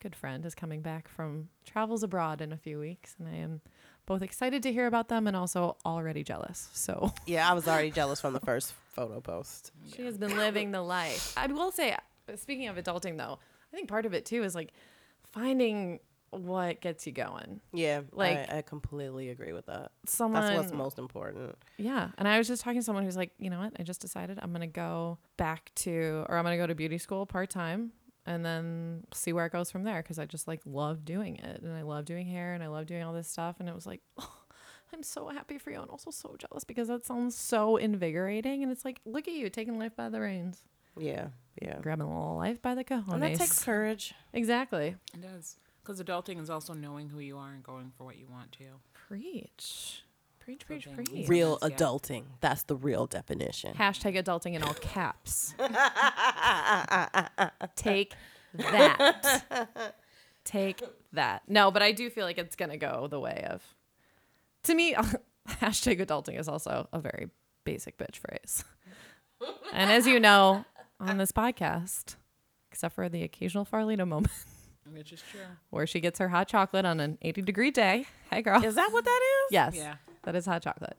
good 0.00 0.16
friend 0.16 0.44
is 0.46 0.54
coming 0.54 0.80
back 0.82 1.08
from 1.08 1.48
travels 1.64 2.02
abroad 2.02 2.40
in 2.40 2.52
a 2.52 2.56
few 2.56 2.78
weeks, 2.78 3.14
and 3.18 3.28
I 3.28 3.36
am 3.36 3.60
both 4.06 4.22
excited 4.22 4.62
to 4.64 4.72
hear 4.72 4.86
about 4.86 5.08
them 5.08 5.26
and 5.26 5.36
also 5.36 5.76
already 5.84 6.24
jealous. 6.24 6.68
So 6.72 7.12
Yeah, 7.26 7.48
I 7.48 7.52
was 7.54 7.68
already 7.68 7.90
jealous 7.90 8.20
from 8.20 8.32
the 8.32 8.40
first 8.40 8.72
photo 8.92 9.20
post. 9.20 9.72
she 9.94 10.02
has 10.04 10.18
been 10.18 10.36
living 10.36 10.72
the 10.72 10.82
life. 10.82 11.34
I 11.36 11.46
will 11.46 11.70
say, 11.70 11.96
speaking 12.36 12.68
of 12.68 12.76
adulting, 12.76 13.16
though, 13.18 13.38
I 13.72 13.76
think 13.76 13.88
part 13.88 14.06
of 14.06 14.14
it 14.14 14.24
too 14.26 14.42
is 14.42 14.54
like 14.54 14.72
finding 15.32 16.00
what 16.30 16.80
gets 16.80 17.06
you 17.06 17.12
going. 17.12 17.60
Yeah, 17.72 18.02
Like- 18.12 18.50
I, 18.52 18.58
I 18.58 18.62
completely 18.62 19.30
agree 19.30 19.52
with 19.52 19.66
that. 19.66 19.90
Someone, 20.06 20.42
That's 20.42 20.56
what's 20.56 20.72
most 20.72 20.98
important. 20.98 21.56
Yeah. 21.76 22.10
And 22.18 22.28
I 22.28 22.38
was 22.38 22.46
just 22.46 22.62
talking 22.62 22.80
to 22.80 22.84
someone 22.84 23.04
who's 23.04 23.16
like, 23.16 23.32
you 23.38 23.50
know 23.50 23.58
what? 23.58 23.72
I 23.78 23.82
just 23.82 24.00
decided 24.00 24.38
I'm 24.40 24.50
going 24.50 24.60
to 24.60 24.66
go 24.68 25.18
back 25.36 25.72
to, 25.76 26.24
or 26.28 26.36
I'm 26.36 26.44
going 26.44 26.56
to 26.56 26.62
go 26.62 26.68
to 26.68 26.74
beauty 26.76 26.98
school 26.98 27.26
part 27.26 27.50
time 27.50 27.90
and 28.34 28.44
then 28.44 29.04
see 29.12 29.32
where 29.32 29.46
it 29.46 29.52
goes 29.52 29.70
from 29.70 29.82
there. 29.84 30.02
Cause 30.02 30.18
I 30.18 30.26
just 30.26 30.46
like 30.48 30.60
love 30.64 31.04
doing 31.04 31.36
it. 31.36 31.62
And 31.62 31.76
I 31.76 31.82
love 31.82 32.04
doing 32.04 32.26
hair 32.26 32.54
and 32.54 32.62
I 32.62 32.68
love 32.68 32.86
doing 32.86 33.02
all 33.02 33.12
this 33.12 33.28
stuff. 33.28 33.56
And 33.60 33.68
it 33.68 33.74
was 33.74 33.86
like, 33.86 34.00
oh, 34.18 34.32
I'm 34.92 35.02
so 35.02 35.28
happy 35.28 35.58
for 35.58 35.70
you 35.70 35.80
and 35.80 35.90
also 35.90 36.10
so 36.10 36.36
jealous 36.38 36.64
because 36.64 36.88
that 36.88 37.04
sounds 37.04 37.36
so 37.36 37.76
invigorating. 37.76 38.62
And 38.62 38.70
it's 38.72 38.84
like, 38.84 39.00
look 39.04 39.28
at 39.28 39.34
you 39.34 39.48
taking 39.50 39.78
life 39.78 39.94
by 39.96 40.08
the 40.08 40.20
reins, 40.20 40.62
Yeah, 40.98 41.28
yeah. 41.62 41.78
grabbing 41.80 42.06
a 42.06 42.08
little 42.18 42.36
life 42.36 42.60
by 42.62 42.74
the 42.74 42.84
cojones. 42.84 43.12
And 43.14 43.22
that 43.22 43.34
takes 43.36 43.62
courage. 43.64 44.14
exactly. 44.32 44.96
It 45.14 45.20
does. 45.22 45.56
Because 45.82 46.00
adulting 46.02 46.40
is 46.40 46.50
also 46.50 46.74
knowing 46.74 47.08
who 47.08 47.20
you 47.20 47.38
are 47.38 47.52
and 47.52 47.62
going 47.62 47.90
for 47.96 48.04
what 48.04 48.18
you 48.18 48.26
want 48.30 48.52
to. 48.52 48.64
Preach. 48.92 50.02
Preach, 50.58 50.66
preach, 50.66 50.88
preach. 51.12 51.28
Real 51.28 51.58
Yeah. 51.62 51.68
adulting. 51.68 52.24
That's 52.40 52.64
the 52.64 52.74
real 52.74 53.06
definition. 53.06 53.74
Hashtag 53.74 54.20
adulting 54.20 54.54
in 54.54 54.62
all 54.64 54.74
caps. 54.74 55.54
Take 57.76 58.14
that. 58.54 59.94
Take 60.44 60.82
that. 61.12 61.42
No, 61.46 61.70
but 61.70 61.82
I 61.82 61.92
do 61.92 62.10
feel 62.10 62.24
like 62.26 62.38
it's 62.38 62.56
going 62.56 62.70
to 62.70 62.76
go 62.76 63.06
the 63.08 63.20
way 63.20 63.46
of. 63.48 63.62
To 64.64 64.74
me, 64.74 64.94
hashtag 65.48 66.04
adulting 66.04 66.38
is 66.38 66.48
also 66.48 66.88
a 66.92 66.98
very 66.98 67.28
basic 67.64 67.96
bitch 67.96 68.16
phrase. 68.16 68.64
And 69.72 69.90
as 69.90 70.06
you 70.06 70.18
know 70.18 70.64
on 70.98 71.18
this 71.18 71.30
podcast, 71.32 72.16
except 72.72 72.94
for 72.94 73.08
the 73.08 73.22
occasional 73.22 73.64
Farlita 73.64 74.06
moment 74.06 74.32
Which 74.92 75.12
is 75.12 75.22
true. 75.30 75.40
where 75.70 75.86
she 75.86 76.00
gets 76.00 76.18
her 76.18 76.28
hot 76.28 76.48
chocolate 76.48 76.84
on 76.84 76.98
an 77.00 77.18
80 77.22 77.42
degree 77.42 77.70
day. 77.70 78.06
Hey, 78.30 78.42
girl. 78.42 78.62
Is 78.64 78.74
that 78.74 78.90
what 78.92 79.04
that 79.04 79.20
is? 79.46 79.52
yes. 79.52 79.74
Yeah. 79.76 79.94
That's 80.32 80.46
hot 80.46 80.62
chocolate. 80.62 80.96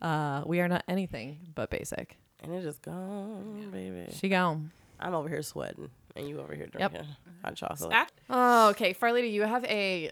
Uh, 0.00 0.42
we 0.46 0.60
are 0.60 0.68
not 0.68 0.84
anything 0.88 1.38
but 1.54 1.70
basic. 1.70 2.16
And 2.42 2.54
it 2.54 2.62
just 2.62 2.80
gone, 2.82 3.68
baby. 3.70 4.10
She 4.14 4.28
gone. 4.28 4.70
I'm 4.98 5.14
over 5.14 5.28
here 5.28 5.42
sweating, 5.42 5.90
and 6.16 6.28
you 6.28 6.40
over 6.40 6.54
here 6.54 6.68
Yep. 6.78 6.92
drinking 6.92 7.10
hot 7.44 7.54
chocolate. 7.56 7.92
Act- 7.92 8.20
Oh, 8.30 8.70
okay. 8.70 8.92
Farley, 8.92 9.22
do 9.22 9.28
you 9.28 9.42
have 9.42 9.64
a 9.64 10.10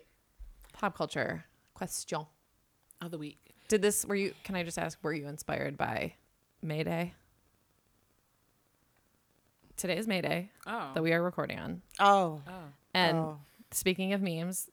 pop 0.73 0.97
culture 0.97 1.45
question. 1.75 2.27
of 3.01 3.11
the 3.11 3.19
week. 3.19 3.39
Did 3.69 3.81
this, 3.83 4.05
were 4.05 4.15
you, 4.17 4.35
can 4.45 4.57
I 4.57 4.63
just 4.65 4.79
ask, 4.79 4.99
were 5.03 5.13
you 5.13 5.27
inspired 5.29 5.77
by 5.79 6.15
May 6.63 6.83
Day? 6.85 7.15
Today 9.77 9.97
is 9.97 10.07
May 10.09 10.21
Day 10.21 10.51
Oh. 10.67 10.91
that 10.95 11.03
we 11.03 11.13
are 11.13 11.23
recording 11.23 11.59
on. 11.59 11.83
Oh, 12.01 12.43
oh. 12.49 12.53
And 12.95 13.17
Oh. 13.19 13.39
speaking 13.71 14.13
of 14.13 14.21
memes, 14.23 14.69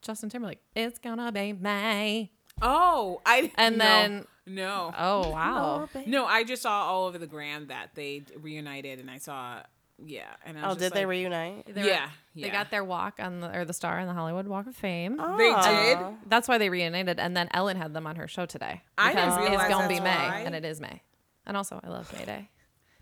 Justin 0.00 0.30
Timberlake, 0.30 0.62
it's 0.74 0.98
gonna 0.98 1.30
be 1.32 1.52
May. 1.52 2.30
Oh, 2.62 3.20
I 3.26 3.52
And 3.58 3.78
no, 3.78 3.84
then- 3.84 4.26
no. 4.46 4.92
Oh, 4.96 5.30
wow. 5.30 5.88
Oh, 5.94 6.00
no, 6.06 6.26
I 6.26 6.44
just 6.44 6.62
saw 6.62 6.84
all 6.84 7.06
over 7.06 7.18
the 7.18 7.26
gram 7.26 7.68
that 7.68 7.90
they 7.94 8.22
reunited, 8.36 8.98
and 8.98 9.10
I 9.10 9.18
saw, 9.18 9.62
yeah. 10.04 10.24
And 10.44 10.58
I 10.58 10.68
was 10.68 10.76
oh, 10.76 10.80
just 10.80 10.92
did 10.94 11.00
they 11.00 11.06
reunite? 11.06 11.74
They 11.74 11.82
were- 11.82 11.88
Yeah, 11.88 12.08
They 12.34 12.50
got 12.50 12.70
their 12.70 12.84
walk 12.84 13.14
on 13.18 13.40
the, 13.40 13.56
or 13.56 13.64
the 13.64 13.72
star 13.72 13.98
on 13.98 14.06
the 14.06 14.14
Hollywood 14.14 14.46
Walk 14.46 14.66
of 14.66 14.76
Fame. 14.76 15.16
Oh. 15.20 15.36
They 15.36 15.48
did? 15.50 15.98
Oh. 15.98 16.16
That's 16.26 16.48
why 16.48 16.58
they 16.58 16.70
reunited. 16.70 17.18
And 17.18 17.36
then 17.36 17.48
Ellen 17.52 17.76
had 17.76 17.92
them 17.94 18.06
on 18.06 18.16
her 18.16 18.28
show 18.28 18.46
today. 18.46 18.82
I 18.96 19.12
didn't 19.12 19.26
because 19.30 19.48
realize 19.48 19.66
it's 19.66 19.74
gonna 19.74 19.88
be 19.88 20.00
May, 20.00 20.16
why. 20.16 20.42
and 20.46 20.54
it 20.54 20.64
is 20.64 20.80
May. 20.80 21.02
And 21.46 21.56
also, 21.56 21.80
I 21.82 21.88
love 21.88 22.12
May 22.18 22.24
Day. 22.24 22.48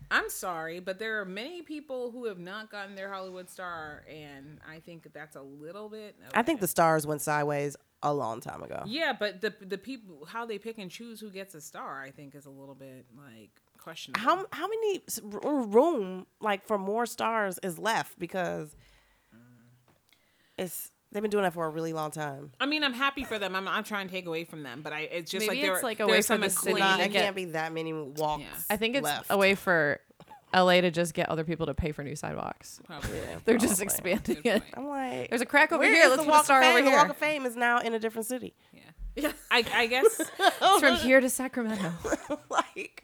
I'm 0.09 0.29
sorry, 0.29 0.79
but 0.79 0.99
there 0.99 1.19
are 1.19 1.25
many 1.25 1.61
people 1.61 2.11
who 2.11 2.25
have 2.25 2.39
not 2.39 2.71
gotten 2.71 2.95
their 2.95 3.11
Hollywood 3.11 3.49
star, 3.49 4.05
and 4.09 4.57
I 4.65 4.79
think 4.79 5.11
that's 5.13 5.35
a 5.35 5.41
little 5.41 5.89
bit. 5.89 6.15
I 6.33 6.43
think 6.43 6.61
the 6.61 6.67
stars 6.67 7.05
went 7.05 7.21
sideways 7.21 7.75
a 8.03 8.13
long 8.13 8.41
time 8.41 8.63
ago. 8.63 8.83
Yeah, 8.85 9.13
but 9.17 9.41
the 9.41 9.53
the 9.59 9.77
people 9.77 10.25
how 10.25 10.45
they 10.45 10.59
pick 10.59 10.77
and 10.77 10.89
choose 10.89 11.19
who 11.19 11.29
gets 11.29 11.55
a 11.55 11.61
star, 11.61 12.01
I 12.01 12.11
think, 12.11 12.35
is 12.35 12.45
a 12.45 12.49
little 12.49 12.75
bit 12.75 13.05
like 13.15 13.51
questionable. 13.77 14.21
How 14.21 14.45
how 14.51 14.67
many 14.67 15.01
room 15.23 16.25
like 16.39 16.65
for 16.65 16.77
more 16.77 17.05
stars 17.05 17.59
is 17.63 17.79
left 17.79 18.19
because 18.19 18.75
mm. 19.35 19.39
it's 20.57 20.91
they've 21.11 21.21
been 21.21 21.31
doing 21.31 21.43
that 21.43 21.53
for 21.53 21.65
a 21.65 21.69
really 21.69 21.93
long 21.93 22.11
time. 22.11 22.51
I 22.59 22.65
mean, 22.65 22.83
I'm 22.83 22.93
happy 22.93 23.23
for 23.23 23.39
them. 23.39 23.55
I'm 23.55 23.65
not 23.65 23.85
trying 23.85 24.07
to 24.07 24.13
take 24.13 24.25
away 24.25 24.43
from 24.43 24.63
them, 24.63 24.81
but 24.81 24.93
I 24.93 25.01
it's 25.01 25.31
just 25.31 25.47
Maybe 25.47 25.61
like 25.61 25.65
there, 25.65 25.73
it's 25.75 25.83
like 25.83 25.99
a 25.99 26.05
there's 26.05 26.11
way 26.11 26.17
for 26.17 26.23
some 26.23 26.41
the 26.41 26.49
city 26.49 26.81
acclaim- 26.81 26.97
Nah, 26.97 27.03
it 27.03 27.11
can't 27.11 27.35
be 27.35 27.45
that 27.45 27.73
many 27.73 27.93
walks. 27.93 28.43
Yeah. 28.43 28.47
I 28.69 28.77
think 28.77 28.95
it's 28.95 29.03
left. 29.03 29.27
a 29.29 29.37
way 29.37 29.55
for 29.55 29.99
LA 30.53 30.81
to 30.81 30.91
just 30.91 31.13
get 31.13 31.29
other 31.29 31.43
people 31.43 31.65
to 31.65 31.73
pay 31.73 31.91
for 31.91 32.03
new 32.03 32.15
sidewalks. 32.15 32.79
Probably. 32.85 33.19
They're 33.45 33.57
just 33.57 33.77
Probably. 33.83 34.11
expanding 34.13 34.41
it. 34.45 34.63
I'm 34.75 34.87
like, 34.87 35.29
There's 35.29 35.41
a 35.41 35.45
crack 35.45 35.71
over 35.71 35.79
where 35.81 35.93
here. 35.93 36.03
is 36.05 36.09
Let's 36.11 36.21
the 36.23 36.25
put 36.25 36.29
a 36.29 36.31
Walk 36.31 36.39
of 36.41 36.45
star 36.45 36.61
Fame? 36.61 36.71
over 36.75 36.81
The 36.83 36.89
here. 36.89 36.97
Walk 36.99 37.09
of 37.09 37.17
Fame 37.17 37.45
is 37.45 37.55
now 37.55 37.79
in 37.79 37.93
a 37.93 37.99
different 37.99 38.25
city. 38.27 38.53
Yeah. 38.73 39.31
I, 39.51 39.65
I 39.73 39.87
guess 39.87 40.21
It's 40.39 40.79
from 40.79 40.95
here 40.97 41.19
to 41.19 41.29
Sacramento. 41.29 41.91
like, 42.49 43.03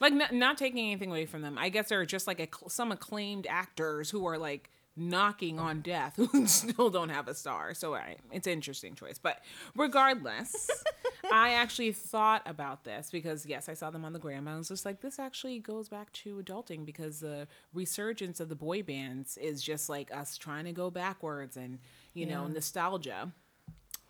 like 0.00 0.12
not, 0.12 0.32
not 0.34 0.58
taking 0.58 0.78
anything 0.86 1.10
away 1.10 1.26
from 1.26 1.42
them. 1.42 1.56
I 1.58 1.68
guess 1.68 1.88
there 1.88 2.00
are 2.00 2.06
just 2.06 2.26
like 2.26 2.40
a, 2.40 2.48
some 2.68 2.90
acclaimed 2.92 3.46
actors 3.48 4.10
who 4.10 4.26
are 4.26 4.36
like 4.36 4.68
knocking 4.96 5.58
on 5.58 5.80
death 5.80 6.14
who 6.16 6.46
still 6.46 6.90
don't 6.90 7.08
have 7.08 7.28
a 7.28 7.34
star. 7.34 7.74
So 7.74 7.94
I, 7.94 8.16
it's 8.32 8.46
an 8.46 8.52
interesting 8.52 8.94
choice. 8.94 9.18
But 9.18 9.40
regardless, 9.74 10.70
I 11.32 11.54
actually 11.54 11.92
thought 11.92 12.42
about 12.46 12.84
this 12.84 13.10
because 13.10 13.46
yes, 13.46 13.68
I 13.68 13.74
saw 13.74 13.90
them 13.90 14.04
on 14.04 14.12
the 14.12 14.18
gram. 14.18 14.46
I 14.46 14.56
was 14.56 14.68
just 14.68 14.84
like, 14.84 15.00
this 15.00 15.18
actually 15.18 15.58
goes 15.58 15.88
back 15.88 16.12
to 16.12 16.36
adulting 16.36 16.84
because 16.84 17.20
the 17.20 17.48
resurgence 17.72 18.40
of 18.40 18.48
the 18.48 18.54
boy 18.54 18.82
bands 18.82 19.36
is 19.38 19.62
just 19.62 19.88
like 19.88 20.14
us 20.14 20.36
trying 20.36 20.64
to 20.64 20.72
go 20.72 20.90
backwards 20.90 21.56
and 21.56 21.78
you 22.12 22.26
know 22.26 22.46
nostalgia. 22.46 23.32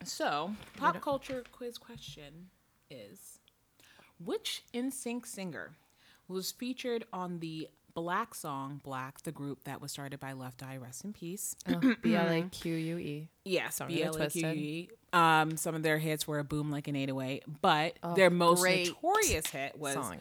So 0.05 0.55
pop 0.77 1.01
culture 1.01 1.45
quiz 1.53 1.79
question 1.79 2.49
is. 2.91 3.39
Which 4.23 4.63
NSYNC 4.73 5.27
singer 5.27 5.73
was 6.29 6.53
featured 6.53 7.05
on 7.13 7.41
the 7.41 7.69
Blaque 7.97 8.35
song 8.35 8.81
Blaque, 8.85 9.23
the 9.23 9.31
group 9.33 9.65
that 9.65 9.81
was 9.81 9.93
started 9.93 10.19
by 10.19 10.33
Left 10.33 10.63
Eye, 10.63 10.77
rest 10.79 11.05
in 11.05 11.13
peace? 11.13 11.55
B 12.03 12.15
L 12.17 12.29
A 12.29 12.43
Q 12.43 12.75
U 12.75 12.99
E. 12.99 13.29
Yes, 13.45 13.77
Song 13.77 13.89
B-L-A-Q-U-E. 13.89 14.89
Um, 15.13 15.57
some 15.57 15.75
of 15.75 15.83
their 15.83 15.99
hits 15.99 16.27
were 16.27 16.39
a 16.41 16.45
Boom 16.45 16.71
Like 16.71 16.89
an 16.89 16.97
808, 16.97 17.45
but 17.63 17.99
their 18.17 18.31
most 18.31 18.65
notorious 18.65 19.47
hit 19.47 19.79
was 19.79 19.95
Song. 19.95 20.17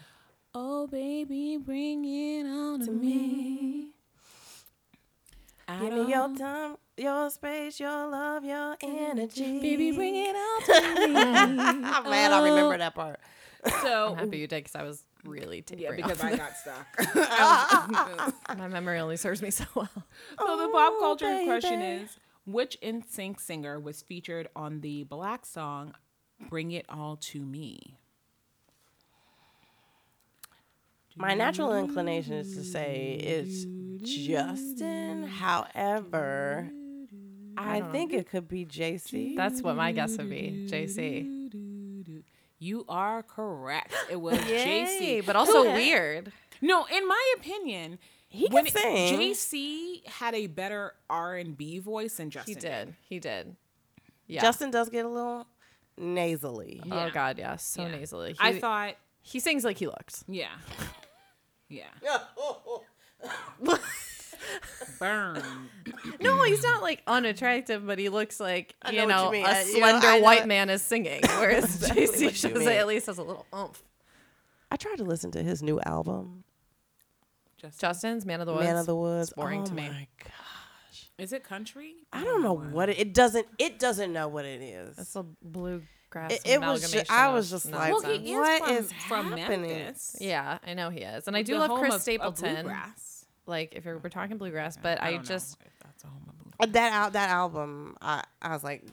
Oh 0.53 0.85
Baby, 0.87 1.57
Bring 1.57 2.05
It 2.05 2.45
On 2.45 2.85
to 2.85 2.91
Me. 2.91 3.87
I 5.67 5.79
give 5.79 5.93
me 5.93 6.11
your 6.11 6.35
time, 6.35 6.75
your 6.97 7.29
space, 7.29 7.79
your 7.79 8.07
love, 8.07 8.43
your 8.43 8.75
energy. 8.83 9.59
Baby, 9.61 9.91
bring 9.93 10.15
it 10.15 10.35
on 10.35 10.61
to 10.95 11.07
me. 11.07 11.15
I'm 11.15 12.03
glad 12.03 12.31
I 12.33 12.43
remember 12.43 12.77
that 12.77 12.93
part. 12.93 13.19
So, 13.81 14.09
I'm 14.11 14.17
happy 14.17 14.39
you 14.39 14.47
did 14.47 14.63
because 14.63 14.75
I 14.75 14.83
was 14.83 15.03
really 15.23 15.61
tapering 15.61 15.99
yeah, 15.99 16.07
because 16.07 16.23
off. 16.23 16.31
I 16.31 16.35
got 16.37 16.57
stuck. 16.57 18.35
My 18.57 18.67
memory 18.67 18.99
only 18.99 19.17
serves 19.17 19.41
me 19.41 19.51
so 19.51 19.65
well. 19.75 19.89
So 19.95 20.57
the 20.57 20.69
pop 20.69 20.93
Oh, 20.95 20.97
culture 20.99 21.43
question 21.45 21.81
is 21.81 22.17
which 22.45 22.77
NSYNC 22.81 23.39
singer 23.39 23.79
was 23.79 24.01
featured 24.01 24.47
on 24.55 24.81
the 24.81 25.05
Blaque 25.05 25.45
song 25.45 25.93
Bring 26.49 26.71
It 26.71 26.85
All 26.89 27.15
to 27.17 27.39
Me? 27.45 27.97
My 31.15 31.35
natural 31.35 31.75
inclination 31.75 32.33
is 32.33 32.55
to 32.55 32.63
say 32.63 33.19
it's 33.21 33.65
Justin. 34.03 35.27
However, 35.27 36.69
I, 37.55 37.81
think 37.91 38.13
it 38.13 38.29
could 38.29 38.47
be 38.47 38.65
JC. 38.65 39.35
That's 39.35 39.61
what 39.61 39.75
my 39.75 39.91
guess 39.91 40.17
would 40.17 40.29
be. 40.29 40.67
JC. 40.69 41.51
You 42.63 42.85
are 42.87 43.23
correct. 43.23 43.93
It 44.09 44.15
was 44.21 44.37
JC. 44.39 45.25
but 45.25 45.35
also 45.35 45.63
Who- 45.65 45.73
weird. 45.73 46.31
No, 46.61 46.85
in 46.85 47.05
my 47.07 47.33
opinion, 47.37 47.99
He 48.29 48.47
can 48.47 48.65
sing. 48.67 49.19
JC 49.19 50.07
had 50.07 50.33
a 50.33 50.47
better 50.47 50.93
R 51.09 51.35
and 51.35 51.57
B 51.57 51.79
voice 51.79 52.15
than 52.15 52.29
Justin. 52.29 52.53
He 52.55 52.59
did. 52.59 52.95
He 53.09 53.19
did. 53.19 53.55
Yeah. 54.27 54.41
Justin 54.41 54.71
does 54.71 54.87
get 54.89 55.03
a 55.05 55.09
little 55.09 55.45
nasally. 55.97 56.81
Yeah. 56.85 57.07
Oh 57.07 57.11
God, 57.13 57.37
yes. 57.37 57.65
So 57.65 57.81
Yeah. 57.81 57.91
nasally. 57.91 58.31
He, 58.31 58.37
I 58.39 58.59
thought, 58.59 58.95
he 59.21 59.39
sings 59.41 59.65
like 59.65 59.77
he 59.77 59.87
looks. 59.87 60.23
yeah, 60.27 60.47
yeah. 61.67 61.87
Burn. 65.03 65.43
No, 66.19 66.41
he's 66.43 66.63
not 66.63 66.81
like 66.81 67.01
unattractive, 67.07 67.85
but 67.85 67.99
he 67.99 68.07
looks 68.09 68.39
like 68.39 68.75
I 68.81 68.91
you 68.91 68.97
know 68.99 69.03
what 69.05 69.09
know, 69.15 69.25
you 69.25 69.31
mean. 69.31 69.45
a 69.45 69.49
I- 69.49 69.61
you 69.63 69.73
know, 69.73 69.79
slender 69.79 70.07
I 70.07 70.17
know- 70.19 70.23
white 70.23 70.47
man 70.47 70.69
is 70.69 70.81
singing, 70.81 71.21
whereas 71.39 71.65
Exactly 71.75 72.07
JC 72.07 72.23
what 72.25 72.35
shows 72.35 72.67
at 72.67 72.87
least 72.87 73.05
has 73.07 73.17
a 73.17 73.23
little 73.23 73.45
oomph. 73.53 73.81
I 74.71 74.75
tried 74.77 74.97
to 74.97 75.03
listen 75.03 75.31
to 75.31 75.43
his 75.43 75.61
new 75.61 75.79
album, 75.81 76.43
Justin. 77.57 77.79
Justin's 77.87 78.25
Man 78.25 78.39
of 78.41 78.47
the 78.47 78.53
Woods. 78.53 78.65
Man 78.65 78.77
of 78.77 78.85
the 78.85 78.95
Woods. 78.95 79.29
It's 79.29 79.35
boring 79.35 79.61
oh 79.61 79.65
to 79.65 79.73
me. 79.73 79.81
my 79.89 80.07
god. 80.23 80.31
Is 81.17 81.31
it 81.33 81.43
country? 81.43 81.95
I 82.13 82.23
don't 82.23 82.41
know 82.41 82.53
what 82.53 82.89
it, 82.89 82.97
it 82.99 83.13
doesn't. 83.13 83.45
It 83.59 83.79
doesn't 83.79 84.11
know 84.13 84.27
what 84.29 84.45
it 84.45 84.61
is. 84.61 84.97
It's 84.97 85.15
a 85.15 85.23
bluegrass. 85.41 86.31
It- 86.31 86.41
it 86.45 86.61
was 86.61 86.81
ju- 86.91 86.99
amalgamation 86.99 87.05
I 87.09 87.29
was 87.33 87.49
just 87.49 87.71
like, 87.71 87.91
Well, 87.91 88.01
nonsense. 88.01 88.23
he 88.27 88.33
is 88.33 88.37
What 88.39 88.63
from, 88.65 88.75
is 88.77 88.93
from 89.07 89.37
happening? 89.37 89.61
Memphis. 89.71 90.15
Yeah, 90.21 90.57
I 90.65 90.73
know 90.73 90.89
he 90.89 91.01
is, 91.01 91.27
and 91.27 91.35
I 91.35 91.41
do 91.43 91.53
the 91.53 91.67
love 91.67 91.79
Chris 91.79 91.89
of- 91.93 91.95
of 91.97 92.01
Stapleton. 92.01 92.65
Bluegrass. 93.45 93.71
like 93.71 93.75
if 93.75 93.85
we're 93.85 94.09
talking 94.09 94.37
bluegrass, 94.37 94.77
but 94.77 95.01
I, 95.01 95.11
don't 95.11 95.19
know 95.19 95.23
just 95.23 95.57
if 95.65 95.79
that's 95.83 96.03
a 96.03 96.07
home 96.07 96.21
of. 96.59 96.71
That 96.73 96.93
out 96.93 97.13
that 97.13 97.29
album. 97.29 97.97
I 98.01 98.23
I 98.41 98.49
was 98.49 98.63
like, 98.63 98.83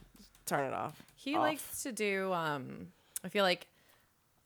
turn 0.46 0.64
it 0.66 0.74
off. 0.74 1.00
he 1.14 1.34
Off. 1.36 1.40
likes 1.40 1.82
to 1.84 1.92
do. 1.92 2.32
um 2.32 2.88
I 3.24 3.28
feel 3.28 3.44
like 3.44 3.66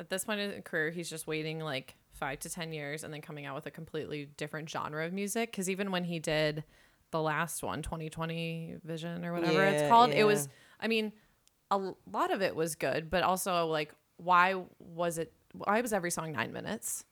at 0.00 0.11
this 0.11 0.24
point 0.24 0.40
in 0.40 0.50
his 0.50 0.62
career, 0.64 0.90
he's 0.90 1.09
just 1.09 1.26
waiting 1.26 1.61
like 1.61 1.94
five 2.12 2.38
to 2.40 2.50
ten 2.50 2.72
years 2.72 3.05
and 3.05 3.12
then 3.12 3.20
coming 3.20 3.46
out 3.46 3.55
with 3.55 3.66
a 3.66 3.70
completely 3.70 4.28
different 4.36 4.68
genre 4.68 5.05
of 5.07 5.12
music. 5.12 5.50
Because 5.50 5.70
even 5.70 5.90
when 5.90 6.05
he 6.05 6.18
did 6.18 6.64
the 7.11 7.20
last 7.22 7.62
one, 7.62 7.80
2020 7.82 8.76
Vision 8.84 9.24
or 9.24 9.32
whatever 9.32 9.62
it's 9.64 9.88
called, 9.88 10.11
yeah. 10.11 10.20
it 10.20 10.24
was. 10.24 10.48
I 10.80 10.88
mean, 10.88 11.12
a 11.70 11.78
lot 12.11 12.32
of 12.32 12.42
it 12.42 12.55
was 12.55 12.74
good, 12.74 13.09
but 13.09 13.22
also 13.22 13.66
like, 13.66 13.94
why 14.16 14.62
was 14.78 15.18
it? 15.18 15.32
Why 15.52 15.80
was 15.80 15.92
every 15.92 16.11
song 16.11 16.32
nine 16.32 16.52
minutes? 16.52 17.05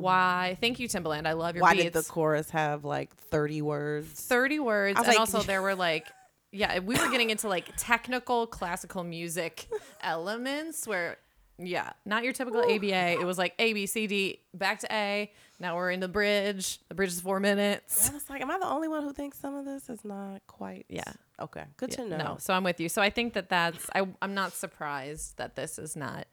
Why? 0.00 0.56
Thank 0.60 0.78
you, 0.80 0.88
Timbaland. 0.88 1.26
I 1.26 1.32
love 1.32 1.54
your 1.54 1.62
Why 1.62 1.72
beats. 1.72 1.84
did 1.84 1.92
the 1.92 2.02
chorus 2.02 2.50
have 2.50 2.84
like 2.84 3.14
thirty 3.14 3.62
words? 3.62 4.08
30 4.10 4.58
words 4.60 4.98
and 4.98 5.06
like- 5.08 5.18
also 5.18 5.40
there 5.42 5.62
were 5.62 5.74
like 5.88 6.06
yeah 6.52 6.78
we 6.78 6.94
were 6.98 7.10
getting 7.10 7.30
into 7.30 7.48
like 7.48 7.68
technical 7.76 8.46
classical 8.46 9.02
music 9.04 9.66
elements 10.00 10.86
where 10.86 11.16
yeah 11.58 11.90
not 12.04 12.22
your 12.24 12.32
typical 12.32 12.60
aba 12.60 13.10
it 13.20 13.24
was 13.24 13.38
like 13.38 13.54
a 13.58 13.72
b 13.72 13.86
c 13.86 14.06
d 14.06 14.40
back 14.54 14.78
to 14.80 14.92
a 14.92 15.30
now 15.60 15.76
we're 15.76 15.90
in 15.90 16.00
the 16.00 16.08
bridge 16.08 16.78
the 16.88 16.94
bridge 16.94 17.10
is 17.10 17.20
four 17.20 17.38
minutes 17.40 18.10
I 18.10 18.12
was 18.14 18.28
like, 18.30 18.40
am 18.42 18.50
I 18.50 18.58
the 18.58 18.66
only 18.66 18.88
one 18.88 19.02
who 19.04 19.12
thinks 19.12 19.38
some 19.38 19.54
of 19.54 19.64
this 19.64 19.88
is 19.88 20.04
not 20.04 20.42
quite? 20.48 20.84
Yeah. 20.88 21.02
Okay. 21.40 21.64
Good 21.76 21.90
Yeah, 21.90 21.96
to 21.96 22.08
know. 22.08 22.16
no 22.18 22.36
so 22.38 22.54
i'm 22.54 22.62
with 22.64 22.78
you 22.80 22.88
so 22.88 23.00
i 23.02 23.10
think 23.10 23.32
that 23.34 23.48
that's 23.48 23.86
I, 23.94 24.06
i'm 24.22 24.34
not 24.34 24.52
surprised 24.52 25.36
that 25.38 25.54
this 25.56 25.78
is 25.78 25.96
not 25.96 26.26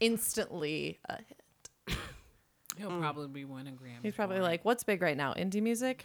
instantly 0.00 0.98
a 1.08 1.16
hit 1.86 1.96
He'll 2.78 2.98
probably 3.00 3.44
win 3.44 3.66
a 3.66 3.70
Grammy. 3.72 4.02
he's 4.02 4.14
probably 4.14 4.36
for 4.36 4.42
like 4.42 4.64
what's 4.64 4.84
big 4.84 5.00
right 5.02 5.16
now 5.16 5.32
indie 5.34 5.62
music 5.62 6.04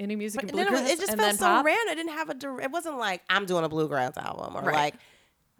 indie 0.00 0.18
music 0.18 0.42
But 0.42 0.50
and 0.50 0.58
then 0.58 0.66
it, 0.68 0.72
was- 0.72 0.90
it 0.90 0.98
just 0.98 1.12
and 1.12 1.20
felt 1.20 1.36
so 1.36 1.44
pop 1.46 1.64
random. 1.64 1.92
It 1.92 1.94
didn't 1.96 2.12
have 2.12 2.28
a. 2.30 2.34
dir- 2.34 2.60
It 2.60 2.70
wasn't 2.70 2.98
like 2.98 3.22
I'm 3.30 3.46
doing 3.46 3.64
a 3.64 3.68
bluegrass 3.68 4.16
album 4.16 4.56
or 4.56 4.62
Right. 4.62 4.74
like 4.74 4.94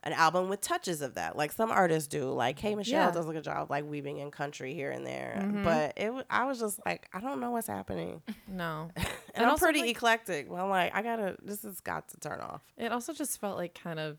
an 0.02 0.12
album 0.12 0.48
with 0.48 0.60
touches 0.60 1.00
of 1.02 1.14
that, 1.14 1.36
like 1.36 1.50
some 1.50 1.70
artists 1.72 2.06
do. 2.06 2.30
Like 2.30 2.58
Hey 2.58 2.74
Michelle 2.76 3.06
Yeah. 3.06 3.10
does 3.10 3.28
a 3.28 3.32
good 3.32 3.42
job, 3.44 3.70
like 3.70 3.84
weaving 3.86 4.18
in 4.18 4.30
country 4.30 4.72
here 4.74 4.90
and 4.90 5.04
there. 5.06 5.36
Mm-hmm. 5.40 5.64
But 5.64 5.94
it, 5.96 6.12
wa- 6.14 6.22
I 6.30 6.44
was 6.44 6.60
just 6.60 6.78
like, 6.86 7.08
I 7.12 7.20
don't 7.20 7.40
know 7.40 7.50
what's 7.50 7.66
happening, 7.66 8.22
No. 8.48 8.90
and 9.34 9.46
I'm 9.46 9.56
pretty 9.56 9.80
like- 9.80 9.90
eclectic. 9.90 10.48
But 10.48 10.56
I'm 10.56 10.68
like, 10.70 10.94
I 10.94 11.02
gotta, 11.02 11.36
this 11.42 11.62
has 11.62 11.80
got 11.80 12.08
to 12.10 12.20
turn 12.20 12.40
off. 12.40 12.62
It 12.76 12.92
also 12.92 13.12
just 13.14 13.40
felt 13.40 13.56
like 13.56 13.74
kind 13.74 13.98
of, 13.98 14.18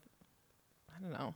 I 0.94 1.00
don't 1.02 1.14
know, 1.14 1.36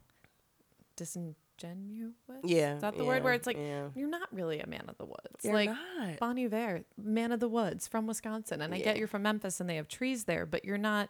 disingenuous. 1.62 2.14
Yeah, 2.44 2.76
Is 2.76 2.82
that 2.82 2.98
the 2.98 3.06
word 3.06 3.24
where 3.24 3.34
it's 3.34 3.48
like, 3.48 3.58
yeah. 3.58 3.88
you're 3.96 4.10
not 4.10 4.28
really 4.34 4.60
a 4.60 4.68
man 4.68 4.86
of 4.88 4.98
the 4.98 5.06
woods. 5.06 5.44
You're 5.44 5.54
like 5.54 5.70
not. 5.70 6.20
Bon 6.20 6.38
Iver, 6.38 6.82
man 7.02 7.32
of 7.32 7.40
the 7.40 7.50
woods 7.50 7.88
from 7.88 8.08
Wisconsin. 8.08 8.62
And 8.62 8.74
I 8.74 8.78
Yeah. 8.78 8.86
get 8.86 8.98
you're 8.98 9.08
from 9.08 9.24
Memphis 9.24 9.60
and 9.60 9.70
they 9.70 9.76
have 9.76 9.88
trees 9.88 10.26
there, 10.26 10.46
but 10.46 10.66
you're 10.66 10.78
not, 10.78 11.10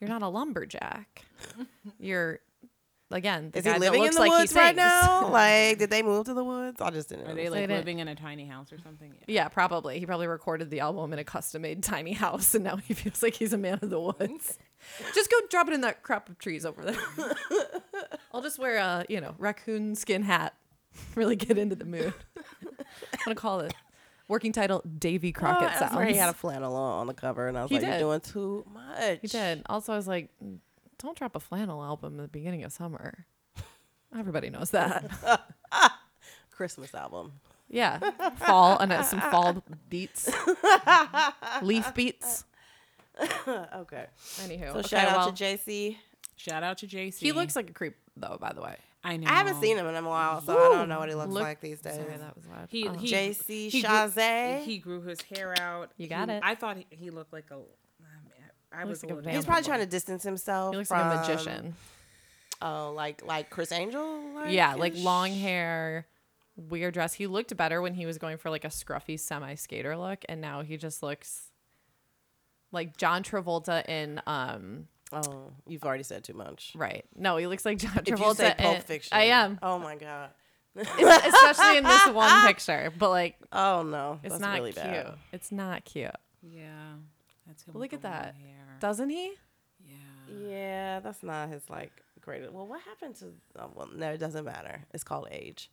you're 0.00 0.08
not 0.08 0.22
a 0.22 0.28
lumberjack. 0.28 1.24
you're, 1.98 2.40
again, 3.10 3.50
the 3.52 3.58
Is 3.58 3.64
guy 3.64 3.74
he 3.74 3.78
that 3.78 3.80
living 3.80 4.00
in 4.00 4.04
looks 4.06 4.16
the 4.16 4.20
like 4.22 4.30
woods 4.30 4.54
right 4.54 4.76
now? 4.76 5.28
like, 5.32 5.78
did 5.78 5.90
they 5.90 6.02
move 6.02 6.26
to 6.26 6.34
the 6.34 6.44
woods? 6.44 6.80
I 6.80 6.90
just 6.90 7.08
didn't. 7.08 7.24
Are 7.26 7.28
know. 7.28 7.34
they 7.34 7.48
like 7.48 7.60
didn't- 7.62 7.76
living 7.76 7.98
in 8.00 8.08
a 8.08 8.14
tiny 8.14 8.46
house 8.46 8.72
or 8.72 8.78
something? 8.78 9.12
Yeah. 9.26 9.42
Yeah, 9.44 9.48
probably. 9.48 9.98
He 9.98 10.06
probably 10.06 10.26
recorded 10.28 10.70
the 10.70 10.80
album 10.80 11.12
in 11.12 11.18
a 11.18 11.24
custom 11.24 11.62
made 11.62 11.82
tiny 11.82 12.12
house 12.24 12.54
and 12.54 12.64
now 12.64 12.76
he 12.76 12.94
feels 12.94 13.22
like 13.22 13.34
he's 13.34 13.52
a 13.52 13.58
man 13.58 13.78
of 13.82 13.90
the 13.90 14.00
woods. 14.00 14.58
Just 15.14 15.30
go 15.30 15.36
drop 15.50 15.68
it 15.68 15.74
in 15.74 15.80
that 15.82 16.02
crop 16.02 16.28
of 16.28 16.38
trees 16.38 16.64
over 16.66 16.82
there. 16.84 16.96
I'll 18.32 18.42
just 18.42 18.58
wear 18.58 18.76
a, 18.76 19.04
you 19.08 19.20
know, 19.20 19.34
raccoon 19.38 19.94
skin 19.94 20.22
hat. 20.22 20.54
Really 21.14 21.36
get 21.36 21.58
into 21.58 21.76
the 21.76 21.84
mood. 21.84 22.12
I'm 22.36 22.44
gonna 23.24 23.34
call 23.36 23.60
it 23.60 23.72
working 24.26 24.50
title 24.52 24.82
Davy 24.98 25.32
Oh, 25.36 25.38
Crockett 25.38 25.68
that's 25.78 25.92
sounds. 25.92 26.08
he 26.10 26.16
had 26.16 26.28
a 26.30 26.32
flannel 26.32 26.74
on 26.74 27.06
the 27.06 27.14
cover, 27.14 27.46
and 27.46 27.56
I 27.56 27.62
was 27.62 27.68
He 27.70 27.76
like, 27.76 27.82
did. 27.84 27.88
"You're 27.90 27.98
doing 28.00 28.20
too 28.20 28.64
much." 28.72 29.20
He 29.22 29.28
did. 29.28 29.62
Also, 29.66 29.92
I 29.92 29.96
was 29.96 30.08
like, 30.08 30.30
"Mm, 30.44 30.58
don't 30.98 31.16
drop 31.16 31.36
a 31.36 31.40
flannel 31.40 31.84
album 31.84 32.18
at 32.18 32.22
the 32.22 32.28
beginning 32.28 32.64
of 32.64 32.72
summer. 32.72 33.26
Everybody 34.16 34.50
knows 34.50 34.70
that. 34.70 35.08
Christmas 36.50 36.92
album. 36.94 37.32
Yeah, 37.68 37.98
fall 38.38 38.78
and 38.78 39.04
some 39.04 39.20
fall 39.20 39.62
beats, 39.88 40.28
leaf 41.62 41.94
beats. 41.94 42.44
okay. 43.76 44.06
Anywho, 44.38 44.72
So 44.72 44.78
okay, 44.80 44.88
shout 44.88 45.06
well, 45.08 45.28
out 45.28 45.36
to 45.36 45.44
JC. 45.44 45.96
Shout 46.36 46.62
out 46.62 46.78
to 46.78 46.86
JC. 46.86 47.18
He 47.18 47.32
looks 47.32 47.56
like 47.56 47.70
a 47.70 47.72
creep, 47.72 47.96
though. 48.16 48.38
By 48.40 48.52
the 48.52 48.60
way, 48.62 48.76
I 49.02 49.16
know. 49.16 49.26
I 49.28 49.34
haven't 49.34 49.60
seen 49.60 49.76
him 49.76 49.86
in 49.86 49.94
a 49.96 50.02
while, 50.08 50.40
so 50.40 50.52
I 50.56 50.76
don't 50.76 50.88
know 50.88 50.98
what 51.00 51.08
he 51.08 51.14
looks 51.14 51.32
Look- 51.32 51.42
like 51.42 51.60
these 51.60 51.80
days. 51.80 51.96
sorry 51.96 52.16
that 52.16 52.36
was 52.36 52.46
loud. 52.46 52.68
He, 52.70 52.88
Oh. 52.88 52.92
he 52.92 53.10
JC 53.12 53.68
he 53.70 53.82
grew- 53.82 54.60
He 54.64 54.78
grew 54.78 55.02
his 55.02 55.20
hair 55.22 55.54
out. 55.60 55.90
You 55.96 56.06
got 56.08 56.28
He- 56.28 56.36
it. 56.36 56.42
I 56.44 56.54
thought 56.54 56.76
he, 56.76 56.86
he 56.90 57.10
looked 57.10 57.32
like 57.32 57.46
a. 57.50 57.54
um, 57.56 57.64
I 58.72 58.84
was 58.84 59.02
like 59.02 59.10
a 59.10 59.14
a 59.14 59.16
little 59.16 59.30
He's 59.32 59.44
probably 59.44 59.64
trying 59.64 59.80
to 59.80 59.86
distance 59.86 60.22
himself. 60.22 60.72
he 60.72 60.76
looks 60.78 60.88
from, 60.88 60.98
like 61.08 61.16
a 61.26 61.28
magician. 61.28 61.74
Oh, 62.60 62.92
like 62.94 63.24
like 63.24 63.50
Criss 63.50 63.72
Angel. 63.72 64.20
Yeah, 64.48 64.74
like 64.74 64.92
long 64.96 65.30
hair, 65.32 66.06
weird 66.56 66.94
dress. 66.94 67.14
He 67.14 67.26
looked 67.26 67.56
better 67.56 67.80
when 67.80 67.94
he 67.94 68.04
was 68.04 68.18
going 68.18 68.36
for 68.36 68.50
like 68.50 68.64
a 68.64 68.68
scruffy 68.68 69.18
semi 69.18 69.54
skater 69.54 69.96
look, 69.96 70.24
and 70.28 70.40
now 70.40 70.62
he 70.62 70.76
just 70.76 71.02
looks 71.02 71.47
like 72.72 72.96
John 72.96 73.22
Travolta 73.22 73.88
in 73.88 74.20
um 74.26 74.88
Oh, 75.10 75.52
you've 75.66 75.84
already 75.84 76.02
said 76.02 76.22
too 76.22 76.34
much. 76.34 76.72
right. 76.76 77.04
No, 77.16 77.38
he 77.38 77.46
looks 77.46 77.64
like 77.64 77.78
John 77.78 77.92
If 77.96 78.04
Travolta. 78.04 78.28
you 78.28 78.34
say 78.34 78.54
Pulp 78.58 78.76
in- 78.76 78.82
Fiction, 78.82 79.16
I 79.16 79.22
am, 79.24 79.58
Oh 79.62 79.78
my 79.78 79.96
god. 79.96 80.30
especially 80.76 81.78
in 81.78 81.84
this 81.84 82.06
one 82.08 82.46
picture. 82.46 82.92
But 82.98 83.10
like, 83.10 83.36
Oh 83.52 83.82
no, 83.82 84.20
it's 84.22 84.34
that's 84.34 84.40
not 84.42 84.54
really 84.58 84.72
cute. 84.72 84.84
bad. 84.84 85.14
It's 85.32 85.50
not 85.52 85.84
cute, 85.84 86.10
Yeah. 86.42 86.70
That's 87.46 87.62
him. 87.62 87.72
But 87.72 87.78
look 87.80 87.92
with 87.92 88.00
at 88.00 88.02
the 88.02 88.08
long 88.08 88.22
that. 88.22 88.34
Hair. 88.34 88.76
doesn't 88.80 89.08
he? 89.10 89.32
Yeah. 89.86 89.94
Yeah, 90.48 91.00
that's 91.00 91.22
not 91.22 91.48
his 91.48 91.62
like 91.70 91.90
greatest. 92.20 92.52
Well, 92.52 92.66
what 92.66 92.82
happened 92.82 93.14
to? 93.16 93.32
Oh, 93.58 93.70
well, 93.74 93.88
no, 93.94 94.10
it 94.10 94.18
doesn't 94.18 94.44
matter. 94.44 94.84
It's 94.92 95.02
called 95.04 95.28
age. 95.30 95.70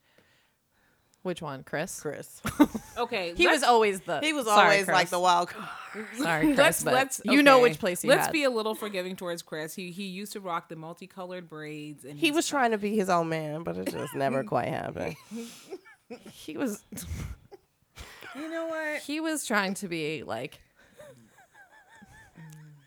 Which 1.25 1.41
one, 1.41 1.63
Chris? 1.63 1.99
Chris. 2.01 2.39
Okay. 2.97 3.33
He 3.35 3.45
was 3.47 3.55
let's- 3.55 3.63
always 3.65 3.99
the. 4.01 4.19
he 4.21 4.31
was 4.31 4.45
Sorry, 4.45 4.61
always 4.75 4.87
like 4.87 5.09
the 5.09 5.19
wild 5.19 5.49
card. 5.49 5.67
Sorry, 6.17 6.45
Chris. 6.45 6.57
Let's 6.57 6.83
but 6.83 6.93
let's. 6.93 7.21
You 7.25 7.43
know 7.43 7.55
okay. 7.55 7.63
which 7.63 7.79
place 7.79 8.03
you 8.05 8.09
Let's 8.09 8.27
had. 8.27 8.31
be 8.31 8.43
a 8.43 8.49
little 8.49 8.73
forgiving 8.73 9.17
towards 9.17 9.41
Chris. 9.41 9.73
He 9.75 9.91
he 9.91 10.05
used 10.05 10.31
to 10.33 10.39
rock 10.39 10.69
the 10.69 10.77
multicolored 10.77 11.49
braids, 11.49 12.05
and 12.05 12.17
He 12.17 12.27
he's 12.27 12.35
was 12.35 12.47
trying 12.47 12.71
to 12.71 12.77
be 12.77 12.95
his 12.95 13.09
own 13.09 13.27
man, 13.27 13.63
but 13.63 13.75
it 13.75 13.91
just 13.91 14.15
never 14.15 14.43
quite 14.45 14.69
happened. 14.69 15.15
he 16.31 16.55
was. 16.57 16.85
You 18.35 18.49
know 18.49 18.67
what? 18.67 19.01
He 19.01 19.19
was 19.19 19.45
trying 19.45 19.73
to 19.75 19.87
be 19.89 20.23
like 20.23 20.59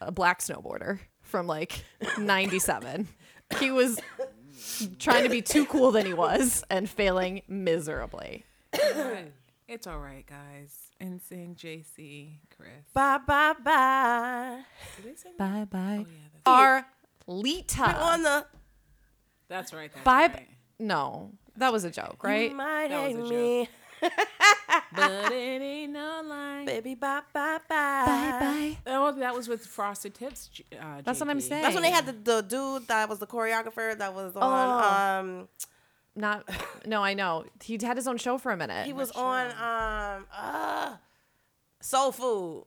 a 0.00 0.10
black 0.12 0.40
snowboarder 0.40 1.00
from 1.22 1.46
like 1.46 1.84
97. 2.18 3.08
He 3.58 3.70
was 3.70 3.98
trying 4.98 5.24
to 5.24 5.30
be 5.30 5.42
too 5.42 5.64
cool 5.66 5.90
than 5.92 6.06
he 6.06 6.14
was 6.14 6.64
and 6.70 6.88
failing 6.88 7.42
miserably. 7.48 8.44
It's 9.68 9.86
all 9.86 9.98
right, 9.98 10.24
guys. 10.26 10.74
And 11.00 11.20
sing 11.22 11.54
JC, 11.56 12.38
Chris. 12.56 12.68
bye 12.92 13.18
bye 13.26 13.54
bye. 13.62 14.62
Did 14.96 15.04
they 15.12 15.16
sing? 15.16 15.32
Bye 15.38 15.66
bye. 15.70 16.04
Oh 16.04 16.06
yeah, 16.10 16.28
that's, 16.44 16.86
Arlita. 17.28 18.00
On 18.02 18.22
the 18.22 18.46
that's 19.48 19.72
right. 19.72 19.90
That's 19.92 20.04
Bye. 20.04 20.26
right. 20.26 20.48
No, 20.78 21.32
that 21.56 21.72
was 21.72 21.84
a 21.84 21.90
joke, 21.90 22.22
right? 22.24 22.50
You 22.50 22.56
might 22.56 22.88
That 22.88 23.08
was 23.16 23.30
hate 23.30 23.36
a 23.36 23.38
me, 23.38 23.68
But 24.94 25.10
it 25.32 25.62
ain't 25.62 25.92
no 25.92 26.22
lie. 26.24 26.64
baby. 26.64 26.94
Bye 26.94 27.20
bye 27.32 27.58
bye. 27.68 28.04
Bye. 28.06 28.76
Oh, 28.86 29.12
that 29.12 29.34
was 29.34 29.48
with 29.48 29.66
Frosted 29.66 30.14
Tips. 30.14 30.50
Uh, 30.72 31.02
That's 31.04 31.20
what 31.20 31.28
I'm 31.28 31.40
saying. 31.40 31.62
That's 31.62 31.74
when 31.74 31.82
they 31.82 31.90
had 31.90 32.06
the, 32.06 32.12
the 32.12 32.40
dude 32.42 32.88
that 32.88 33.08
was 33.08 33.18
the 33.18 33.26
choreographer 33.26 33.96
that 33.98 34.14
was 34.14 34.34
on. 34.36 34.42
Oh. 34.42 35.20
Um, 35.20 35.48
Not. 36.16 36.48
No, 36.86 37.02
I 37.02 37.12
know. 37.12 37.44
He 37.62 37.76
had 37.82 37.96
his 37.98 38.08
own 38.08 38.16
show 38.16 38.38
for 38.38 38.50
a 38.50 38.56
minute. 38.56 38.86
he 38.86 38.92
was 38.94 39.10
on 39.10 39.46
um 39.48 40.26
uh 40.34 40.96
Soul 41.80 42.12
Food. 42.12 42.64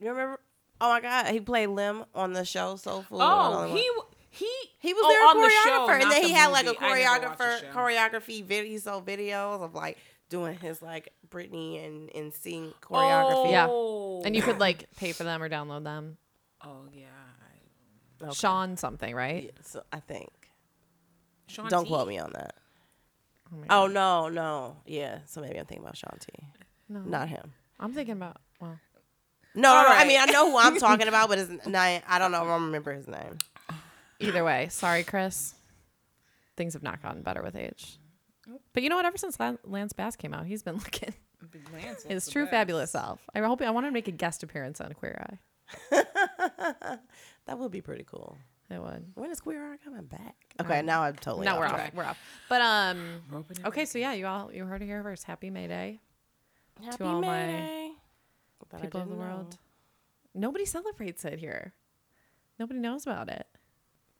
You 0.00 0.10
remember? 0.10 0.38
Oh 0.80 0.88
my 0.90 1.00
God, 1.00 1.26
he 1.28 1.40
played 1.40 1.68
Lem 1.68 2.04
on 2.14 2.32
the 2.34 2.44
show 2.44 2.76
Soul 2.76 3.02
Food. 3.02 3.18
Oh, 3.22 3.64
he 3.66 3.86
w- 3.86 4.04
he 4.28 4.50
He 4.80 4.92
was 4.92 5.02
oh, 5.04 5.08
their 5.08 5.28
on 5.28 5.40
the 5.40 5.50
show, 5.50 5.70
choreographer, 5.86 5.92
and 5.92 6.02
not 6.04 6.12
then 6.12 6.22
the 6.22 6.28
he 6.28 6.34
had 6.34 6.48
like 6.48 6.64
a 6.66 6.68
movie. 6.68 6.78
I 6.80 7.18
never 7.18 7.26
watched 7.28 7.38
the 7.38 7.44
choreographer, 7.44 7.60
show. 7.60 7.66
choreography 7.72 8.44
video. 8.44 8.70
He 8.72 8.78
sold 8.78 9.06
videos 9.06 9.62
of 9.62 9.74
like 9.74 9.98
doing 10.32 10.58
his 10.58 10.82
like 10.82 11.12
Britney 11.30 11.84
and 11.86 12.10
and 12.14 12.32
sing 12.34 12.72
choreography. 12.82 13.52
Yeah. 13.52 13.66
Oh. 13.70 14.22
and 14.24 14.34
you 14.34 14.42
could 14.42 14.58
like 14.58 14.88
pay 14.96 15.12
for 15.12 15.22
them 15.24 15.40
or 15.42 15.48
download 15.48 15.84
them. 15.84 16.16
Oh 16.64 16.86
yeah. 16.92 17.04
I- 17.06 18.24
Okay. 18.24 18.34
Sean 18.34 18.76
something, 18.76 19.14
right? 19.16 19.44
Yeah, 19.46 19.62
so 19.64 19.82
I 19.92 19.98
think. 19.98 20.30
Sean 21.48 21.68
Don't 21.68 21.82
T. 21.84 21.88
quote 21.90 22.06
me 22.06 22.18
on 22.20 22.30
that. 22.34 22.54
Oh, 23.52 23.64
Oh 23.82 23.86
no, 23.88 24.28
no, 24.28 24.76
yeah. 24.86 25.18
So 25.26 25.40
maybe 25.40 25.58
I'm 25.58 25.66
thinking 25.66 25.84
about 25.84 25.96
Sean 25.96 26.16
T. 26.20 26.28
no. 26.88 27.00
Not 27.00 27.28
him. 27.28 27.52
I'm 27.80 27.92
thinking 27.92 28.14
about 28.14 28.36
well. 28.60 28.78
No, 29.56 29.62
no, 29.62 29.76
All 29.76 29.82
no. 29.88 29.94
I 29.96 30.04
mean, 30.06 30.20
I 30.20 30.26
know 30.26 30.50
who 30.52 30.56
I'm 30.56 30.78
talking 30.88 31.08
about, 31.08 31.28
but 31.30 31.38
his 31.38 31.48
name. 31.66 32.00
I 32.06 32.18
don't 32.20 32.30
know. 32.30 32.42
I 32.42 32.46
don't 32.46 32.66
remember 32.66 32.92
his 32.94 33.08
name. 33.08 33.38
Either 34.20 34.44
way, 34.44 34.68
sorry, 34.70 35.02
Chris. 35.02 35.54
Things 36.56 36.74
have 36.74 36.82
not 36.84 37.02
gotten 37.02 37.22
better 37.22 37.42
with 37.42 37.56
age. 37.56 37.98
But 38.72 38.82
you 38.82 38.88
know 38.88 38.96
what? 38.96 39.04
Ever 39.06 39.16
since 39.18 39.38
Lance 39.64 39.92
Bass 39.92 40.16
came 40.16 40.34
out, 40.34 40.46
he's 40.46 40.62
been 40.62 40.74
looking 40.78 41.14
Lance 41.72 42.04
his 42.04 42.28
true 42.28 42.42
best. 42.44 42.50
fabulous 42.52 42.90
self. 42.90 43.20
I 43.34 43.40
hope 43.40 43.62
I 43.62 43.70
want 43.70 43.86
to 43.86 43.90
make 43.92 44.08
a 44.08 44.12
guest 44.12 44.42
appearance 44.42 44.80
on 44.80 44.92
Queer 44.94 45.24
Eye. 45.92 46.04
That 47.46 47.58
would 47.58 47.72
be 47.72 47.80
pretty 47.80 48.04
cool. 48.04 48.36
I 48.70 48.78
would. 48.78 49.04
When 49.14 49.30
is 49.30 49.40
Queer 49.40 49.72
Eye 49.72 49.76
coming 49.82 50.04
back? 50.04 50.36
Okay, 50.60 50.80
now 50.82 51.02
I'm 51.02 51.16
totally. 51.16 51.44
no, 51.44 51.54
off 51.54 51.58
we're 51.58 51.66
off. 51.66 51.94
We're 51.94 52.04
off. 52.04 52.18
But 52.48 52.62
um, 52.62 53.20
okay. 53.64 53.84
So 53.84 53.98
yeah, 53.98 54.12
you 54.12 54.26
all 54.26 54.52
you 54.52 54.64
heard 54.64 54.80
it 54.82 54.86
here 54.86 55.02
first. 55.02 55.24
Happy 55.24 55.50
May 55.50 55.66
Day, 55.66 56.00
Happy 56.84 57.02
all 57.04 57.20
my 57.20 57.46
Mayday. 57.46 57.90
But 58.70 58.78
I 58.78 58.82
people 58.82 59.00
of 59.00 59.08
the 59.08 59.16
world. 59.16 59.50
know. 60.34 60.40
Nobody 60.40 60.64
celebrates 60.64 61.24
it 61.24 61.38
here. 61.40 61.72
Nobody 62.58 62.78
knows 62.78 63.02
about 63.06 63.28
it. 63.28 63.46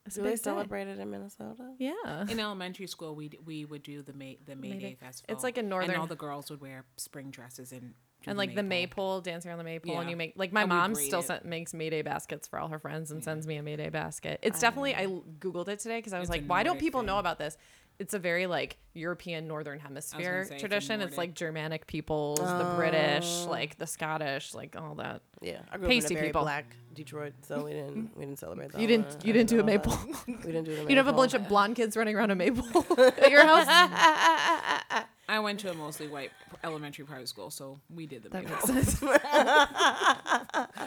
It's 0.04 0.16
Do 0.16 0.22
they 0.22 0.30
big 0.30 0.38
day. 0.38 0.42
celebrate 0.42 0.88
it 0.88 0.98
in 0.98 1.10
Minnesota? 1.10 1.74
Yeah. 1.78 2.26
In 2.28 2.40
elementary 2.40 2.86
school, 2.88 3.14
we 3.14 3.30
we 3.44 3.64
would 3.64 3.82
do 3.82 4.02
the 4.02 4.12
May 4.12 4.38
the 4.44 4.56
May, 4.56 4.70
May 4.70 4.78
Day 4.78 4.88
Day. 4.90 4.94
festival. 5.00 5.32
It's 5.34 5.44
like 5.44 5.56
a 5.56 5.60
and 5.60 5.68
northern- 5.68 5.96
all 5.96 6.06
the 6.06 6.16
girls 6.16 6.50
would 6.50 6.60
wear 6.60 6.84
spring 6.96 7.30
dresses 7.30 7.70
and 7.72 7.94
do 8.24 8.30
and 8.30 8.38
like 8.38 8.54
the 8.54 8.62
maypole, 8.62 9.20
dancing 9.20 9.48
around 9.48 9.58
the 9.58 9.64
maypole, 9.64 9.98
and 10.00 10.10
you 10.10 10.16
make 10.16 10.34
like 10.36 10.52
my 10.52 10.62
And 10.62 10.68
mom 10.68 10.94
still 10.94 11.20
it. 11.20 11.26
sent, 11.26 11.44
makes 11.44 11.72
Mayday 11.74 12.02
baskets 12.02 12.48
for 12.48 12.58
all 12.58 12.68
her 12.68 12.78
friends 12.78 13.10
and 13.10 13.22
sends 13.22 13.46
me 13.46 13.56
a 13.56 13.62
Mayday 13.62 13.90
basket. 13.90 14.40
It's 14.42 14.60
definitely 14.60 14.94
I 14.94 15.06
googled 15.06 15.68
it 15.68 15.78
today 15.78 15.98
because 15.98 16.12
I 16.12 16.18
was 16.18 16.28
It's 16.28 16.36
like, 16.38 16.46
why 16.46 16.62
don't 16.62 16.74
Nordic 16.74 16.80
people 16.80 17.02
know 17.02 17.18
about 17.18 17.38
this? 17.38 17.56
It's 17.98 18.14
a 18.14 18.18
very 18.18 18.46
like 18.46 18.78
European 18.94 19.46
Northern 19.46 19.78
Hemisphere 19.78 20.44
say, 20.48 20.58
tradition. 20.58 20.94
It's, 21.00 21.10
Nordic. 21.12 21.18
like 21.18 21.34
Germanic 21.34 21.86
peoples, 21.86 22.38
the 22.40 22.72
British, 22.76 23.44
oh. 23.44 23.50
like 23.50 23.76
the 23.78 23.86
Scottish, 23.86 24.54
like 24.54 24.76
all 24.76 24.94
that. 24.96 25.22
Yeah, 25.40 25.60
I 25.70 25.76
grew 25.78 25.88
Pasty 25.88 26.06
up 26.06 26.10
in 26.12 26.16
a 26.16 26.20
very 26.20 26.28
people. 26.28 26.42
black 26.42 26.64
Detroit, 26.94 27.32
so 27.42 27.64
we 27.64 27.72
didn't 27.72 28.10
we 28.16 28.24
didn't 28.24 28.38
celebrate 28.38 28.72
that. 28.72 28.80
You 28.80 28.86
didn't 28.86 29.06
I 29.22 29.26
you 29.26 29.32
didn't 29.32 29.48
do 29.50 29.60
a 29.60 29.62
know 29.62 29.66
that. 29.66 29.86
maple. 29.86 29.98
We 30.44 30.52
didn't 30.52 30.64
do 30.64 30.76
the 30.76 30.82
You'd 30.88 30.98
have 30.98 31.08
a 31.08 31.12
bunch 31.12 31.34
of 31.34 31.48
blonde 31.48 31.76
kids 31.76 31.96
running 31.96 32.16
around 32.16 32.30
a 32.30 32.34
maple 32.34 32.66
at 32.98 33.30
your 33.30 33.44
house. 33.46 33.66
I 33.68 35.04
I 35.28 35.38
went 35.38 35.60
to 35.60 35.70
a 35.70 35.74
mostly 35.74 36.08
white 36.08 36.30
elementary 36.62 37.04
private 37.06 37.28
school, 37.28 37.50
so 37.50 37.80
we 37.94 38.06
did 38.06 38.22
the 38.22 38.28
That 38.30 38.44
Maypole. 38.44 38.74
makes 38.74 38.88
sense. 38.98 39.02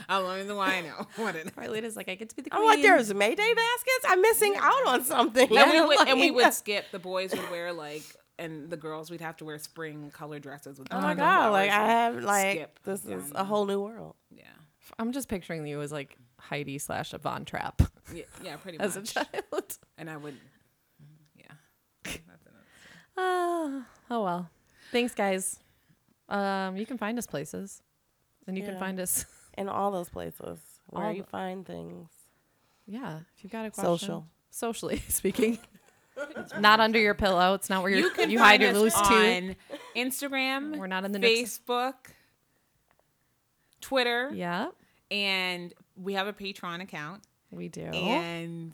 I'm 0.10 0.24
learning 0.24 0.48
the 0.48 0.56
why 0.56 0.76
I 0.76 0.82
know. 0.82 1.08
What 1.16 1.36
it 1.36 1.56
Marlena's 1.56 1.96
like, 1.96 2.10
I 2.10 2.16
get 2.16 2.30
to 2.30 2.36
be 2.36 2.44
the 2.44 2.54
I'm 2.54 2.60
queen. 2.62 2.70
like, 2.70 2.82
there's 2.82 3.14
Mayday 3.14 3.54
baskets. 3.54 4.06
I'm 4.08 4.22
missing 4.22 4.56
out 4.60 4.86
on 4.88 5.04
something. 5.04 5.44
and 5.58 5.72
we 5.72 5.80
I'm 5.80 5.88
would 5.88 6.08
and 6.08 6.20
we 6.20 6.32
would 6.32 6.54
skip. 6.54 6.86
The 6.92 7.00
boys 7.00 7.32
would 7.32 7.50
wear 7.50 7.74
like, 7.74 8.04
and 8.38 8.70
the 8.70 8.78
girls 8.78 9.10
we'd 9.10 9.22
have 9.22 9.38
to 9.38 9.46
wear 9.46 9.58
spring 9.58 10.12
color 10.14 10.40
dresses 10.40 10.78
with. 10.78 10.90
Oh 10.92 11.00
my 11.02 11.16
god! 11.16 11.52
Like 11.52 11.72
I 11.72 11.88
have 11.88 12.16
like 12.24 12.52
skip 12.58 12.80
this 12.84 13.06
is 13.06 13.32
a 13.34 13.44
whole 13.46 13.66
new 13.66 13.82
world. 13.82 14.16
Yeah, 14.88 14.94
I'm 15.00 15.12
just 15.12 15.28
picturing 15.28 15.66
you 15.68 15.82
as 15.82 15.92
like 15.92 16.16
Heidi 16.40 16.78
slash 16.78 17.12
Von 17.12 17.46
Trapp 17.46 17.82
yeah, 18.14 18.24
yeah, 18.44 18.56
pretty 18.58 18.80
as 18.82 18.96
a 18.98 19.02
child. 19.02 19.78
And 19.98 20.10
I 20.10 20.18
would, 20.18 20.36
yeah. 21.36 21.46
That's 22.04 22.18
another 22.28 22.52
Ah, 23.18 23.88
oh 24.12 24.24
well. 24.24 24.50
Thanks, 24.92 25.14
guys. 25.16 25.60
Um, 26.30 26.76
you 26.78 26.86
can 26.86 26.98
find 26.98 27.18
us 27.18 27.26
places, 27.28 27.82
and 28.48 28.58
you 28.58 28.64
can 28.64 28.78
find 28.80 29.00
us. 29.00 29.26
In 29.58 29.70
all 29.70 29.90
those 29.90 30.10
places 30.10 30.60
where 30.88 31.06
All 31.06 31.14
you 31.14 31.22
the- 31.22 31.30
find 31.30 31.66
things. 31.66 32.10
Yeah, 32.86 33.20
if 33.38 33.42
you've 33.44 33.54
got 33.54 33.66
a 33.66 33.72
question, 33.72 33.98
Social. 33.98 34.28
socially 34.50 35.02
speaking, 35.08 35.58
not 36.60 36.82
under 36.82 37.00
your 37.00 37.14
pillow. 37.14 37.54
It's 37.54 37.70
not 37.70 37.82
where 37.82 37.90
you're, 37.90 38.12
You 38.22 38.28
you, 38.32 38.38
hide 38.40 38.60
your 38.62 38.74
loose 38.74 38.94
tooth. 38.94 39.12
on 39.12 39.56
Instagram. 39.96 40.76
We're 40.78 40.88
not 40.88 41.06
in 41.06 41.14
the 41.14 41.20
nooks. 41.20 41.60
Twitter, 43.86 44.32
Yeah, 44.34 44.70
and 45.12 45.74
we 45.96 46.14
have 46.14 46.28
a 46.28 46.34
Patreon 46.34 46.82
account, 46.82 47.24
we 47.52 47.68
do. 47.70 47.82
and 47.84 48.74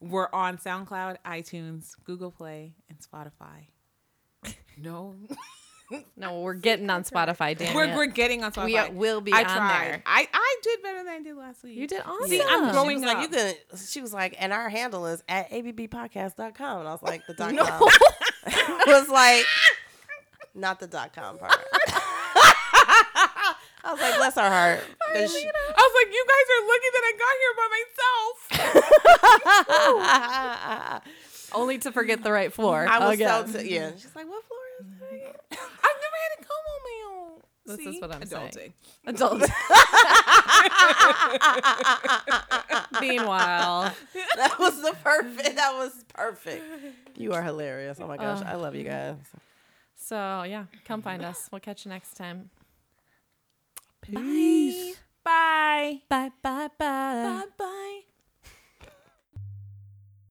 we're 0.00 0.28
on 0.32 0.58
SoundCloud, 0.58 1.16
iTunes, 1.26 1.92
Google 2.04 2.30
Play, 2.30 2.74
and 2.88 2.98
Spotify. 2.98 3.68
No, 4.78 5.14
no, 6.18 6.40
we're 6.40 6.52
getting 6.52 6.90
on 6.90 7.02
Spotify. 7.04 7.56
Damn 7.56 7.74
we're, 7.74 7.84
it. 7.84 7.96
we're 7.96 8.04
getting 8.04 8.44
on 8.44 8.52
Spotify. 8.52 8.90
We 8.92 8.98
will 8.98 9.22
be 9.22 9.32
I 9.32 9.38
on 9.38 9.44
tried. 9.46 9.84
there. 9.86 10.02
I 10.04 10.28
I 10.30 10.56
did 10.62 10.82
better 10.82 10.98
than 10.98 11.08
I 11.08 11.22
did 11.22 11.34
last 11.34 11.64
week. 11.64 11.76
You 11.78 11.86
did 11.86 12.02
awesome. 12.04 12.28
See, 12.28 12.42
I'm 12.46 12.72
growing 12.72 13.00
like, 13.00 13.22
you 13.22 13.28
can. 13.34 13.54
She 13.88 14.02
was 14.02 14.12
like, 14.12 14.36
and 14.38 14.52
our 14.52 14.68
handle 14.68 15.06
is 15.06 15.22
at 15.30 15.50
abbpodcast.com. 15.50 16.80
And 16.80 16.88
I 16.88 16.92
was 16.92 17.02
like, 17.02 17.26
the 17.26 17.32
dot 17.32 17.56
com. 17.56 17.80
was 18.86 19.08
like, 19.08 19.46
not 20.54 20.78
the 20.78 20.88
dot 20.88 21.14
com 21.14 21.38
part. 21.38 21.56
I 23.86 23.92
was 23.92 24.00
like, 24.00 24.16
bless 24.16 24.34
her 24.34 24.50
heart. 24.50 24.80
she- 25.14 25.14
I 25.14 25.78
was 25.78 25.94
like, 25.94 26.10
you 26.12 26.24
guys 26.32 26.48
are 26.54 26.62
lucky 26.66 26.90
that 26.94 27.04
I 27.04 27.12
got 27.22 27.34
here 27.42 27.54
by 27.56 27.66
myself. 30.92 31.02
Only 31.54 31.78
to 31.78 31.92
forget 31.92 32.22
the 32.24 32.32
right 32.32 32.52
floor. 32.52 32.86
I 32.88 32.98
was 32.98 33.14
again. 33.14 33.46
so 33.48 33.60
t- 33.60 33.72
yeah. 33.74 33.92
She's 33.96 34.14
like, 34.16 34.28
what 34.28 34.42
floor 34.44 34.60
is 34.80 34.86
that? 35.00 35.40
I've 35.52 35.98
never 36.02 36.18
had 36.22 36.32
a 36.40 36.42
come 36.42 36.64
on 36.72 36.80
my 36.82 36.96
own. 37.12 37.32
This 37.66 37.80
is 37.94 38.00
what 38.00 38.10
I'm 38.12 38.20
Adulting. 38.22 38.54
saying. 38.54 38.72
Adult. 39.06 39.42
Meanwhile, 43.00 43.94
That 44.36 44.58
was 44.58 44.80
the 44.82 44.94
perfect. 45.02 45.56
That 45.56 45.72
was 45.74 45.92
perfect. 46.14 46.64
You 47.16 47.32
are 47.32 47.42
hilarious. 47.42 47.98
Oh 48.00 48.06
my 48.08 48.16
gosh, 48.16 48.42
I 48.44 48.54
love 48.56 48.74
you 48.74 48.84
guys. 48.84 49.16
so 49.96 50.42
yeah, 50.44 50.64
come 50.84 51.02
find 51.02 51.24
us. 51.24 51.48
We'll 51.50 51.60
catch 51.60 51.84
you 51.84 51.90
next 51.90 52.14
time. 52.14 52.50
Peace. 54.10 54.96
Bye. 55.24 56.02
Bye. 56.08 56.30
Bye. 56.42 56.68
Bye. 56.78 57.18
Bye. 57.22 57.22
Bye. 57.22 57.46
Bye. 57.58 58.00